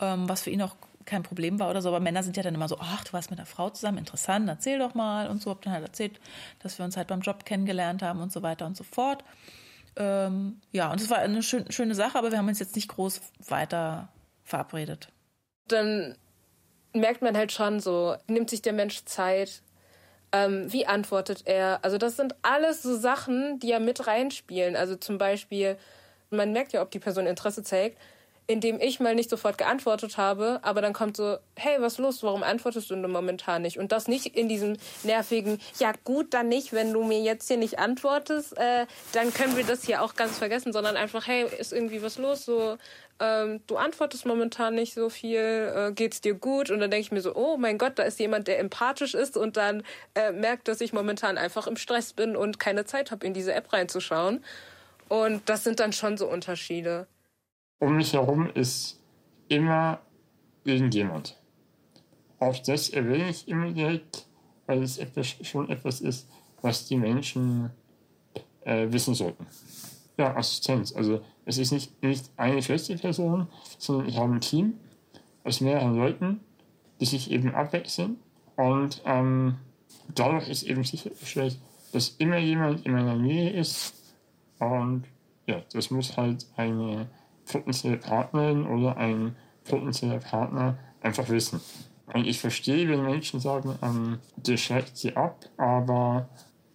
ähm, 0.00 0.28
was 0.28 0.42
für 0.42 0.50
ihn 0.50 0.62
auch 0.62 0.76
kein 1.04 1.22
Problem 1.22 1.58
war 1.58 1.70
oder 1.70 1.82
so. 1.82 1.88
Aber 1.88 2.00
Männer 2.00 2.22
sind 2.22 2.36
ja 2.36 2.42
dann 2.42 2.54
immer 2.54 2.68
so, 2.68 2.78
ach, 2.78 3.04
du 3.04 3.12
warst 3.12 3.30
mit 3.30 3.38
einer 3.38 3.46
Frau 3.46 3.70
zusammen, 3.70 3.98
interessant, 3.98 4.48
erzähl 4.48 4.78
doch 4.78 4.94
mal 4.94 5.28
und 5.28 5.42
so. 5.42 5.50
Hab 5.50 5.62
dann 5.62 5.72
halt 5.72 5.84
erzählt, 5.84 6.20
dass 6.60 6.78
wir 6.78 6.84
uns 6.84 6.96
halt 6.96 7.08
beim 7.08 7.20
Job 7.20 7.44
kennengelernt 7.44 8.02
haben 8.02 8.20
und 8.20 8.32
so 8.32 8.42
weiter 8.42 8.66
und 8.66 8.76
so 8.76 8.84
fort. 8.84 9.24
Ähm, 9.96 10.60
ja, 10.72 10.90
und 10.90 11.00
es 11.00 11.10
war 11.10 11.18
eine 11.18 11.42
schön, 11.42 11.70
schöne 11.70 11.94
Sache, 11.94 12.16
aber 12.16 12.30
wir 12.30 12.38
haben 12.38 12.48
uns 12.48 12.60
jetzt 12.60 12.76
nicht 12.76 12.88
groß 12.88 13.20
weiter 13.48 14.08
verabredet. 14.44 15.08
Dann 15.68 16.16
merkt 16.92 17.22
man 17.22 17.36
halt 17.36 17.52
schon 17.52 17.80
so, 17.80 18.16
nimmt 18.26 18.50
sich 18.50 18.62
der 18.62 18.72
Mensch 18.72 19.04
Zeit, 19.04 19.62
ähm, 20.32 20.72
wie 20.72 20.86
antwortet 20.86 21.42
er? 21.46 21.80
Also 21.82 21.98
das 21.98 22.16
sind 22.16 22.34
alles 22.42 22.82
so 22.82 22.96
Sachen, 22.96 23.58
die 23.58 23.68
ja 23.68 23.78
mit 23.78 24.06
reinspielen. 24.06 24.76
Also 24.76 24.96
zum 24.96 25.18
Beispiel, 25.18 25.76
man 26.30 26.52
merkt 26.52 26.72
ja, 26.72 26.82
ob 26.82 26.90
die 26.90 26.98
Person 26.98 27.26
Interesse 27.26 27.62
zeigt, 27.62 27.98
indem 28.50 28.80
ich 28.80 28.98
mal 28.98 29.14
nicht 29.14 29.30
sofort 29.30 29.58
geantwortet 29.58 30.16
habe, 30.16 30.58
aber 30.62 30.82
dann 30.82 30.92
kommt 30.92 31.16
so, 31.16 31.38
hey, 31.54 31.76
was 31.78 31.98
los? 31.98 32.24
Warum 32.24 32.42
antwortest 32.42 32.90
du 32.90 32.96
denn 32.96 33.08
momentan 33.08 33.62
nicht? 33.62 33.78
Und 33.78 33.92
das 33.92 34.08
nicht 34.08 34.26
in 34.26 34.48
diesem 34.48 34.76
nervigen, 35.04 35.60
ja 35.78 35.92
gut, 36.02 36.34
dann 36.34 36.48
nicht, 36.48 36.72
wenn 36.72 36.92
du 36.92 37.04
mir 37.04 37.20
jetzt 37.20 37.46
hier 37.46 37.58
nicht 37.58 37.78
antwortest, 37.78 38.58
äh, 38.58 38.86
dann 39.12 39.32
können 39.32 39.56
wir 39.56 39.62
das 39.62 39.84
hier 39.84 40.02
auch 40.02 40.16
ganz 40.16 40.36
vergessen, 40.36 40.72
sondern 40.72 40.96
einfach, 40.96 41.28
hey, 41.28 41.46
ist 41.60 41.72
irgendwie 41.72 42.02
was 42.02 42.18
los? 42.18 42.44
So, 42.44 42.76
ähm, 43.20 43.60
du 43.68 43.76
antwortest 43.76 44.26
momentan 44.26 44.74
nicht 44.74 44.94
so 44.94 45.10
viel, 45.10 45.38
äh, 45.38 45.92
geht's 45.92 46.20
dir 46.20 46.34
gut? 46.34 46.70
Und 46.70 46.80
dann 46.80 46.90
denke 46.90 47.02
ich 47.02 47.12
mir 47.12 47.20
so, 47.20 47.36
oh 47.36 47.56
mein 47.56 47.78
Gott, 47.78 48.00
da 48.00 48.02
ist 48.02 48.18
jemand, 48.18 48.48
der 48.48 48.58
empathisch 48.58 49.14
ist 49.14 49.36
und 49.36 49.56
dann 49.56 49.84
äh, 50.16 50.32
merkt, 50.32 50.66
dass 50.66 50.80
ich 50.80 50.92
momentan 50.92 51.38
einfach 51.38 51.68
im 51.68 51.76
Stress 51.76 52.14
bin 52.14 52.34
und 52.34 52.58
keine 52.58 52.84
Zeit 52.84 53.12
habe, 53.12 53.24
in 53.24 53.32
diese 53.32 53.54
App 53.54 53.72
reinzuschauen. 53.72 54.44
Und 55.08 55.48
das 55.48 55.62
sind 55.62 55.78
dann 55.78 55.92
schon 55.92 56.16
so 56.16 56.26
Unterschiede 56.28 57.06
um 57.80 57.96
mich 57.96 58.12
herum 58.12 58.48
ist 58.54 59.00
immer 59.48 60.00
irgendjemand. 60.64 61.36
Auch 62.38 62.56
das 62.58 62.90
erwähne 62.90 63.30
ich 63.30 63.48
immer 63.48 63.70
direkt, 63.72 64.26
weil 64.66 64.82
es 64.82 64.98
etwas, 64.98 65.34
schon 65.42 65.68
etwas 65.68 66.00
ist, 66.00 66.28
was 66.62 66.86
die 66.86 66.96
Menschen 66.96 67.70
äh, 68.64 68.86
wissen 68.90 69.14
sollten. 69.14 69.46
Ja, 70.16 70.36
Assistenz. 70.36 70.94
Also 70.94 71.22
es 71.44 71.58
ist 71.58 71.72
nicht, 71.72 72.02
nicht 72.02 72.30
eine 72.36 72.62
feste 72.62 72.96
Person, 72.96 73.48
sondern 73.78 74.08
ich 74.08 74.16
habe 74.16 74.34
ein 74.34 74.40
Team 74.40 74.74
aus 75.44 75.60
mehreren 75.60 75.96
Leuten, 75.96 76.40
die 77.00 77.06
sich 77.06 77.30
eben 77.30 77.54
abwechseln. 77.54 78.18
Und 78.56 79.02
ähm, 79.06 79.56
dadurch 80.14 80.48
ist 80.48 80.62
eben 80.64 80.84
sichergestellt, 80.84 81.58
dass 81.92 82.10
immer 82.18 82.38
jemand 82.38 82.84
in 82.84 82.92
meiner 82.92 83.16
Nähe 83.16 83.50
ist. 83.50 83.94
Und 84.58 85.04
ja, 85.46 85.62
das 85.72 85.90
muss 85.90 86.16
halt 86.16 86.46
eine 86.56 87.08
potenzielle 87.50 87.96
Partnerin 87.96 88.66
oder 88.66 88.96
ein 88.96 89.36
potenzieller 89.64 90.18
Partner 90.18 90.78
einfach 91.00 91.28
wissen. 91.28 91.60
Und 92.12 92.26
ich 92.26 92.40
verstehe, 92.40 92.88
wenn 92.88 93.02
Menschen 93.02 93.40
sagen, 93.40 93.78
ähm, 93.82 94.18
das 94.36 94.60
schreckt 94.60 94.96
sie 94.96 95.16
ab, 95.16 95.46
aber 95.56 96.28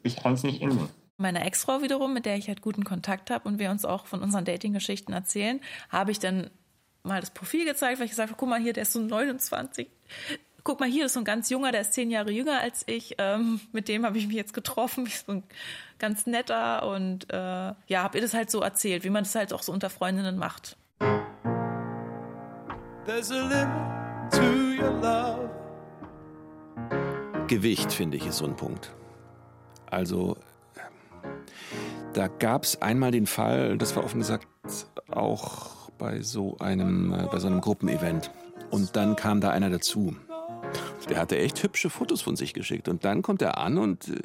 ich 0.04 0.16
kann 0.16 0.34
es 0.34 0.44
nicht 0.44 0.62
ändern. 0.62 0.90
Meine 1.18 1.46
Ex-Frau 1.46 1.82
wiederum, 1.82 2.14
mit 2.14 2.26
der 2.26 2.38
ich 2.38 2.48
halt 2.48 2.62
guten 2.62 2.84
Kontakt 2.84 3.30
habe 3.32 3.48
und 3.48 3.60
wir 3.60 3.72
uns 3.72 3.86
auch 3.86 4.06
von 4.06 4.22
unseren 4.22 4.46
Dating-Geschichten 4.46 5.14
erzählen, 5.14 5.62
habe 5.90 6.12
ich 6.12 6.20
dann 6.20 6.50
mal 7.04 7.22
das 7.22 7.32
Profil 7.32 7.66
gezeigt, 7.66 8.00
weil 8.00 8.06
ich 8.06 8.12
gesagt 8.12 8.30
habe, 8.30 8.40
guck 8.40 8.50
mal 8.50 8.60
hier, 8.60 8.74
der 8.74 8.84
ist 8.84 8.94
so 8.94 9.00
29. 9.00 9.88
Guck 10.66 10.80
mal 10.80 10.90
hier, 10.90 11.06
ist 11.06 11.14
so 11.14 11.20
ein 11.20 11.26
ganz 11.26 11.52
junger, 11.52 11.72
der 11.72 11.82
ist 11.82 11.94
zehn 11.94 12.10
Jahre 12.10 12.32
jünger 12.32 12.60
als 12.60 12.86
ich. 12.88 13.18
Ähm, 13.20 13.60
mit 13.72 13.88
dem 13.88 14.04
habe 14.04 14.18
ich 14.18 14.26
mich 14.26 14.36
jetzt 14.36 14.54
getroffen. 14.54 15.06
Ich 15.16 15.20
so 15.20 15.34
ein 15.34 15.44
ganz 16.00 16.26
netter 16.26 16.88
und 16.88 17.32
äh, 17.32 17.36
ja, 17.38 17.76
habe 18.02 18.18
ihr 18.18 18.24
das 18.24 18.34
halt 18.34 18.50
so 18.50 18.62
erzählt, 18.62 19.04
wie 19.04 19.12
man 19.12 19.24
das 19.24 19.36
halt 19.36 19.54
auch 19.54 19.62
so 19.62 19.72
unter 19.72 19.92
Freundinnen 19.92 20.38
macht. 20.38 20.76
There's 23.06 23.32
a 23.32 23.48
limit 23.48 24.32
to 24.32 24.84
your 24.84 25.00
love. 25.02 25.52
Gewicht, 27.48 27.94
finde 27.94 28.18
ich, 28.18 28.26
ist 28.26 28.38
so 28.38 28.46
ein 28.46 28.56
Punkt. 28.56 28.92
Also, 29.86 30.36
da 32.14 32.28
gab 32.28 32.64
es 32.64 32.82
einmal 32.82 33.12
den 33.12 33.28
Fall, 33.28 33.78
das 33.78 33.96
war 33.96 34.04
offen 34.04 34.22
gesagt 34.22 34.48
auch 35.12 35.92
bei 36.00 36.22
so 36.22 36.58
einem, 36.58 37.14
äh, 37.14 37.28
bei 37.32 37.38
so 37.38 37.46
einem 37.46 37.62
Gruppenevent. 37.62 38.32
Und 38.72 38.96
dann 38.96 39.16
kam 39.16 39.42
da 39.42 39.52
einer 39.52 39.70
dazu. 39.70 40.16
Der 41.10 41.20
hatte 41.20 41.38
echt 41.38 41.62
hübsche 41.62 41.90
Fotos 41.90 42.22
von 42.22 42.36
sich 42.36 42.54
geschickt. 42.54 42.88
Und 42.88 43.06
dann 43.06 43.22
kommt 43.22 43.42
er 43.42 43.58
an 43.58 43.78
und 43.78 44.08
äh, 44.10 44.22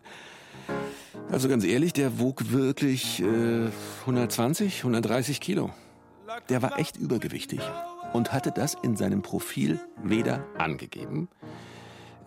also 1.31 1.49
ganz 1.49 1.65
ehrlich, 1.65 1.93
der 1.93 2.19
wog 2.19 2.51
wirklich 2.51 3.23
äh, 3.23 3.69
120, 4.01 4.79
130 4.79 5.41
Kilo. 5.41 5.71
Der 6.49 6.63
war 6.63 6.79
echt 6.79 6.97
übergewichtig 6.97 7.61
und 8.13 8.33
hatte 8.33 8.53
das 8.53 8.77
in 8.83 8.97
seinem 8.97 9.23
Profil 9.23 9.81
weder 10.03 10.45
angegeben. 10.59 11.29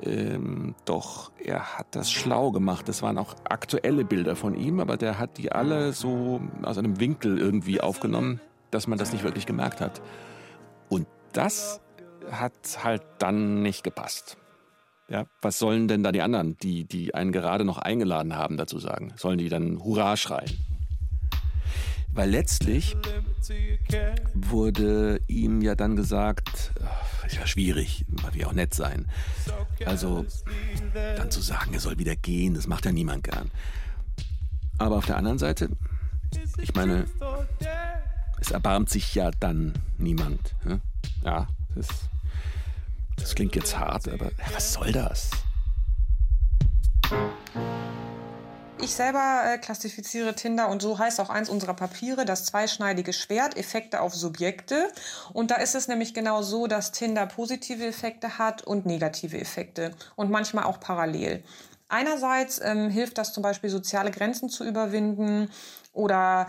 Ähm, 0.02 0.76
doch 0.86 1.32
er 1.40 1.78
hat 1.78 1.88
das 1.92 2.12
schlau 2.12 2.52
gemacht. 2.52 2.88
Das 2.90 3.02
waren 3.02 3.18
auch 3.18 3.36
aktuelle 3.46 4.04
Bilder 4.04 4.36
von 4.36 4.56
ihm, 4.56 4.80
aber 4.80 4.98
der 4.98 5.20
hat 5.20 5.38
die 5.38 5.52
alle 5.52 5.94
so 5.94 6.42
aus 6.64 6.78
einem 6.78 7.00
Winkel 7.00 7.38
irgendwie 7.38 7.80
aufgenommen, 7.80 8.42
dass 8.72 8.88
man 8.88 8.98
das 8.98 9.14
nicht 9.14 9.24
wirklich 9.24 9.46
gemerkt 9.46 9.82
hat. 9.82 10.02
Und 10.90 11.08
das 11.32 11.80
hat 12.32 12.84
halt 12.84 13.04
dann 13.20 13.62
nicht 13.62 13.84
gepasst. 13.84 14.38
Ja, 15.10 15.26
was 15.42 15.60
sollen 15.60 15.88
denn 15.88 16.02
da 16.02 16.12
die 16.12 16.22
anderen, 16.22 16.58
die, 16.58 16.86
die 16.86 17.14
einen 17.14 17.32
gerade 17.32 17.66
noch 17.66 17.78
eingeladen 17.78 18.36
haben, 18.36 18.58
dazu 18.58 18.80
sagen? 18.80 19.14
Sollen 19.18 19.38
die 19.38 19.50
dann 19.50 19.84
Hurra 19.84 20.18
schreien? 20.18 20.58
Weil 22.14 22.30
letztlich 22.30 22.96
wurde 24.34 25.20
ihm 25.28 25.62
ja 25.62 25.76
dann 25.76 25.96
gesagt, 25.96 26.72
ist 27.26 27.36
ja 27.36 27.48
schwierig, 27.48 28.06
weil 28.08 28.34
wir 28.36 28.48
auch 28.48 28.54
nett 28.54 28.74
sein. 28.74 29.08
Also 29.86 30.26
dann 30.94 31.32
zu 31.32 31.42
sagen, 31.42 31.74
er 31.74 31.80
soll 31.80 31.98
wieder 31.98 32.16
gehen, 32.16 32.54
das 32.54 32.68
macht 32.68 32.86
ja 32.86 32.92
niemand 32.92 33.24
gern. 33.24 33.50
Aber 34.78 34.98
auf 34.98 35.06
der 35.06 35.18
anderen 35.18 35.40
Seite, 35.40 35.70
ich 36.60 36.76
meine, 36.76 37.06
es 38.40 38.52
erbarmt 38.52 38.90
sich 38.90 39.16
ja 39.16 39.32
dann 39.40 39.74
niemand. 39.98 40.56
Ja, 41.24 41.48
das 41.76 41.88
das 43.18 43.36
klingt 43.36 43.56
jetzt 43.56 43.78
hart, 43.78 44.08
aber 44.08 44.32
was 44.54 44.74
soll 44.74 44.92
das? 44.92 45.30
Ich 48.84 48.96
selber 48.96 49.44
äh, 49.46 49.58
klassifiziere 49.60 50.36
Tinder 50.36 50.68
und 50.68 50.82
so 50.82 51.00
heißt 51.00 51.22
auch 51.22 51.30
eins 51.30 51.48
unserer 51.48 51.74
Papiere, 51.74 52.26
das 52.26 52.44
zweischneidige 52.44 53.14
Schwert, 53.14 53.56
Effekte 53.56 54.02
auf 54.02 54.14
Subjekte. 54.14 54.92
Und 55.32 55.52
da 55.52 55.56
ist 55.56 55.74
es 55.74 55.88
nämlich 55.88 56.14
genau 56.14 56.42
so, 56.42 56.68
dass 56.68 56.92
Tinder 56.92 57.26
positive 57.26 57.86
Effekte 57.86 58.38
hat 58.38 58.64
und 58.64 58.86
negative 58.86 59.40
Effekte 59.40 59.92
und 60.18 60.30
manchmal 60.30 60.66
auch 60.66 60.82
parallel. 60.82 61.44
Einerseits 61.88 62.60
ähm, 62.62 62.90
hilft 62.90 63.18
das 63.18 63.32
zum 63.32 63.42
Beispiel, 63.42 63.70
soziale 63.70 64.12
Grenzen 64.12 64.50
zu 64.50 64.66
überwinden. 64.66 65.50
Oder 65.94 66.48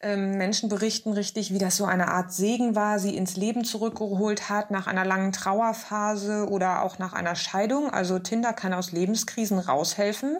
ähm, 0.00 0.36
Menschen 0.36 0.68
berichten 0.68 1.12
richtig, 1.12 1.52
wie 1.52 1.58
das 1.58 1.76
so 1.76 1.84
eine 1.84 2.08
Art 2.08 2.32
Segen 2.32 2.74
war, 2.74 2.98
sie 2.98 3.16
ins 3.16 3.36
Leben 3.36 3.64
zurückgeholt 3.64 4.50
hat 4.50 4.70
nach 4.70 4.86
einer 4.86 5.04
langen 5.04 5.32
Trauerphase 5.32 6.48
oder 6.48 6.82
auch 6.82 6.98
nach 6.98 7.12
einer 7.12 7.34
Scheidung. 7.34 7.90
Also 7.90 8.18
Tinder 8.18 8.52
kann 8.52 8.74
aus 8.74 8.92
Lebenskrisen 8.92 9.58
raushelfen. 9.58 10.38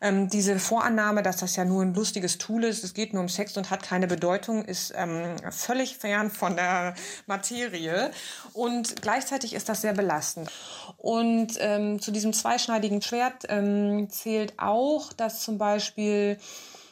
Ähm, 0.00 0.28
diese 0.28 0.58
Vorannahme, 0.58 1.22
dass 1.22 1.38
das 1.38 1.56
ja 1.56 1.64
nur 1.64 1.82
ein 1.82 1.94
lustiges 1.94 2.38
Tool 2.38 2.64
ist, 2.64 2.84
es 2.84 2.94
geht 2.94 3.14
nur 3.14 3.22
um 3.22 3.28
Sex 3.28 3.56
und 3.56 3.70
hat 3.70 3.82
keine 3.82 4.06
Bedeutung, 4.06 4.64
ist 4.64 4.92
ähm, 4.96 5.36
völlig 5.50 5.96
fern 5.96 6.30
von 6.30 6.56
der 6.56 6.94
Materie. 7.26 8.10
Und 8.52 9.00
gleichzeitig 9.00 9.54
ist 9.54 9.68
das 9.68 9.80
sehr 9.80 9.94
belastend. 9.94 10.50
Und 10.98 11.54
ähm, 11.58 12.00
zu 12.00 12.10
diesem 12.10 12.32
zweischneidigen 12.32 13.02
Schwert 13.02 13.44
ähm, 13.48 14.08
zählt 14.10 14.54
auch, 14.58 15.12
dass 15.12 15.40
zum 15.40 15.58
Beispiel 15.58 16.38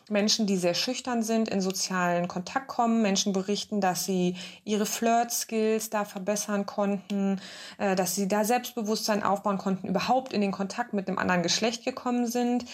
Menschen, 0.08 0.46
die 0.46 0.56
sehr 0.56 0.74
schüchtern 0.74 1.22
sind, 1.22 1.48
in 1.48 1.60
sozialen 1.60 2.28
Kontakt 2.28 2.68
kommen. 2.68 3.02
Menschen 3.02 3.32
berichten, 3.32 3.80
dass 3.80 4.04
sie 4.04 4.36
ihre 4.64 4.86
Flirt-Skills 4.86 5.90
da 5.90 6.04
verbessern 6.04 6.64
konnten, 6.64 7.40
äh, 7.78 7.96
dass 7.96 8.14
sie 8.14 8.28
da 8.28 8.44
Selbstbewusstsein 8.44 9.22
aufbauen 9.22 9.58
konnten, 9.58 9.88
überhaupt 9.88 10.32
in 10.32 10.40
den 10.40 10.52
Kontakt 10.52 10.92
mit 10.92 11.08
dem 11.08 11.18
anderen 11.18 11.42
Geschlecht 11.42 11.84
gekommen 11.84 12.26
sind. 12.26 12.64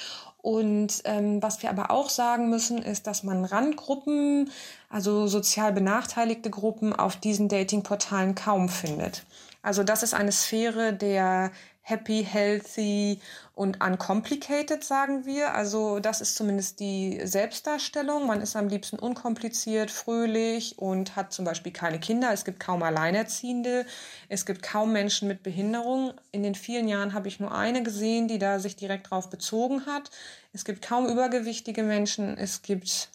Und 0.42 1.02
ähm, 1.04 1.40
was 1.42 1.62
wir 1.62 1.70
aber 1.70 1.90
auch 1.90 2.10
sagen 2.10 2.50
müssen, 2.50 2.82
ist, 2.82 3.06
dass 3.06 3.22
man 3.22 3.44
Randgruppen, 3.44 4.50
also 4.90 5.28
sozial 5.28 5.72
benachteiligte 5.72 6.50
Gruppen 6.50 6.92
auf 6.92 7.16
diesen 7.16 7.48
Datingportalen 7.48 8.34
kaum 8.34 8.68
findet. 8.68 9.24
Also 9.62 9.84
das 9.84 10.02
ist 10.02 10.12
eine 10.12 10.32
Sphäre 10.32 10.92
der 10.92 11.52
happy, 11.82 12.24
healthy 12.24 13.20
und 13.54 13.84
uncomplicated, 13.84 14.82
sagen 14.82 15.26
wir. 15.26 15.54
Also 15.54 15.98
das 15.98 16.20
ist 16.20 16.36
zumindest 16.36 16.80
die 16.80 17.20
Selbstdarstellung. 17.24 18.26
Man 18.26 18.40
ist 18.40 18.56
am 18.56 18.68
liebsten 18.68 18.98
unkompliziert, 18.98 19.90
fröhlich 19.90 20.78
und 20.78 21.16
hat 21.16 21.32
zum 21.32 21.44
Beispiel 21.44 21.72
keine 21.72 21.98
Kinder. 21.98 22.32
Es 22.32 22.44
gibt 22.44 22.60
kaum 22.60 22.82
Alleinerziehende. 22.82 23.84
Es 24.28 24.46
gibt 24.46 24.62
kaum 24.62 24.92
Menschen 24.92 25.28
mit 25.28 25.42
Behinderung. 25.42 26.14
In 26.30 26.42
den 26.42 26.54
vielen 26.54 26.88
Jahren 26.88 27.14
habe 27.14 27.28
ich 27.28 27.40
nur 27.40 27.52
eine 27.52 27.82
gesehen, 27.82 28.28
die 28.28 28.38
da 28.38 28.60
sich 28.60 28.76
direkt 28.76 29.10
drauf 29.10 29.28
bezogen 29.28 29.84
hat. 29.86 30.10
Es 30.52 30.64
gibt 30.64 30.82
kaum 30.82 31.06
übergewichtige 31.08 31.82
Menschen. 31.82 32.38
Es 32.38 32.62
gibt 32.62 33.10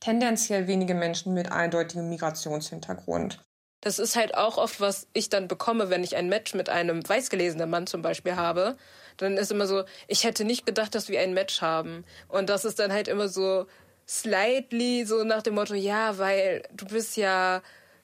tendenziell 0.00 0.68
wenige 0.68 0.94
Menschen 0.94 1.34
mit 1.34 1.50
eindeutigem 1.50 2.08
Migrationshintergrund. 2.08 3.44
Das 3.80 3.98
ist 3.98 4.16
halt 4.16 4.34
auch 4.34 4.58
oft, 4.58 4.80
was 4.80 5.06
ich 5.12 5.28
dann 5.28 5.46
bekomme, 5.46 5.88
wenn 5.88 6.02
ich 6.02 6.16
ein 6.16 6.28
Match 6.28 6.54
mit 6.54 6.68
einem 6.68 7.08
weißgelesenen 7.08 7.70
Mann 7.70 7.86
zum 7.86 8.02
Beispiel 8.02 8.36
habe. 8.36 8.76
Dann 9.18 9.36
ist 9.36 9.52
immer 9.52 9.66
so, 9.66 9.84
ich 10.08 10.24
hätte 10.24 10.44
nicht 10.44 10.66
gedacht, 10.66 10.94
dass 10.94 11.08
wir 11.08 11.20
ein 11.20 11.34
Match 11.34 11.62
haben. 11.62 12.04
Und 12.28 12.48
das 12.48 12.64
ist 12.64 12.78
dann 12.78 12.92
halt 12.92 13.08
immer 13.08 13.28
so 13.28 13.66
slightly 14.08 15.04
so 15.04 15.22
nach 15.22 15.42
dem 15.42 15.54
Motto, 15.54 15.74
ja, 15.74 16.18
weil 16.18 16.62
du 16.72 16.86
bist 16.86 17.16
ja, 17.16 17.62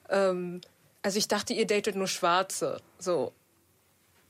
ähm, 0.09 0.61
also 1.01 1.17
ich 1.17 1.27
dachte, 1.27 1.53
ihr 1.53 1.67
datet 1.67 1.95
nur 1.95 2.07
Schwarze. 2.07 2.77
So. 2.99 3.33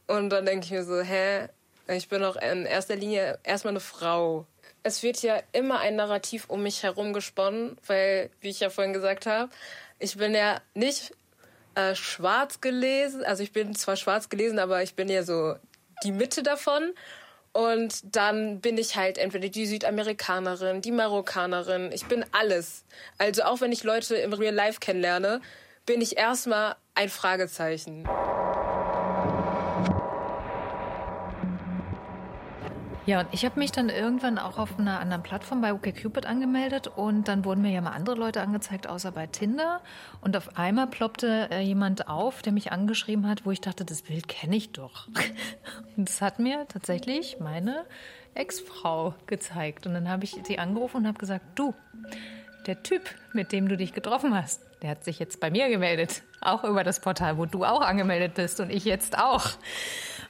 Und 0.07 0.29
dann 0.29 0.45
denke 0.45 0.65
ich 0.65 0.71
mir 0.71 0.83
so, 0.83 1.01
hä? 1.01 1.49
Ich 1.87 2.09
bin 2.09 2.21
doch 2.21 2.35
in 2.37 2.65
erster 2.65 2.95
Linie 2.95 3.37
erstmal 3.43 3.73
eine 3.73 3.79
Frau. 3.79 4.47
Es 4.81 5.03
wird 5.03 5.21
ja 5.21 5.39
immer 5.51 5.79
ein 5.79 5.95
Narrativ 5.95 6.45
um 6.47 6.63
mich 6.63 6.81
herum 6.83 7.13
gesponnen, 7.13 7.77
weil, 7.85 8.31
wie 8.41 8.49
ich 8.49 8.59
ja 8.59 8.69
vorhin 8.69 8.93
gesagt 8.93 9.25
habe, 9.25 9.51
ich 9.99 10.17
bin 10.17 10.33
ja 10.33 10.61
nicht 10.73 11.13
äh, 11.75 11.95
schwarz 11.95 12.61
gelesen. 12.61 13.23
Also 13.23 13.43
ich 13.43 13.51
bin 13.51 13.75
zwar 13.75 13.95
schwarz 13.95 14.29
gelesen, 14.29 14.59
aber 14.59 14.83
ich 14.83 14.95
bin 14.95 15.09
ja 15.09 15.23
so 15.23 15.55
die 16.03 16.11
Mitte 16.11 16.43
davon. 16.43 16.93
Und 17.53 18.15
dann 18.15 18.59
bin 18.59 18.77
ich 18.77 18.97
halt 18.97 19.17
entweder 19.17 19.47
die 19.47 19.65
Südamerikanerin, 19.65 20.81
die 20.81 20.91
Marokkanerin. 20.91 21.91
Ich 21.93 22.05
bin 22.05 22.25
alles. 22.33 22.83
Also 23.17 23.43
auch 23.43 23.61
wenn 23.61 23.71
ich 23.71 23.83
Leute 23.83 24.15
im 24.15 24.33
Real 24.33 24.53
Life 24.53 24.79
kennenlerne, 24.81 25.39
bin 25.85 26.01
ich 26.01 26.17
erstmal 26.17 26.75
ein 26.95 27.09
Fragezeichen. 27.09 28.05
Ja, 33.05 33.19
und 33.19 33.27
ich 33.31 33.45
habe 33.45 33.59
mich 33.59 33.71
dann 33.71 33.89
irgendwann 33.89 34.39
auch 34.39 34.57
auf 34.57 34.79
einer 34.79 34.99
anderen 34.99 35.21
Plattform 35.21 35.61
bei 35.61 35.73
OkCupid 35.73 36.25
angemeldet 36.25 36.87
und 36.87 37.27
dann 37.27 37.45
wurden 37.45 37.61
mir 37.61 37.71
ja 37.71 37.79
mal 37.81 37.91
andere 37.91 38.15
Leute 38.15 38.41
angezeigt, 38.41 38.87
außer 38.87 39.11
bei 39.11 39.27
Tinder. 39.27 39.81
Und 40.21 40.35
auf 40.35 40.57
einmal 40.57 40.87
ploppte 40.87 41.49
äh, 41.51 41.61
jemand 41.61 42.07
auf, 42.07 42.41
der 42.41 42.51
mich 42.51 42.71
angeschrieben 42.71 43.27
hat, 43.27 43.45
wo 43.45 43.51
ich 43.51 43.61
dachte, 43.61 43.85
das 43.85 44.01
Bild 44.01 44.27
kenne 44.27 44.55
ich 44.55 44.71
doch. 44.71 45.07
Und 45.97 46.09
das 46.09 46.19
hat 46.19 46.39
mir 46.39 46.65
tatsächlich 46.67 47.37
meine 47.39 47.85
Ex-Frau 48.33 49.13
gezeigt. 49.27 49.85
Und 49.85 49.93
dann 49.93 50.09
habe 50.09 50.23
ich 50.23 50.35
sie 50.43 50.57
angerufen 50.57 50.97
und 50.97 51.07
habe 51.07 51.19
gesagt, 51.19 51.45
du, 51.53 51.75
der 52.65 52.81
Typ, 52.81 53.03
mit 53.33 53.51
dem 53.51 53.69
du 53.69 53.77
dich 53.77 53.93
getroffen 53.93 54.33
hast, 54.33 54.61
der 54.81 54.89
hat 54.89 55.03
sich 55.03 55.19
jetzt 55.19 55.39
bei 55.39 55.51
mir 55.51 55.69
gemeldet. 55.69 56.23
Auch 56.41 56.63
über 56.63 56.83
das 56.83 56.99
Portal, 56.99 57.37
wo 57.37 57.45
du 57.45 57.65
auch 57.65 57.81
angemeldet 57.81 58.33
bist 58.33 58.59
und 58.59 58.71
ich 58.71 58.83
jetzt 58.83 59.17
auch. 59.17 59.51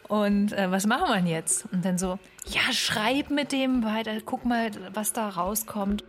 Und 0.08 0.54
äh, 0.54 0.70
was 0.70 0.86
machen 0.86 1.08
wir 1.08 1.32
jetzt? 1.32 1.66
Und 1.72 1.84
dann 1.84 1.98
so, 1.98 2.20
ja, 2.48 2.72
schreib 2.72 3.30
mit 3.30 3.52
dem 3.52 3.84
weiter, 3.84 4.12
guck 4.24 4.46
mal, 4.46 4.72
was 4.94 5.14
da 5.14 5.30
rauskommt. 5.30 6.04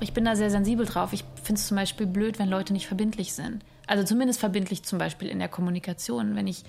Ich 0.00 0.12
bin 0.12 0.24
da 0.24 0.36
sehr 0.36 0.50
sensibel 0.50 0.86
drauf. 0.86 1.12
Ich 1.12 1.24
finde 1.42 1.58
es 1.60 1.66
zum 1.66 1.76
Beispiel 1.76 2.06
blöd, 2.06 2.38
wenn 2.38 2.48
Leute 2.48 2.72
nicht 2.72 2.86
verbindlich 2.86 3.32
sind. 3.32 3.64
Also 3.88 4.04
zumindest 4.04 4.38
verbindlich 4.38 4.84
zum 4.84 4.98
Beispiel 4.98 5.28
in 5.28 5.40
der 5.40 5.48
Kommunikation. 5.48 6.36
Wenn 6.36 6.46
ich 6.46 6.62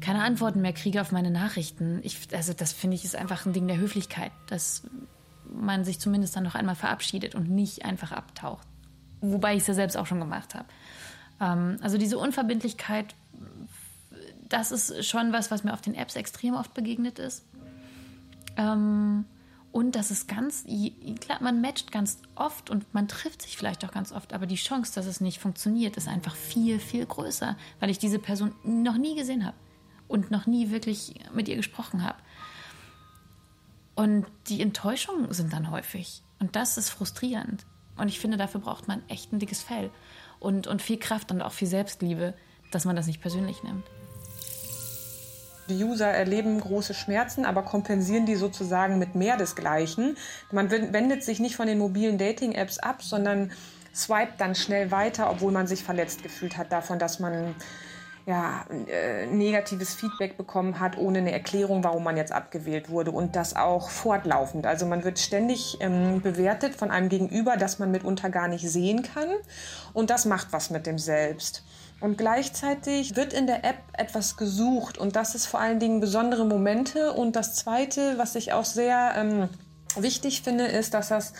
keine 0.00 0.22
Antworten 0.22 0.60
mehr 0.60 0.72
kriege 0.72 1.00
auf 1.00 1.12
meine 1.12 1.30
Nachrichten. 1.30 2.00
Ich, 2.02 2.28
also 2.32 2.52
das 2.52 2.72
finde 2.72 2.96
ich 2.96 3.04
ist 3.04 3.16
einfach 3.16 3.46
ein 3.46 3.52
Ding 3.52 3.68
der 3.68 3.78
Höflichkeit, 3.78 4.32
dass 4.48 4.82
man 5.48 5.84
sich 5.84 5.98
zumindest 5.98 6.36
dann 6.36 6.44
noch 6.44 6.54
einmal 6.54 6.74
verabschiedet 6.74 7.34
und 7.34 7.48
nicht 7.48 7.84
einfach 7.84 8.12
abtaucht. 8.12 8.66
Wobei 9.20 9.54
ich 9.54 9.62
es 9.62 9.68
ja 9.68 9.74
selbst 9.74 9.96
auch 9.96 10.06
schon 10.06 10.20
gemacht 10.20 10.54
habe. 10.54 10.66
Ähm, 11.40 11.76
also 11.80 11.96
diese 11.96 12.18
Unverbindlichkeit 12.18 13.14
das 14.48 14.72
ist 14.72 15.06
schon 15.06 15.32
was, 15.32 15.50
was 15.50 15.64
mir 15.64 15.72
auf 15.72 15.80
den 15.80 15.94
Apps 15.94 16.16
extrem 16.16 16.54
oft 16.54 16.74
begegnet 16.74 17.18
ist. 17.18 17.44
Ähm, 18.56 19.24
und 19.72 19.96
das 19.96 20.10
ist 20.10 20.28
ganz, 20.28 20.66
klar, 21.20 21.38
man 21.40 21.62
matcht 21.62 21.90
ganz 21.90 22.18
oft 22.34 22.68
und 22.68 22.92
man 22.92 23.08
trifft 23.08 23.40
sich 23.40 23.56
vielleicht 23.56 23.84
auch 23.86 23.90
ganz 23.90 24.12
oft, 24.12 24.34
aber 24.34 24.46
die 24.46 24.56
Chance, 24.56 24.94
dass 24.94 25.06
es 25.06 25.22
nicht 25.22 25.38
funktioniert, 25.38 25.96
ist 25.96 26.08
einfach 26.08 26.36
viel, 26.36 26.78
viel 26.78 27.06
größer, 27.06 27.56
weil 27.80 27.88
ich 27.88 27.98
diese 27.98 28.18
Person 28.18 28.54
noch 28.64 28.98
nie 28.98 29.16
gesehen 29.16 29.46
habe 29.46 29.56
und 30.08 30.30
noch 30.30 30.46
nie 30.46 30.70
wirklich 30.70 31.14
mit 31.32 31.48
ihr 31.48 31.56
gesprochen 31.56 32.04
habe. 32.04 32.18
Und 33.94 34.26
die 34.48 34.60
Enttäuschungen 34.60 35.32
sind 35.32 35.54
dann 35.54 35.70
häufig. 35.70 36.22
Und 36.38 36.54
das 36.54 36.76
ist 36.76 36.90
frustrierend. 36.90 37.64
Und 37.96 38.08
ich 38.08 38.20
finde, 38.20 38.36
dafür 38.36 38.60
braucht 38.60 38.88
man 38.88 39.02
echt 39.08 39.32
ein 39.32 39.38
dickes 39.38 39.62
Fell 39.62 39.90
und, 40.38 40.66
und 40.66 40.82
viel 40.82 40.98
Kraft 40.98 41.30
und 41.30 41.40
auch 41.40 41.52
viel 41.52 41.68
Selbstliebe, 41.68 42.34
dass 42.74 42.84
man 42.84 42.96
das 42.96 43.06
nicht 43.06 43.20
persönlich 43.20 43.62
nimmt. 43.62 43.86
Die 45.68 45.84
User 45.84 46.08
erleben 46.08 46.60
große 46.60 46.92
Schmerzen, 46.92 47.44
aber 47.44 47.62
kompensieren 47.62 48.26
die 48.26 48.34
sozusagen 48.34 48.98
mit 48.98 49.14
mehr 49.14 49.36
desgleichen. 49.36 50.16
Man 50.50 50.70
wendet 50.70 51.22
sich 51.22 51.38
nicht 51.38 51.56
von 51.56 51.66
den 51.66 51.78
mobilen 51.78 52.18
Dating-Apps 52.18 52.78
ab, 52.78 53.02
sondern 53.02 53.52
swipet 53.94 54.34
dann 54.38 54.54
schnell 54.54 54.90
weiter, 54.90 55.30
obwohl 55.30 55.52
man 55.52 55.66
sich 55.66 55.84
verletzt 55.84 56.22
gefühlt 56.22 56.56
hat 56.56 56.72
davon, 56.72 56.98
dass 56.98 57.20
man 57.20 57.54
ja, 58.26 58.64
äh, 58.88 59.26
negatives 59.26 59.94
Feedback 59.94 60.36
bekommen 60.36 60.78
hat, 60.78 60.96
ohne 60.96 61.18
eine 61.18 61.32
Erklärung, 61.32 61.82
warum 61.82 62.04
man 62.04 62.16
jetzt 62.16 62.32
abgewählt 62.32 62.88
wurde. 62.88 63.10
Und 63.10 63.34
das 63.34 63.56
auch 63.56 63.90
fortlaufend. 63.90 64.66
Also 64.66 64.86
man 64.86 65.02
wird 65.04 65.18
ständig 65.18 65.78
ähm, 65.80 66.20
bewertet 66.22 66.74
von 66.76 66.90
einem 66.90 67.08
Gegenüber, 67.08 67.56
das 67.56 67.78
man 67.78 67.90
mitunter 67.90 68.30
gar 68.30 68.48
nicht 68.48 68.68
sehen 68.68 69.02
kann. 69.02 69.28
Und 69.92 70.10
das 70.10 70.24
macht 70.24 70.48
was 70.52 70.70
mit 70.70 70.86
dem 70.86 70.98
Selbst. 70.98 71.64
Und 72.02 72.18
gleichzeitig 72.18 73.14
wird 73.14 73.32
in 73.32 73.46
der 73.46 73.64
App 73.64 73.78
etwas 73.92 74.36
gesucht 74.36 74.98
und 74.98 75.14
das 75.14 75.36
ist 75.36 75.46
vor 75.46 75.60
allen 75.60 75.78
Dingen 75.78 76.00
besondere 76.00 76.44
Momente. 76.44 77.12
Und 77.12 77.36
das 77.36 77.54
Zweite, 77.54 78.18
was 78.18 78.34
ich 78.34 78.52
auch 78.52 78.64
sehr 78.64 79.12
ähm, 79.14 79.48
wichtig 79.94 80.42
finde, 80.42 80.64
ist, 80.64 80.94
dass 80.94 81.10
das 81.10 81.32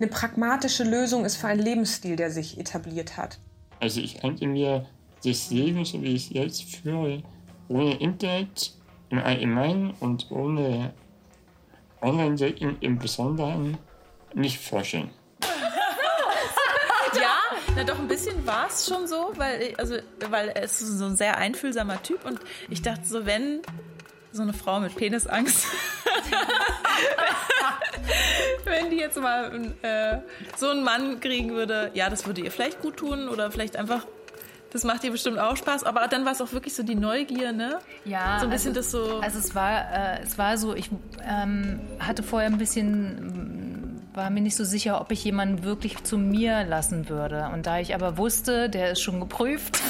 eine 0.00 0.08
pragmatische 0.08 0.82
Lösung 0.82 1.24
ist 1.24 1.36
für 1.36 1.46
einen 1.46 1.62
Lebensstil, 1.62 2.16
der 2.16 2.32
sich 2.32 2.58
etabliert 2.58 3.16
hat. 3.16 3.38
Also 3.78 4.00
ich 4.00 4.20
könnte 4.20 4.48
mir 4.48 4.86
das 5.24 5.50
Leben, 5.50 5.84
so 5.84 6.02
wie 6.02 6.16
ich 6.16 6.26
es 6.26 6.30
jetzt 6.30 6.62
führe, 6.64 7.22
ohne 7.68 7.94
Internet 8.00 8.74
im 9.10 9.20
Allgemeinen 9.20 9.92
und 10.00 10.32
ohne 10.32 10.94
Online-Dating 12.02 12.78
im 12.80 12.98
Besonderen 12.98 13.78
nicht 14.34 14.58
vorstellen. 14.58 15.10
Na 17.78 17.84
doch, 17.84 18.00
ein 18.00 18.08
bisschen 18.08 18.44
war 18.44 18.66
es 18.66 18.88
schon 18.88 19.06
so, 19.06 19.32
weil, 19.36 19.72
also, 19.78 19.94
weil 20.30 20.48
er 20.48 20.64
ist 20.64 20.80
so 20.80 21.04
ein 21.04 21.14
sehr 21.14 21.38
einfühlsamer 21.38 22.02
Typ 22.02 22.24
und 22.24 22.40
ich 22.68 22.82
dachte 22.82 23.06
so, 23.06 23.24
wenn 23.24 23.60
so 24.32 24.42
eine 24.42 24.52
Frau 24.52 24.80
mit 24.80 24.96
Penisangst, 24.96 25.64
wenn 28.64 28.90
die 28.90 28.96
jetzt 28.96 29.16
mal 29.16 29.76
äh, 29.82 30.18
so 30.56 30.70
einen 30.70 30.82
Mann 30.82 31.20
kriegen 31.20 31.50
würde, 31.50 31.92
ja, 31.94 32.10
das 32.10 32.26
würde 32.26 32.40
ihr 32.40 32.50
vielleicht 32.50 32.82
gut 32.82 32.96
tun 32.96 33.28
oder 33.28 33.52
vielleicht 33.52 33.76
einfach 33.76 34.04
das 34.70 34.82
macht 34.82 35.04
dir 35.04 35.12
bestimmt 35.12 35.38
auch 35.38 35.56
Spaß, 35.56 35.84
aber 35.84 36.08
dann 36.08 36.24
war 36.24 36.32
es 36.32 36.42
auch 36.42 36.52
wirklich 36.52 36.74
so 36.74 36.82
die 36.82 36.96
Neugier, 36.96 37.52
ne? 37.52 37.78
Ja. 38.04 38.38
So 38.38 38.46
ein 38.46 38.50
bisschen 38.50 38.76
also, 38.76 38.80
das 38.80 38.90
so. 38.90 39.20
Also 39.20 39.38
es 39.38 39.54
war, 39.54 39.92
äh, 39.92 40.22
es 40.22 40.36
war 40.36 40.58
so, 40.58 40.74
ich 40.74 40.90
ähm, 41.26 41.80
hatte 42.00 42.22
vorher 42.22 42.50
ein 42.50 42.58
bisschen 42.58 43.78
war 44.18 44.28
mir 44.28 44.42
nicht 44.42 44.56
so 44.56 44.64
sicher, 44.64 45.00
ob 45.00 45.12
ich 45.12 45.24
jemanden 45.24 45.62
wirklich 45.62 46.02
zu 46.02 46.18
mir 46.18 46.64
lassen 46.64 47.08
würde. 47.08 47.48
Und 47.54 47.66
da 47.66 47.78
ich 47.78 47.94
aber 47.94 48.18
wusste, 48.18 48.68
der 48.68 48.90
ist 48.90 49.00
schon 49.00 49.20
geprüft, 49.20 49.80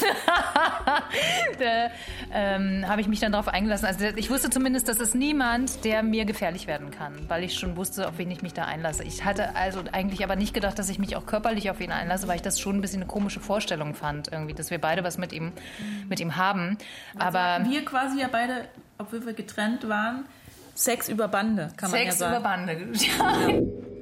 ähm, 2.31 2.87
habe 2.87 3.01
ich 3.01 3.07
mich 3.07 3.19
dann 3.19 3.33
darauf 3.33 3.49
eingelassen. 3.49 3.87
Also 3.87 4.05
ich 4.15 4.29
wusste 4.29 4.49
zumindest, 4.49 4.87
dass 4.87 4.99
es 4.99 5.13
niemand, 5.13 5.83
der 5.83 6.03
mir 6.03 6.25
gefährlich 6.25 6.67
werden 6.67 6.91
kann, 6.91 7.13
weil 7.27 7.43
ich 7.43 7.55
schon 7.55 7.75
wusste, 7.75 8.07
auf 8.07 8.17
wen 8.17 8.31
ich 8.31 8.41
mich 8.41 8.53
da 8.53 8.65
einlasse. 8.65 9.03
Ich 9.03 9.25
hatte 9.25 9.55
also 9.55 9.81
eigentlich 9.91 10.23
aber 10.23 10.35
nicht 10.35 10.53
gedacht, 10.53 10.79
dass 10.79 10.89
ich 10.89 10.99
mich 10.99 11.15
auch 11.15 11.25
körperlich 11.25 11.71
auf 11.71 11.81
ihn 11.81 11.91
einlasse, 11.91 12.27
weil 12.27 12.37
ich 12.37 12.41
das 12.43 12.59
schon 12.59 12.77
ein 12.77 12.81
bisschen 12.81 13.01
eine 13.01 13.07
komische 13.07 13.39
Vorstellung 13.39 13.95
fand, 13.95 14.31
irgendwie, 14.31 14.53
dass 14.53 14.69
wir 14.69 14.79
beide 14.79 15.03
was 15.03 15.17
mit 15.17 15.33
ihm, 15.33 15.51
mit 16.07 16.19
ihm 16.19 16.37
haben. 16.37 16.77
aber 17.17 17.65
wir 17.67 17.83
quasi 17.83 18.21
ja 18.21 18.29
beide, 18.31 18.65
obwohl 18.99 19.25
wir 19.25 19.33
getrennt 19.33 19.89
waren, 19.89 20.25
Sex 20.75 21.09
über 21.09 21.27
Bande, 21.27 21.71
kann 21.75 21.91
man 21.91 21.99
Sex 21.99 22.19
ja 22.19 22.29
sagen. 22.29 22.35
über 22.35 22.43
Bande. 22.43 22.87
Ja. 22.93 23.89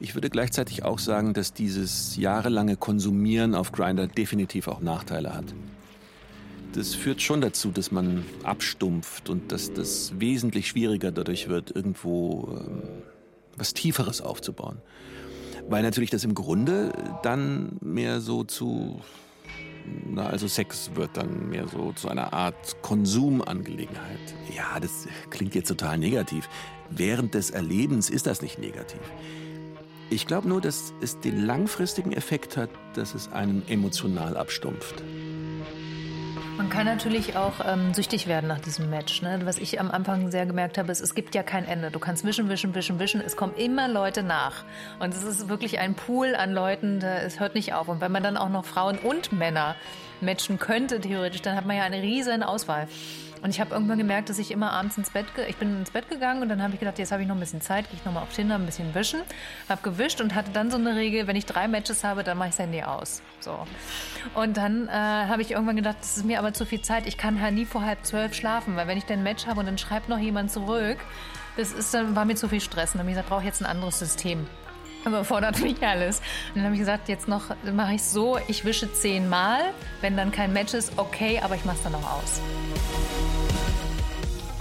Ich 0.00 0.14
würde 0.14 0.30
gleichzeitig 0.30 0.84
auch 0.84 0.98
sagen, 0.98 1.32
dass 1.32 1.52
dieses 1.52 2.16
jahrelange 2.16 2.76
Konsumieren 2.76 3.54
auf 3.54 3.70
Grinder 3.70 4.08
definitiv 4.08 4.66
auch 4.66 4.80
Nachteile 4.80 5.34
hat. 5.34 5.54
Das 6.72 6.94
führt 6.94 7.22
schon 7.22 7.40
dazu, 7.40 7.70
dass 7.70 7.92
man 7.92 8.24
abstumpft 8.42 9.28
und 9.28 9.52
dass 9.52 9.72
das 9.72 10.18
wesentlich 10.18 10.68
schwieriger 10.68 11.12
dadurch 11.12 11.48
wird, 11.48 11.70
irgendwo 11.70 12.58
ähm, 12.66 12.82
was 13.56 13.74
Tieferes 13.74 14.20
aufzubauen. 14.20 14.78
Weil 15.68 15.82
natürlich 15.82 16.10
das 16.10 16.24
im 16.24 16.34
Grunde 16.34 16.92
dann 17.22 17.76
mehr 17.80 18.20
so 18.20 18.42
zu 18.42 19.00
na, 20.06 20.26
also 20.26 20.46
Sex 20.46 20.90
wird 20.94 21.16
dann 21.16 21.48
mehr 21.48 21.66
so 21.68 21.92
zu 21.92 22.08
einer 22.08 22.32
Art 22.32 22.82
Konsumangelegenheit. 22.82 24.34
Ja, 24.54 24.78
das 24.80 25.06
klingt 25.30 25.54
jetzt 25.54 25.68
total 25.68 25.98
negativ. 25.98 26.48
Während 26.90 27.34
des 27.34 27.50
Erlebens 27.50 28.10
ist 28.10 28.26
das 28.26 28.42
nicht 28.42 28.58
negativ. 28.58 29.00
Ich 30.10 30.26
glaube 30.26 30.48
nur, 30.48 30.60
dass 30.60 30.92
es 31.00 31.20
den 31.20 31.46
langfristigen 31.46 32.12
Effekt 32.12 32.56
hat, 32.56 32.68
dass 32.94 33.14
es 33.14 33.32
einen 33.32 33.66
emotional 33.68 34.36
abstumpft. 34.36 35.02
Man 36.58 36.68
kann 36.68 36.84
natürlich 36.84 37.34
auch 37.36 37.54
ähm, 37.64 37.94
süchtig 37.94 38.26
werden 38.26 38.46
nach 38.46 38.60
diesem 38.60 38.90
Match. 38.90 39.22
Ne? 39.22 39.40
Was 39.44 39.56
ich 39.56 39.80
am 39.80 39.90
Anfang 39.90 40.30
sehr 40.30 40.44
gemerkt 40.44 40.76
habe, 40.76 40.92
ist, 40.92 41.00
es 41.00 41.14
gibt 41.14 41.34
ja 41.34 41.42
kein 41.42 41.66
Ende. 41.66 41.90
Du 41.90 41.98
kannst 41.98 42.24
wischen, 42.24 42.48
wischen, 42.50 42.74
wischen, 42.74 42.98
wischen. 42.98 43.22
Es 43.22 43.36
kommen 43.36 43.54
immer 43.56 43.88
Leute 43.88 44.22
nach. 44.22 44.64
Und 45.00 45.14
es 45.14 45.22
ist 45.22 45.48
wirklich 45.48 45.78
ein 45.78 45.94
Pool 45.94 46.34
an 46.34 46.52
Leuten, 46.52 47.00
es 47.02 47.40
hört 47.40 47.54
nicht 47.54 47.72
auf. 47.72 47.88
Und 47.88 48.00
wenn 48.00 48.12
man 48.12 48.22
dann 48.22 48.36
auch 48.36 48.50
noch 48.50 48.66
Frauen 48.66 48.98
und 48.98 49.32
Männer 49.32 49.76
matchen 50.20 50.58
könnte, 50.58 51.00
theoretisch, 51.00 51.42
dann 51.42 51.56
hat 51.56 51.66
man 51.66 51.76
ja 51.76 51.84
eine 51.84 52.02
riesen 52.02 52.42
Auswahl. 52.42 52.86
Und 53.42 53.50
ich 53.50 53.60
habe 53.60 53.74
irgendwann 53.74 53.98
gemerkt, 53.98 54.28
dass 54.28 54.38
ich 54.38 54.52
immer 54.52 54.72
abends 54.72 54.96
ins 54.96 55.10
Bett, 55.10 55.26
ich 55.48 55.56
bin 55.56 55.80
ins 55.80 55.90
Bett 55.90 56.08
gegangen 56.08 56.42
und 56.42 56.48
dann 56.48 56.62
habe 56.62 56.74
ich 56.74 56.80
gedacht, 56.80 56.98
jetzt 57.00 57.10
habe 57.10 57.22
ich 57.22 57.28
noch 57.28 57.34
ein 57.34 57.40
bisschen 57.40 57.60
Zeit, 57.60 57.90
gehe 57.90 57.98
ich 57.98 58.04
nochmal 58.04 58.22
auf 58.22 58.32
Tinder 58.32 58.54
ein 58.54 58.64
bisschen 58.64 58.94
wischen, 58.94 59.20
habe 59.68 59.82
gewischt 59.82 60.20
und 60.20 60.36
hatte 60.36 60.52
dann 60.52 60.70
so 60.70 60.76
eine 60.76 60.94
Regel, 60.94 61.26
wenn 61.26 61.34
ich 61.34 61.44
drei 61.44 61.66
Matches 61.66 62.04
habe, 62.04 62.22
dann 62.22 62.38
mache 62.38 62.50
ich 62.50 62.54
das 62.54 62.64
Handy 62.64 62.82
aus. 62.84 63.20
So. 63.40 63.66
Und 64.34 64.56
dann 64.56 64.86
äh, 64.86 64.92
habe 64.92 65.42
ich 65.42 65.50
irgendwann 65.50 65.74
gedacht, 65.74 65.96
das 66.00 66.18
ist 66.18 66.24
mir 66.24 66.38
aber 66.38 66.54
zu 66.54 66.64
viel 66.64 66.82
Zeit, 66.82 67.08
ich 67.08 67.18
kann 67.18 67.40
halt 67.40 67.54
nie 67.54 67.64
vor 67.64 67.82
halb 67.82 68.04
zwölf 68.06 68.32
schlafen, 68.32 68.76
weil 68.76 68.86
wenn 68.86 68.96
ich 68.96 69.06
dann 69.06 69.18
ein 69.18 69.22
Match 69.24 69.48
habe 69.48 69.58
und 69.58 69.66
dann 69.66 69.76
schreibt 69.76 70.08
noch 70.08 70.18
jemand 70.18 70.52
zurück, 70.52 70.98
das 71.56 71.72
ist 71.72 71.92
dann 71.92 72.14
war 72.14 72.24
mir 72.24 72.36
zu 72.36 72.48
viel 72.48 72.60
Stress. 72.60 72.94
Und 72.94 72.98
dann 72.98 73.00
habe 73.00 73.10
ich 73.10 73.16
gesagt, 73.16 73.28
brauche 73.28 73.40
ich 73.40 73.46
jetzt 73.46 73.60
ein 73.60 73.66
anderes 73.66 73.98
System 73.98 74.46
überfordert 75.04 75.60
mich 75.60 75.82
alles. 75.82 76.18
Und 76.48 76.56
dann 76.56 76.64
habe 76.64 76.74
ich 76.74 76.80
gesagt, 76.80 77.08
jetzt 77.08 77.28
noch 77.28 77.54
mache 77.72 77.94
ich 77.94 78.00
es 78.00 78.12
so, 78.12 78.38
ich 78.48 78.64
wische 78.64 78.92
zehnmal. 78.92 79.60
Wenn 80.00 80.16
dann 80.16 80.32
kein 80.32 80.52
Match 80.52 80.74
ist, 80.74 80.92
okay, 80.96 81.40
aber 81.42 81.54
ich 81.56 81.64
mache 81.64 81.76
es 81.76 81.82
dann 81.82 81.92
noch 81.92 82.10
aus. 82.10 82.40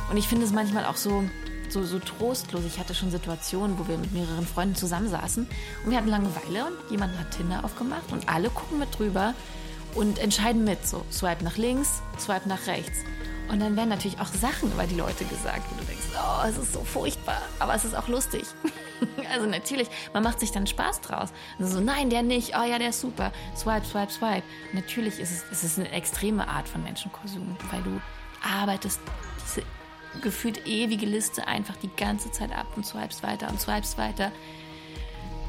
Und 0.09 0.17
ich 0.17 0.27
finde 0.27 0.45
es 0.45 0.51
manchmal 0.51 0.85
auch 0.85 0.97
so, 0.97 1.23
so, 1.69 1.83
so 1.83 1.99
trostlos. 1.99 2.65
Ich 2.65 2.79
hatte 2.79 2.93
schon 2.93 3.11
Situationen, 3.11 3.79
wo 3.79 3.87
wir 3.87 3.97
mit 3.97 4.11
mehreren 4.11 4.45
Freunden 4.45 4.75
zusammensaßen 4.75 5.47
und 5.85 5.89
wir 5.89 5.97
hatten 5.97 6.09
Langeweile 6.09 6.65
und 6.65 6.91
jemand 6.91 7.17
hat 7.17 7.31
Tinder 7.31 7.63
aufgemacht 7.63 8.11
und 8.11 8.27
alle 8.27 8.49
gucken 8.49 8.79
mit 8.79 8.97
drüber 8.97 9.33
und 9.95 10.19
entscheiden 10.19 10.65
mit. 10.65 10.85
So, 10.85 11.05
swipe 11.11 11.43
nach 11.43 11.57
links, 11.57 12.01
swipe 12.19 12.47
nach 12.49 12.67
rechts. 12.67 12.99
Und 13.49 13.59
dann 13.59 13.75
werden 13.75 13.89
natürlich 13.89 14.19
auch 14.19 14.27
Sachen 14.27 14.71
über 14.71 14.83
die 14.83 14.95
Leute 14.95 15.25
gesagt, 15.25 15.63
wo 15.69 15.79
du 15.79 15.85
denkst, 15.85 16.05
oh, 16.15 16.47
es 16.47 16.57
ist 16.57 16.73
so 16.73 16.83
furchtbar, 16.83 17.41
aber 17.59 17.75
es 17.75 17.85
ist 17.85 17.95
auch 17.95 18.07
lustig. 18.07 18.43
also 19.31 19.47
natürlich, 19.47 19.87
man 20.13 20.23
macht 20.23 20.39
sich 20.39 20.51
dann 20.51 20.67
Spaß 20.67 21.01
draus. 21.01 21.29
Also 21.59 21.77
so, 21.77 21.83
nein, 21.83 22.09
der 22.09 22.23
nicht, 22.23 22.55
oh 22.57 22.63
ja, 22.63 22.79
der 22.79 22.89
ist 22.89 23.01
super. 23.01 23.31
Swipe, 23.55 23.85
swipe, 23.85 24.11
swipe. 24.11 24.43
Natürlich 24.73 25.19
ist 25.19 25.31
es, 25.31 25.45
es 25.51 25.63
ist 25.63 25.79
eine 25.79 25.91
extreme 25.91 26.47
Art 26.47 26.67
von 26.67 26.83
Menschenkonsum, 26.83 27.57
weil 27.71 27.81
du 27.83 28.01
arbeitest 28.43 28.99
diese 29.45 29.63
gefühlt 30.21 30.67
ewige 30.67 31.05
Liste 31.05 31.47
einfach 31.47 31.75
die 31.77 31.89
ganze 31.95 32.31
Zeit 32.31 32.51
ab 32.51 32.67
und 32.75 32.85
swipest 32.85 33.23
weiter 33.23 33.49
und 33.49 33.59
swipest 33.61 33.97
weiter. 33.97 34.31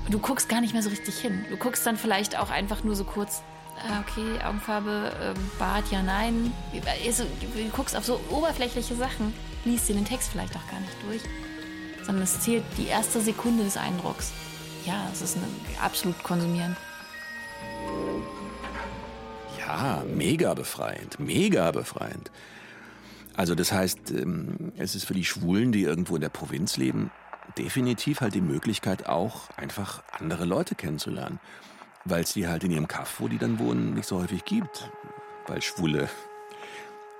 Du 0.08 0.18
guckst 0.18 0.48
gar 0.48 0.60
nicht 0.60 0.72
mehr 0.72 0.82
so 0.82 0.90
richtig 0.90 1.18
hin. 1.18 1.44
Du 1.48 1.56
guckst 1.56 1.86
dann 1.86 1.96
vielleicht 1.96 2.38
auch 2.38 2.50
einfach 2.50 2.84
nur 2.84 2.94
so 2.94 3.04
kurz, 3.04 3.42
ah, 3.78 4.00
okay, 4.00 4.42
Augenfarbe, 4.44 5.12
ähm, 5.22 5.50
Bart, 5.58 5.90
ja, 5.90 6.02
nein. 6.02 6.52
Du 6.72 7.68
guckst 7.70 7.96
auf 7.96 8.04
so 8.04 8.20
oberflächliche 8.30 8.94
Sachen, 8.94 9.32
liest 9.64 9.88
dir 9.88 9.94
den 9.94 10.04
Text 10.04 10.30
vielleicht 10.30 10.56
auch 10.56 10.70
gar 10.70 10.80
nicht 10.80 10.94
durch, 11.06 11.22
sondern 12.04 12.24
es 12.24 12.40
zählt 12.40 12.64
die 12.76 12.86
erste 12.86 13.20
Sekunde 13.20 13.64
des 13.64 13.76
Eindrucks. 13.76 14.32
Ja, 14.84 15.08
es 15.12 15.22
ist 15.22 15.38
absolut 15.80 16.22
konsumierend. 16.22 16.76
Ja, 19.58 20.04
mega 20.12 20.54
befreiend, 20.54 21.20
mega 21.20 21.70
befreiend. 21.70 22.30
Also 23.34 23.54
das 23.54 23.72
heißt, 23.72 24.10
ähm, 24.10 24.72
es 24.76 24.94
ist 24.94 25.04
für 25.04 25.14
die 25.14 25.24
Schwulen, 25.24 25.72
die 25.72 25.82
irgendwo 25.82 26.16
in 26.16 26.20
der 26.20 26.28
Provinz 26.28 26.76
leben, 26.76 27.10
definitiv 27.56 28.20
halt 28.20 28.34
die 28.34 28.40
Möglichkeit 28.40 29.06
auch 29.06 29.50
einfach 29.56 30.02
andere 30.18 30.44
Leute 30.44 30.74
kennenzulernen. 30.74 31.40
Weil 32.04 32.24
es 32.24 32.32
die 32.32 32.48
halt 32.48 32.64
in 32.64 32.72
ihrem 32.72 32.88
Kaff, 32.88 33.20
wo 33.20 33.28
die 33.28 33.38
dann 33.38 33.58
wohnen, 33.58 33.94
nicht 33.94 34.08
so 34.08 34.20
häufig 34.20 34.44
gibt. 34.44 34.90
Weil 35.46 35.62
Schwule, 35.62 36.08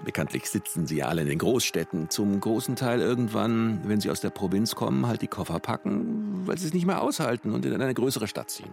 bekanntlich 0.05 0.49
sitzen 0.49 0.87
sie 0.87 0.97
ja 0.97 1.09
alle 1.09 1.23
in 1.23 1.29
den 1.29 1.39
Großstädten, 1.39 2.11
zum 2.11 2.41
großen 2.41 2.77
Teil 2.77 3.01
irgendwann, 3.01 3.81
wenn 3.85 4.01
sie 4.01 4.11
aus 4.11 4.21
der 4.21 4.31
Provinz 4.31 4.75
kommen, 4.75 5.07
halt 5.07 5.23
die 5.23 5.29
Koffer 5.29 5.59
packen, 5.61 6.47
weil 6.47 6.59
sie 6.59 6.67
es 6.67 6.75
nicht 6.75 6.87
mehr 6.87 7.01
aushalten 7.03 7.53
und 7.53 7.65
in 7.65 7.81
eine 7.81 7.95
größere 7.95 8.29
Stadt 8.29 8.51
ziehen. 8.51 8.73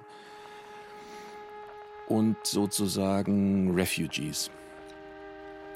Und 2.07 2.37
sozusagen 2.43 3.75
Refugees. 3.75 4.49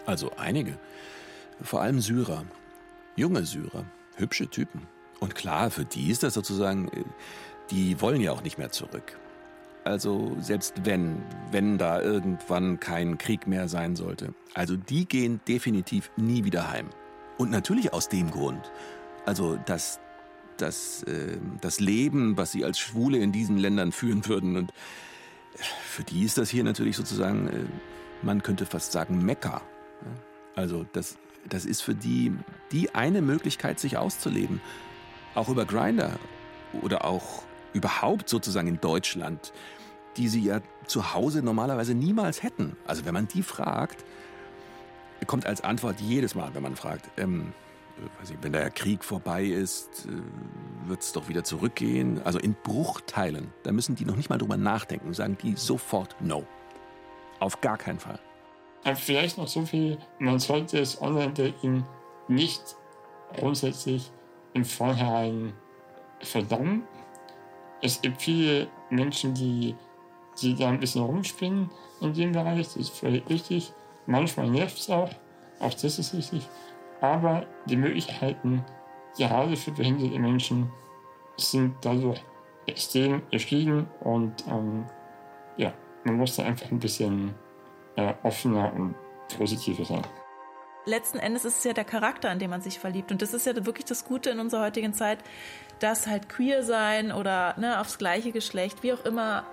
Also 0.06 0.32
einige. 0.38 0.78
Vor 1.62 1.82
allem 1.82 2.02
Syrer. 2.02 2.44
Junge 3.16 3.46
Syrer. 3.46 3.86
Hübsche 4.16 4.48
Typen. 4.48 4.88
Und 5.20 5.36
klar, 5.36 5.70
für 5.70 5.86
die 5.86 6.10
ist 6.10 6.24
das 6.24 6.34
sozusagen, 6.34 6.88
äh, 6.90 7.04
die 7.70 8.02
wollen 8.02 8.20
ja 8.20 8.32
auch 8.32 8.44
nicht 8.44 8.58
mehr 8.58 8.72
zurück. 8.72 9.18
Also 9.84 10.36
selbst 10.40 10.86
wenn, 10.86 11.22
wenn 11.52 11.78
da 11.78 12.02
irgendwann 12.02 12.80
kein 12.80 13.18
Krieg 13.18 13.48
mehr 13.48 13.68
sein 13.68 13.96
sollte. 13.96 14.34
Also 14.54 14.76
die 14.78 15.06
gehen 15.06 15.42
definitiv 15.48 16.10
nie 16.16 16.46
wieder 16.46 16.70
heim. 16.70 16.90
Und 17.38 17.52
natürlich 17.52 17.92
aus 17.92 18.08
dem 18.08 18.32
Grund. 18.32 18.72
Also 19.26 19.58
das, 19.66 20.00
das, 20.58 21.04
äh, 21.04 21.38
das 21.62 21.80
Leben, 21.80 22.38
was 22.38 22.52
sie 22.52 22.64
als 22.64 22.80
Schwule 22.80 23.18
in 23.18 23.32
diesen 23.32 23.58
Ländern 23.58 23.92
führen 23.92 24.26
würden. 24.28 24.56
Und 24.56 24.74
für 25.56 26.04
die 26.04 26.24
ist 26.24 26.38
das 26.38 26.50
hier 26.50 26.64
natürlich 26.64 26.96
sozusagen, 26.96 27.48
äh, 27.48 27.66
man 28.22 28.42
könnte 28.42 28.66
fast 28.66 28.92
sagen, 28.92 29.26
Mekka. 29.26 29.62
Also 30.56 30.86
das 30.94 31.18
das 31.50 31.66
ist 31.66 31.82
für 31.82 31.96
die 31.96 32.34
die 32.72 32.96
eine 32.96 33.22
Möglichkeit, 33.22 33.80
sich 33.80 33.98
auszuleben. 33.98 34.62
Auch 35.36 35.50
über 35.50 35.66
Grinder 35.66 36.20
oder 36.82 37.06
auch 37.06 37.44
überhaupt 37.74 38.30
sozusagen 38.30 38.68
in 38.68 38.80
Deutschland, 38.80 39.54
die 40.18 40.28
sie 40.28 40.42
ja 40.42 40.62
zu 40.86 41.14
Hause 41.14 41.42
normalerweise 41.42 41.94
niemals 41.94 42.44
hätten. 42.44 42.76
Also 42.86 43.06
wenn 43.06 43.14
man 43.14 43.28
die 43.28 43.44
fragt, 43.44 44.04
kommt 45.26 45.46
als 45.46 45.62
Antwort 45.62 46.00
jedes 46.02 46.36
Mal, 46.36 46.54
wenn 46.54 46.64
man 46.64 46.76
fragt, 46.76 47.10
ähm, 47.18 47.54
ich, 48.24 48.36
wenn 48.42 48.52
der 48.52 48.70
Krieg 48.72 49.04
vorbei 49.04 49.44
ist, 49.44 50.06
äh, 50.06 50.90
wird 50.90 51.02
es 51.02 51.12
doch 51.14 51.30
wieder 51.30 51.44
zurückgehen. 51.44 52.22
Also 52.24 52.40
in 52.40 52.56
Bruchteilen. 52.64 53.54
Da 53.64 53.72
müssen 53.72 53.96
die 53.96 54.06
noch 54.06 54.16
nicht 54.16 54.30
mal 54.30 54.38
drüber 54.38 54.58
nachdenken 54.58 55.14
sagen 55.14 55.38
die 55.42 55.56
sofort 55.56 56.16
No. 56.20 56.46
Auf 57.40 57.62
gar 57.62 57.78
keinen 57.78 58.00
Fall. 58.00 58.20
Aber 58.84 58.96
vielleicht 58.96 59.38
noch 59.38 59.48
so 59.48 59.66
viel, 59.66 59.98
man 60.20 60.40
sollte 60.40 60.78
das 60.78 61.02
Online-Dating 61.02 61.86
nicht 62.28 62.76
grundsätzlich 63.38 64.12
im 64.54 64.66
Vorhinein 64.66 65.54
verdammen. 66.20 66.84
Es 67.84 68.02
gibt 68.02 68.22
viele 68.22 68.70
Menschen, 68.90 69.34
die, 69.34 69.76
die 70.42 70.56
da 70.56 70.70
ein 70.70 70.80
bisschen 70.80 71.04
rumspinnen 71.04 71.70
in 72.00 72.14
dem 72.14 72.32
Bereich, 72.32 72.66
das 72.66 72.78
ist 72.78 72.98
völlig 72.98 73.30
richtig. 73.30 73.74
Manchmal 74.06 74.50
nervt 74.50 74.80
es 74.80 74.90
auch, 74.90 75.10
auch 75.60 75.74
das 75.74 76.00
ist 76.00 76.14
richtig. 76.14 76.48
Aber 77.02 77.46
die 77.66 77.76
Möglichkeiten, 77.76 78.64
gerade 79.18 79.58
für 79.58 79.72
behinderte 79.72 80.18
Menschen, 80.18 80.72
sind 81.36 81.76
dadurch 81.82 82.24
extrem 82.68 83.22
gestiegen 83.30 83.88
und 84.00 84.48
ähm, 84.48 84.86
ja, 85.58 85.74
man 86.06 86.16
muss 86.16 86.38
da 86.38 86.44
einfach 86.44 86.72
ein 86.72 86.80
bisschen 86.80 87.34
äh, 87.98 88.14
offener 88.24 88.72
und 88.74 88.96
positiver 89.38 89.84
sein. 89.84 90.04
Letzten 90.86 91.20
Endes 91.20 91.46
ist 91.46 91.60
es 91.60 91.64
ja 91.64 91.74
der 91.74 91.86
Charakter, 91.86 92.30
an 92.30 92.40
dem 92.40 92.50
man 92.50 92.62
sich 92.62 92.80
verliebt. 92.80 93.12
Und 93.12 93.22
das 93.22 93.34
ist 93.34 93.46
ja 93.46 93.66
wirklich 93.66 93.86
das 93.86 94.06
Gute 94.06 94.30
in 94.30 94.40
unserer 94.40 94.64
heutigen 94.64 94.94
Zeit, 94.94 95.20
dass 95.80 96.08
halt 96.08 96.30
queer 96.30 96.64
sein 96.64 97.12
oder 97.12 97.56
ne, 97.58 97.80
aufs 97.80 97.98
gleiche 97.98 98.32
Geschlecht, 98.32 98.84
wie 98.84 98.94
auch 98.94 99.06
immer, 99.06 99.46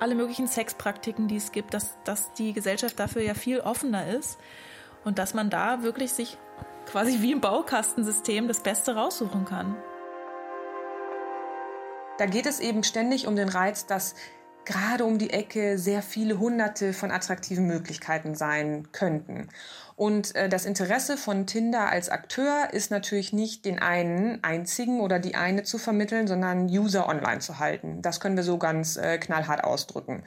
alle 0.00 0.14
möglichen 0.14 0.46
Sexpraktiken, 0.46 1.28
die 1.28 1.36
es 1.36 1.52
gibt, 1.52 1.74
dass, 1.74 1.96
dass 2.04 2.32
die 2.34 2.52
Gesellschaft 2.52 2.98
dafür 2.98 3.22
ja 3.22 3.34
viel 3.34 3.60
offener 3.60 4.06
ist 4.06 4.38
und 5.04 5.18
dass 5.18 5.34
man 5.34 5.50
da 5.50 5.82
wirklich 5.82 6.12
sich 6.12 6.38
quasi 6.86 7.20
wie 7.20 7.32
im 7.32 7.40
Baukastensystem 7.40 8.48
das 8.48 8.60
Beste 8.60 8.94
raussuchen 8.94 9.44
kann. 9.44 9.76
Da 12.18 12.26
geht 12.26 12.46
es 12.46 12.60
eben 12.60 12.82
ständig 12.82 13.26
um 13.26 13.36
den 13.36 13.48
Reiz, 13.48 13.86
dass 13.86 14.14
gerade 14.68 15.06
um 15.06 15.16
die 15.16 15.30
Ecke 15.30 15.78
sehr 15.78 16.02
viele 16.02 16.38
hunderte 16.38 16.92
von 16.92 17.10
attraktiven 17.10 17.66
Möglichkeiten 17.66 18.34
sein 18.34 18.92
könnten. 18.92 19.48
Und 19.96 20.36
äh, 20.36 20.50
das 20.50 20.66
Interesse 20.66 21.16
von 21.16 21.46
Tinder 21.46 21.88
als 21.88 22.10
Akteur 22.10 22.68
ist 22.72 22.90
natürlich 22.90 23.32
nicht 23.32 23.64
den 23.64 23.78
einen 23.78 24.44
einzigen 24.44 25.00
oder 25.00 25.18
die 25.18 25.34
eine 25.36 25.62
zu 25.62 25.78
vermitteln, 25.78 26.28
sondern 26.28 26.66
User 26.68 27.08
online 27.08 27.40
zu 27.40 27.58
halten. 27.58 28.02
Das 28.02 28.20
können 28.20 28.36
wir 28.36 28.44
so 28.44 28.58
ganz 28.58 28.98
äh, 28.98 29.16
knallhart 29.16 29.64
ausdrücken. 29.64 30.22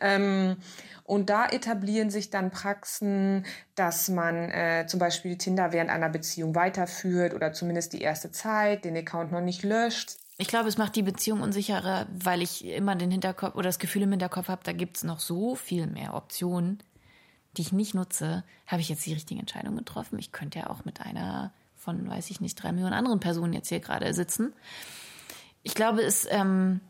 Ähm, 0.00 0.56
und 1.02 1.28
da 1.28 1.46
etablieren 1.46 2.10
sich 2.10 2.30
dann 2.30 2.52
Praxen, 2.52 3.44
dass 3.74 4.08
man 4.08 4.50
äh, 4.52 4.86
zum 4.86 5.00
Beispiel 5.00 5.36
Tinder 5.36 5.72
während 5.72 5.90
einer 5.90 6.08
Beziehung 6.08 6.54
weiterführt 6.54 7.34
oder 7.34 7.52
zumindest 7.52 7.92
die 7.92 8.02
erste 8.02 8.30
Zeit, 8.30 8.84
den 8.84 8.96
Account 8.96 9.32
noch 9.32 9.40
nicht 9.40 9.64
löscht. 9.64 10.16
Ich 10.40 10.48
glaube, 10.48 10.70
es 10.70 10.78
macht 10.78 10.96
die 10.96 11.02
Beziehung 11.02 11.42
unsicherer, 11.42 12.06
weil 12.10 12.40
ich 12.40 12.64
immer 12.64 12.96
den 12.96 13.10
Hinterkopf 13.10 13.54
oder 13.56 13.68
das 13.68 13.78
Gefühl 13.78 14.02
im 14.02 14.10
Hinterkopf 14.10 14.48
habe, 14.48 14.62
da 14.64 14.72
gibt 14.72 14.96
es 14.96 15.04
noch 15.04 15.20
so 15.20 15.54
viel 15.54 15.86
mehr 15.86 16.14
Optionen, 16.14 16.82
die 17.58 17.62
ich 17.62 17.72
nicht 17.72 17.94
nutze. 17.94 18.42
Habe 18.66 18.80
ich 18.80 18.88
jetzt 18.88 19.04
die 19.04 19.12
richtige 19.12 19.38
Entscheidung 19.38 19.76
getroffen? 19.76 20.18
Ich 20.18 20.32
könnte 20.32 20.60
ja 20.60 20.70
auch 20.70 20.86
mit 20.86 21.02
einer 21.02 21.52
von, 21.76 22.08
weiß 22.08 22.30
ich 22.30 22.40
nicht, 22.40 22.54
drei 22.54 22.72
Millionen 22.72 22.94
anderen 22.94 23.20
Personen 23.20 23.52
jetzt 23.52 23.68
hier 23.68 23.80
gerade 23.80 24.14
sitzen. 24.14 24.54
Ich 25.62 25.74
glaube, 25.74 26.00
es 26.00 26.26
ähm, 26.30 26.80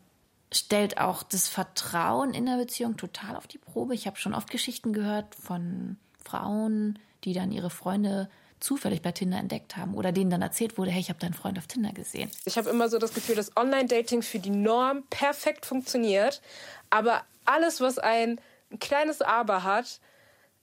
stellt 0.53 0.97
auch 0.97 1.21
das 1.21 1.49
Vertrauen 1.49 2.33
in 2.33 2.45
der 2.45 2.55
Beziehung 2.55 2.95
total 2.95 3.35
auf 3.35 3.47
die 3.47 3.57
Probe. 3.57 3.95
Ich 3.95 4.07
habe 4.07 4.15
schon 4.15 4.33
oft 4.33 4.49
Geschichten 4.49 4.93
gehört 4.93 5.35
von 5.35 5.97
Frauen, 6.23 6.99
die 7.25 7.33
dann 7.33 7.51
ihre 7.51 7.69
Freunde 7.69 8.29
zufällig 8.61 9.01
bei 9.01 9.11
Tinder 9.11 9.37
entdeckt 9.37 9.75
haben 9.75 9.95
oder 9.95 10.11
denen 10.11 10.29
dann 10.29 10.41
erzählt 10.41 10.77
wurde, 10.77 10.91
hey, 10.91 11.01
ich 11.01 11.09
habe 11.09 11.19
deinen 11.19 11.33
Freund 11.33 11.57
auf 11.57 11.67
Tinder 11.67 11.91
gesehen. 11.91 12.31
Ich 12.45 12.57
habe 12.57 12.69
immer 12.69 12.89
so 12.89 12.97
das 12.97 13.13
Gefühl, 13.13 13.35
dass 13.35 13.55
Online-Dating 13.57 14.21
für 14.21 14.39
die 14.39 14.51
Norm 14.51 15.03
perfekt 15.09 15.65
funktioniert, 15.65 16.41
aber 16.89 17.23
alles, 17.45 17.81
was 17.81 17.97
ein 17.99 18.39
kleines 18.79 19.21
Aber 19.21 19.63
hat, 19.63 19.99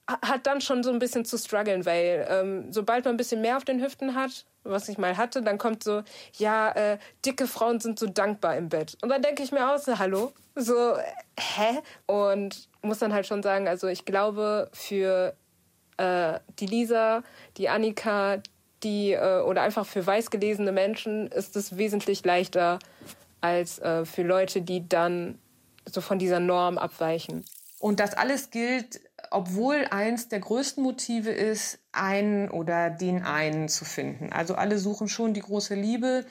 hat 0.07 0.47
dann 0.47 0.61
schon 0.61 0.83
so 0.83 0.91
ein 0.91 0.99
bisschen 0.99 1.25
zu 1.25 1.37
strugglen, 1.37 1.85
weil 1.85 2.25
ähm, 2.29 2.73
sobald 2.73 3.05
man 3.05 3.13
ein 3.13 3.17
bisschen 3.17 3.41
mehr 3.41 3.57
auf 3.57 3.65
den 3.65 3.81
Hüften 3.83 4.15
hat, 4.15 4.45
was 4.63 4.89
ich 4.89 4.97
mal 4.97 5.17
hatte, 5.17 5.41
dann 5.41 5.57
kommt 5.57 5.83
so, 5.83 6.03
ja, 6.37 6.71
äh, 6.71 6.97
dicke 7.25 7.47
Frauen 7.47 7.79
sind 7.79 7.99
so 7.99 8.07
dankbar 8.07 8.57
im 8.57 8.69
Bett. 8.69 8.97
Und 9.01 9.09
dann 9.09 9.21
denke 9.21 9.43
ich 9.43 9.51
mir 9.51 9.71
aus, 9.71 9.87
hallo, 9.87 10.33
so, 10.55 10.97
hä? 11.37 11.79
Und 12.07 12.69
muss 12.81 12.99
dann 12.99 13.13
halt 13.13 13.27
schon 13.27 13.43
sagen, 13.43 13.67
also 13.67 13.87
ich 13.87 14.05
glaube, 14.05 14.69
für 14.73 15.35
äh, 15.99 16.39
die 16.59 16.65
Lisa, 16.65 17.23
die 17.57 17.69
Annika, 17.69 18.41
die 18.83 19.11
äh, 19.11 19.41
oder 19.41 19.61
einfach 19.61 19.85
für 19.85 20.05
weiß 20.05 20.31
gelesene 20.31 20.71
Menschen 20.71 21.27
ist 21.27 21.55
es 21.55 21.77
wesentlich 21.77 22.23
leichter 22.25 22.79
als 23.41 23.79
äh, 23.79 24.05
für 24.05 24.23
Leute, 24.23 24.61
die 24.61 24.87
dann 24.87 25.39
so 25.85 26.01
von 26.01 26.19
dieser 26.19 26.39
Norm 26.39 26.77
abweichen. 26.77 27.45
Und 27.79 27.99
das 27.99 28.13
alles 28.13 28.51
gilt, 28.51 29.01
obwohl 29.31 29.85
eins 29.89 30.27
der 30.27 30.39
größten 30.39 30.83
Motive 30.83 31.31
ist, 31.31 31.79
einen 31.91 32.49
oder 32.49 32.89
den 32.89 33.23
einen 33.23 33.69
zu 33.69 33.85
finden. 33.85 34.31
Also 34.31 34.55
alle 34.55 34.77
suchen 34.77 35.07
schon 35.07 35.33
die 35.33 35.41
große 35.41 35.75
Liebe. 35.75 36.25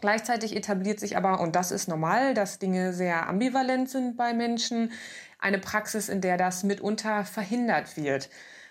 Gleichzeitig 0.00 0.54
etabliert 0.54 1.00
sich 1.00 1.16
aber, 1.16 1.40
und 1.40 1.56
das 1.56 1.72
ist 1.72 1.88
normal, 1.88 2.34
dass 2.34 2.58
Dinge 2.58 2.92
sehr 2.92 3.28
ambivalent 3.28 3.90
sind 3.90 4.16
bei 4.16 4.32
Menschen, 4.32 4.92
eine 5.38 5.58
Praxis, 5.58 6.08
in 6.08 6.20
der 6.20 6.36
das 6.36 6.64
mitunter 6.64 7.24
verhindert 7.24 7.96
wird. 7.96 8.28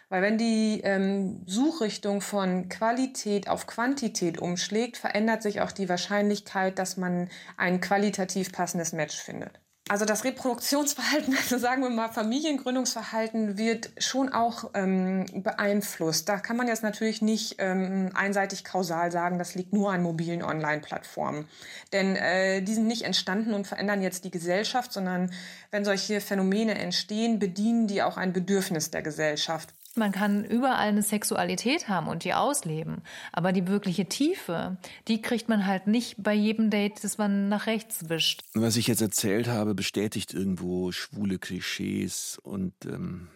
Weil 0.10 0.22
wenn 0.22 0.38
die 0.38 0.82
ähm, 0.84 1.41
Suchrichtung 1.45 2.22
von 2.22 2.70
Qualität 2.70 3.49
auf 3.49 3.68
Quantität 3.68 4.39
umschlägt, 4.39 4.97
verändert 4.97 5.43
sich 5.43 5.60
auch 5.62 5.72
die 5.72 5.89
Wahrscheinlichkeit, 5.89 6.80
dass 6.80 6.95
man 6.95 7.30
ein 7.58 7.82
qualitativ 7.82 8.53
passendes 8.53 8.93
Match 8.93 9.18
findet. 9.18 9.60
Also 9.89 10.03
das 10.03 10.26
Reproduktionsverhalten, 10.26 11.36
also 11.38 11.58
sagen 11.58 11.82
wir 11.82 11.89
mal 11.89 12.10
Familiengründungsverhalten, 12.10 13.58
wird 13.58 13.91
schon 13.97 14.30
auch 14.30 14.72
ähm, 14.74 15.26
beeinflusst. 15.34 16.28
Da 16.28 16.38
kann 16.38 16.58
man 16.58 16.68
jetzt 16.68 16.84
natürlich 16.84 17.22
nicht 17.22 17.55
ähm, 17.60 18.12
einseitig 18.14 18.64
kausal 18.64 19.12
sagen, 19.12 19.38
das 19.39 19.55
liegt 19.55 19.74
nur 19.74 19.91
an 19.91 20.03
mobilen 20.03 20.43
Online-Plattformen. 20.43 21.47
Denn 21.93 22.16
äh, 22.16 22.62
die 22.62 22.74
sind 22.74 22.88
nicht 22.88 23.03
entstanden 23.03 23.53
und 23.53 23.68
verändern 23.68 24.01
jetzt 24.01 24.26
die 24.26 24.32
Gesellschaft, 24.32 24.91
sondern 24.91 25.32
wenn 25.72 25.86
solche 25.86 26.22
Phänomene 26.22 26.76
entstehen, 26.76 27.39
bedienen 27.39 27.88
die 27.88 28.03
auch 28.03 28.18
ein 28.18 28.34
Bedürfnis 28.34 28.91
der 28.91 29.01
Gesellschaft. 29.01 29.74
Man 29.98 30.12
kann 30.12 30.45
überall 30.45 30.88
eine 30.88 31.02
Sexualität 31.02 31.89
haben 31.89 32.08
und 32.08 32.24
die 32.24 32.34
ausleben. 32.34 33.02
Aber 33.32 33.52
die 33.52 33.68
wirkliche 33.68 34.06
Tiefe, 34.06 34.78
die 35.08 35.22
kriegt 35.22 35.50
man 35.50 35.66
halt 35.66 35.88
nicht 35.88 36.16
bei 36.22 36.34
jedem 36.34 36.70
Date, 36.70 37.04
das 37.04 37.18
man 37.18 37.50
nach 37.50 37.68
rechts 37.68 38.10
wischt. 38.10 38.43
Was 38.54 38.78
ich 38.78 38.88
jetzt 38.88 39.02
erzählt 39.02 39.48
habe, 39.48 39.76
bestätigt 39.76 40.34
irgendwo 40.34 40.91
schwule 40.91 41.39
Klischees 41.39 42.39
und 42.43 42.74
ähm, 42.86 43.28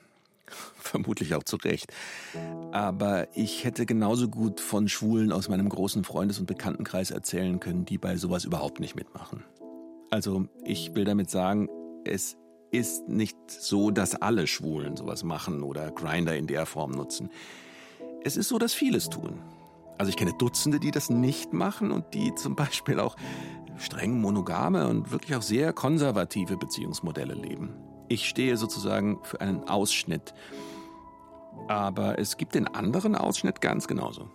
vermutlich 0.77 1.35
auch 1.35 1.43
zu 1.43 1.57
Recht. 1.57 1.91
Aber 2.71 3.27
ich 3.35 3.63
hätte 3.63 3.85
genauso 3.85 4.27
gut 4.27 4.59
von 4.59 4.87
Schwulen 4.87 5.31
aus 5.31 5.49
meinem 5.49 5.69
großen 5.69 6.03
Freundes- 6.03 6.39
und 6.39 6.45
Bekanntenkreis 6.45 7.11
erzählen 7.11 7.59
können, 7.59 7.85
die 7.85 7.97
bei 7.97 8.17
sowas 8.17 8.45
überhaupt 8.45 8.79
nicht 8.79 8.95
mitmachen. 8.95 9.43
Also 10.09 10.47
ich 10.65 10.93
will 10.93 11.05
damit 11.05 11.29
sagen, 11.29 11.69
es 12.03 12.37
ist 12.71 13.07
nicht 13.09 13.37
so, 13.47 13.91
dass 13.91 14.15
alle 14.15 14.47
Schwulen 14.47 14.95
sowas 14.95 15.23
machen 15.23 15.61
oder 15.61 15.91
Grinder 15.91 16.35
in 16.35 16.47
der 16.47 16.65
Form 16.65 16.91
nutzen. 16.91 17.29
Es 18.23 18.37
ist 18.37 18.47
so, 18.47 18.57
dass 18.57 18.73
vieles 18.73 19.09
tun. 19.09 19.41
Also 19.97 20.09
ich 20.09 20.17
kenne 20.17 20.33
Dutzende, 20.37 20.79
die 20.79 20.91
das 20.91 21.09
nicht 21.09 21.53
machen 21.53 21.91
und 21.91 22.13
die 22.13 22.33
zum 22.35 22.55
Beispiel 22.55 22.99
auch 22.99 23.15
streng 23.77 24.19
monogame 24.19 24.87
und 24.87 25.11
wirklich 25.11 25.35
auch 25.35 25.41
sehr 25.41 25.73
konservative 25.73 26.57
Beziehungsmodelle 26.57 27.33
leben. 27.33 27.75
Ich 28.07 28.27
stehe 28.27 28.57
sozusagen 28.57 29.19
für 29.23 29.41
einen 29.41 29.67
Ausschnitt. 29.67 30.33
Aber 31.67 32.19
es 32.19 32.37
gibt 32.37 32.55
den 32.55 32.67
anderen 32.67 33.15
Ausschnitt 33.15 33.61
ganz 33.61 33.87
genauso. 33.87 34.29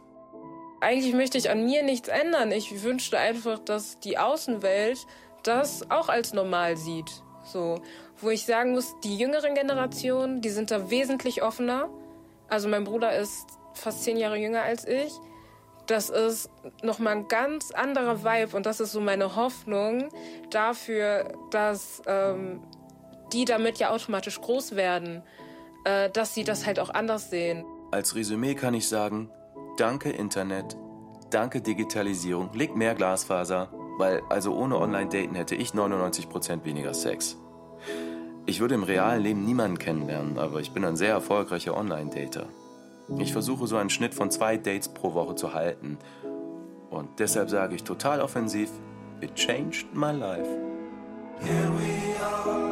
Eigentlich 0.81 1.15
möchte 1.15 1.39
ich 1.39 1.51
an 1.51 1.65
mir 1.65 1.83
nichts 1.83 2.09
ändern. 2.09 2.53
Ich 2.53 2.83
wünschte 2.83 3.19
einfach, 3.19 3.59
dass 3.59 3.99
die 4.01 4.19
Außenwelt 4.19 5.07
das 5.43 5.91
auch 5.91 6.09
als 6.09 6.33
normal 6.35 6.77
sieht. 6.77 7.23
So, 7.47 7.81
wo 8.21 8.31
ich 8.31 8.45
sagen 8.45 8.73
muss, 8.73 8.95
die 9.05 9.17
jüngeren 9.17 9.55
Generationen, 9.55 10.41
die 10.41 10.51
sind 10.51 10.71
da 10.71 10.91
wesentlich 10.91 11.43
offener. 11.43 11.89
Also 12.49 12.69
mein 12.69 12.85
Bruder 12.85 13.17
ist 13.17 13.47
fast 13.75 14.03
zehn 14.05 14.17
Jahre 14.17 14.37
jünger 14.37 14.63
als 14.63 14.87
ich. 14.87 15.13
Das 15.87 16.11
ist 16.11 16.51
nochmal 16.83 17.17
ein 17.17 17.29
ganz 17.29 17.71
anderer 17.71 18.25
Vibe 18.25 18.57
und 18.57 18.67
das 18.67 18.81
ist 18.81 18.91
so 18.93 19.01
meine 19.01 19.37
Hoffnung 19.37 20.09
dafür, 20.51 21.33
dass 21.51 22.03
ähm, 22.07 22.61
die 23.33 23.45
damit 23.45 23.79
ja 23.79 23.91
automatisch 23.91 24.41
groß 24.41 24.75
werden, 24.75 25.23
äh, 25.85 26.11
dass 26.11 26.35
sie 26.35 26.43
das 26.43 26.67
halt 26.67 26.81
auch 26.81 26.91
anders 26.91 27.31
sehen. 27.31 27.65
Als 27.93 28.17
Resümee 28.17 28.57
kann 28.57 28.75
ich 28.75 28.89
sagen, 28.89 29.31
danke 29.77 30.11
Internet, 30.11 30.77
danke 31.31 31.61
Digitalisierung, 31.61 32.53
leg 32.53 32.75
mehr 32.75 32.97
Glasfaser, 32.97 33.71
weil 33.99 34.23
also 34.29 34.55
ohne 34.55 34.79
Online-Daten 34.79 35.35
hätte 35.35 35.55
ich 35.55 35.71
99% 35.71 36.65
weniger 36.65 36.95
Sex. 36.95 37.37
Ich 38.47 38.61
würde 38.61 38.75
im 38.75 38.85
realen 38.85 39.23
Leben 39.23 39.45
niemanden 39.45 39.79
kennenlernen, 39.79 40.39
aber 40.39 40.61
ich 40.61 40.73
bin 40.73 40.85
ein 40.85 40.97
sehr 40.97 41.11
erfolgreicher 41.11 41.77
Online-Dater. 41.77 42.47
Ich 43.19 43.33
versuche 43.33 43.67
so 43.67 43.77
einen 43.77 43.91
Schnitt 43.91 44.15
von 44.15 44.31
zwei 44.31 44.57
Dates 44.57 44.89
pro 44.89 45.15
Woche 45.15 45.35
zu 45.37 45.55
halten. 45.55 45.99
Und 46.91 47.19
deshalb 47.19 47.51
sage 47.51 47.75
ich 47.75 47.85
total 47.85 48.21
offensiv, 48.21 48.71
it 49.21 49.35
changed 49.35 49.87
my 49.95 50.13
life. 50.13 50.49
Here 51.41 51.71
we 51.71 52.25
are, 52.25 52.66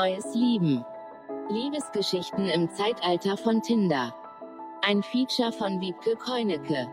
Neues 0.00 0.34
Lieben. 0.34 0.82
Liebesgeschichten 1.50 2.48
im 2.48 2.70
Zeitalter 2.70 3.36
von 3.36 3.60
Tinder. 3.60 4.14
Ein 4.80 5.02
Feature 5.02 5.52
von 5.52 5.78
Wiebke 5.78 6.16
Keunecke. 6.16 6.88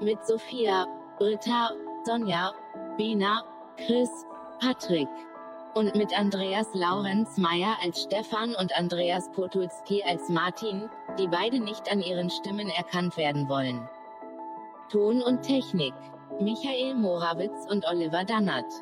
Mit 0.00 0.24
Sophia, 0.24 0.86
Britta, 1.18 1.72
Sonja, 2.04 2.52
Bina, 2.96 3.42
Chris, 3.76 4.08
Patrick. 4.60 5.08
Und 5.74 5.96
mit 5.96 6.16
Andreas 6.16 6.68
Laurenz 6.74 7.38
Meyer 7.38 7.76
als 7.82 8.04
Stefan 8.04 8.54
und 8.54 8.72
Andreas 8.78 9.28
Potulski 9.32 10.04
als 10.04 10.28
Martin, 10.28 10.88
die 11.18 11.26
beide 11.26 11.58
nicht 11.58 11.90
an 11.90 12.02
ihren 12.02 12.30
Stimmen 12.30 12.68
erkannt 12.68 13.16
werden 13.16 13.48
wollen. 13.48 13.88
Ton 14.92 15.22
und 15.22 15.42
Technik. 15.42 15.94
Michael 16.38 16.94
Morawitz 16.94 17.66
und 17.68 17.84
Oliver 17.84 18.22
Dannert. 18.22 18.72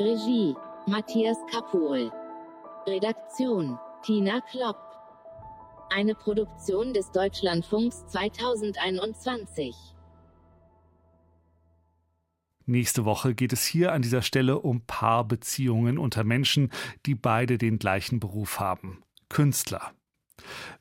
Regie. 0.00 0.56
Matthias 0.86 1.38
Kapohl. 1.52 2.10
Redaktion. 2.86 3.78
Tina 4.04 4.40
Klopp. 4.40 4.76
Eine 5.90 6.14
Produktion 6.14 6.94
des 6.94 7.10
Deutschlandfunks 7.10 8.06
2021. 8.06 9.74
Nächste 12.64 13.04
Woche 13.04 13.34
geht 13.34 13.52
es 13.52 13.66
hier 13.66 13.92
an 13.92 14.02
dieser 14.02 14.22
Stelle 14.22 14.60
um 14.60 14.82
Paarbeziehungen 14.82 15.98
unter 15.98 16.22
Menschen, 16.22 16.70
die 17.06 17.16
beide 17.16 17.58
den 17.58 17.80
gleichen 17.80 18.20
Beruf 18.20 18.60
haben. 18.60 19.02
Künstler. 19.28 19.90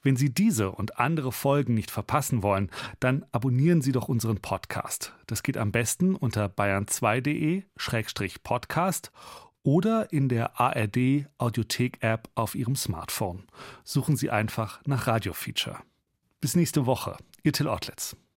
Wenn 0.04 0.16
Sie 0.16 0.32
diese 0.32 0.72
und 0.72 1.00
andere 1.00 1.32
Folgen 1.32 1.74
nicht 1.74 1.90
verpassen 1.90 2.44
wollen, 2.44 2.70
dann 3.00 3.26
abonnieren 3.32 3.82
Sie 3.82 3.92
doch 3.92 4.10
unseren 4.10 4.42
Podcast. 4.42 5.16
Das 5.26 5.42
geht 5.42 5.58
am 5.58 5.72
besten 5.72 6.14
unter 6.14 6.46
bayern2.de-podcast 6.46 9.12
oder 9.66 10.14
in 10.14 10.30
der 10.30 10.60
ARD 10.62 11.26
Audiothek 11.40 11.98
App 12.02 12.30
auf 12.36 12.56
Ihrem 12.56 12.76
Smartphone. 12.76 13.44
Suchen 13.84 14.16
Sie 14.16 14.30
einfach 14.30 14.80
nach 14.86 15.08
Radio 15.08 15.34
Feature. 15.34 15.80
Bis 16.40 16.56
nächste 16.56 16.86
Woche. 16.86 17.18
Ihr 17.44 17.52
Till 17.52 17.68
Ortlitz. 17.68 18.16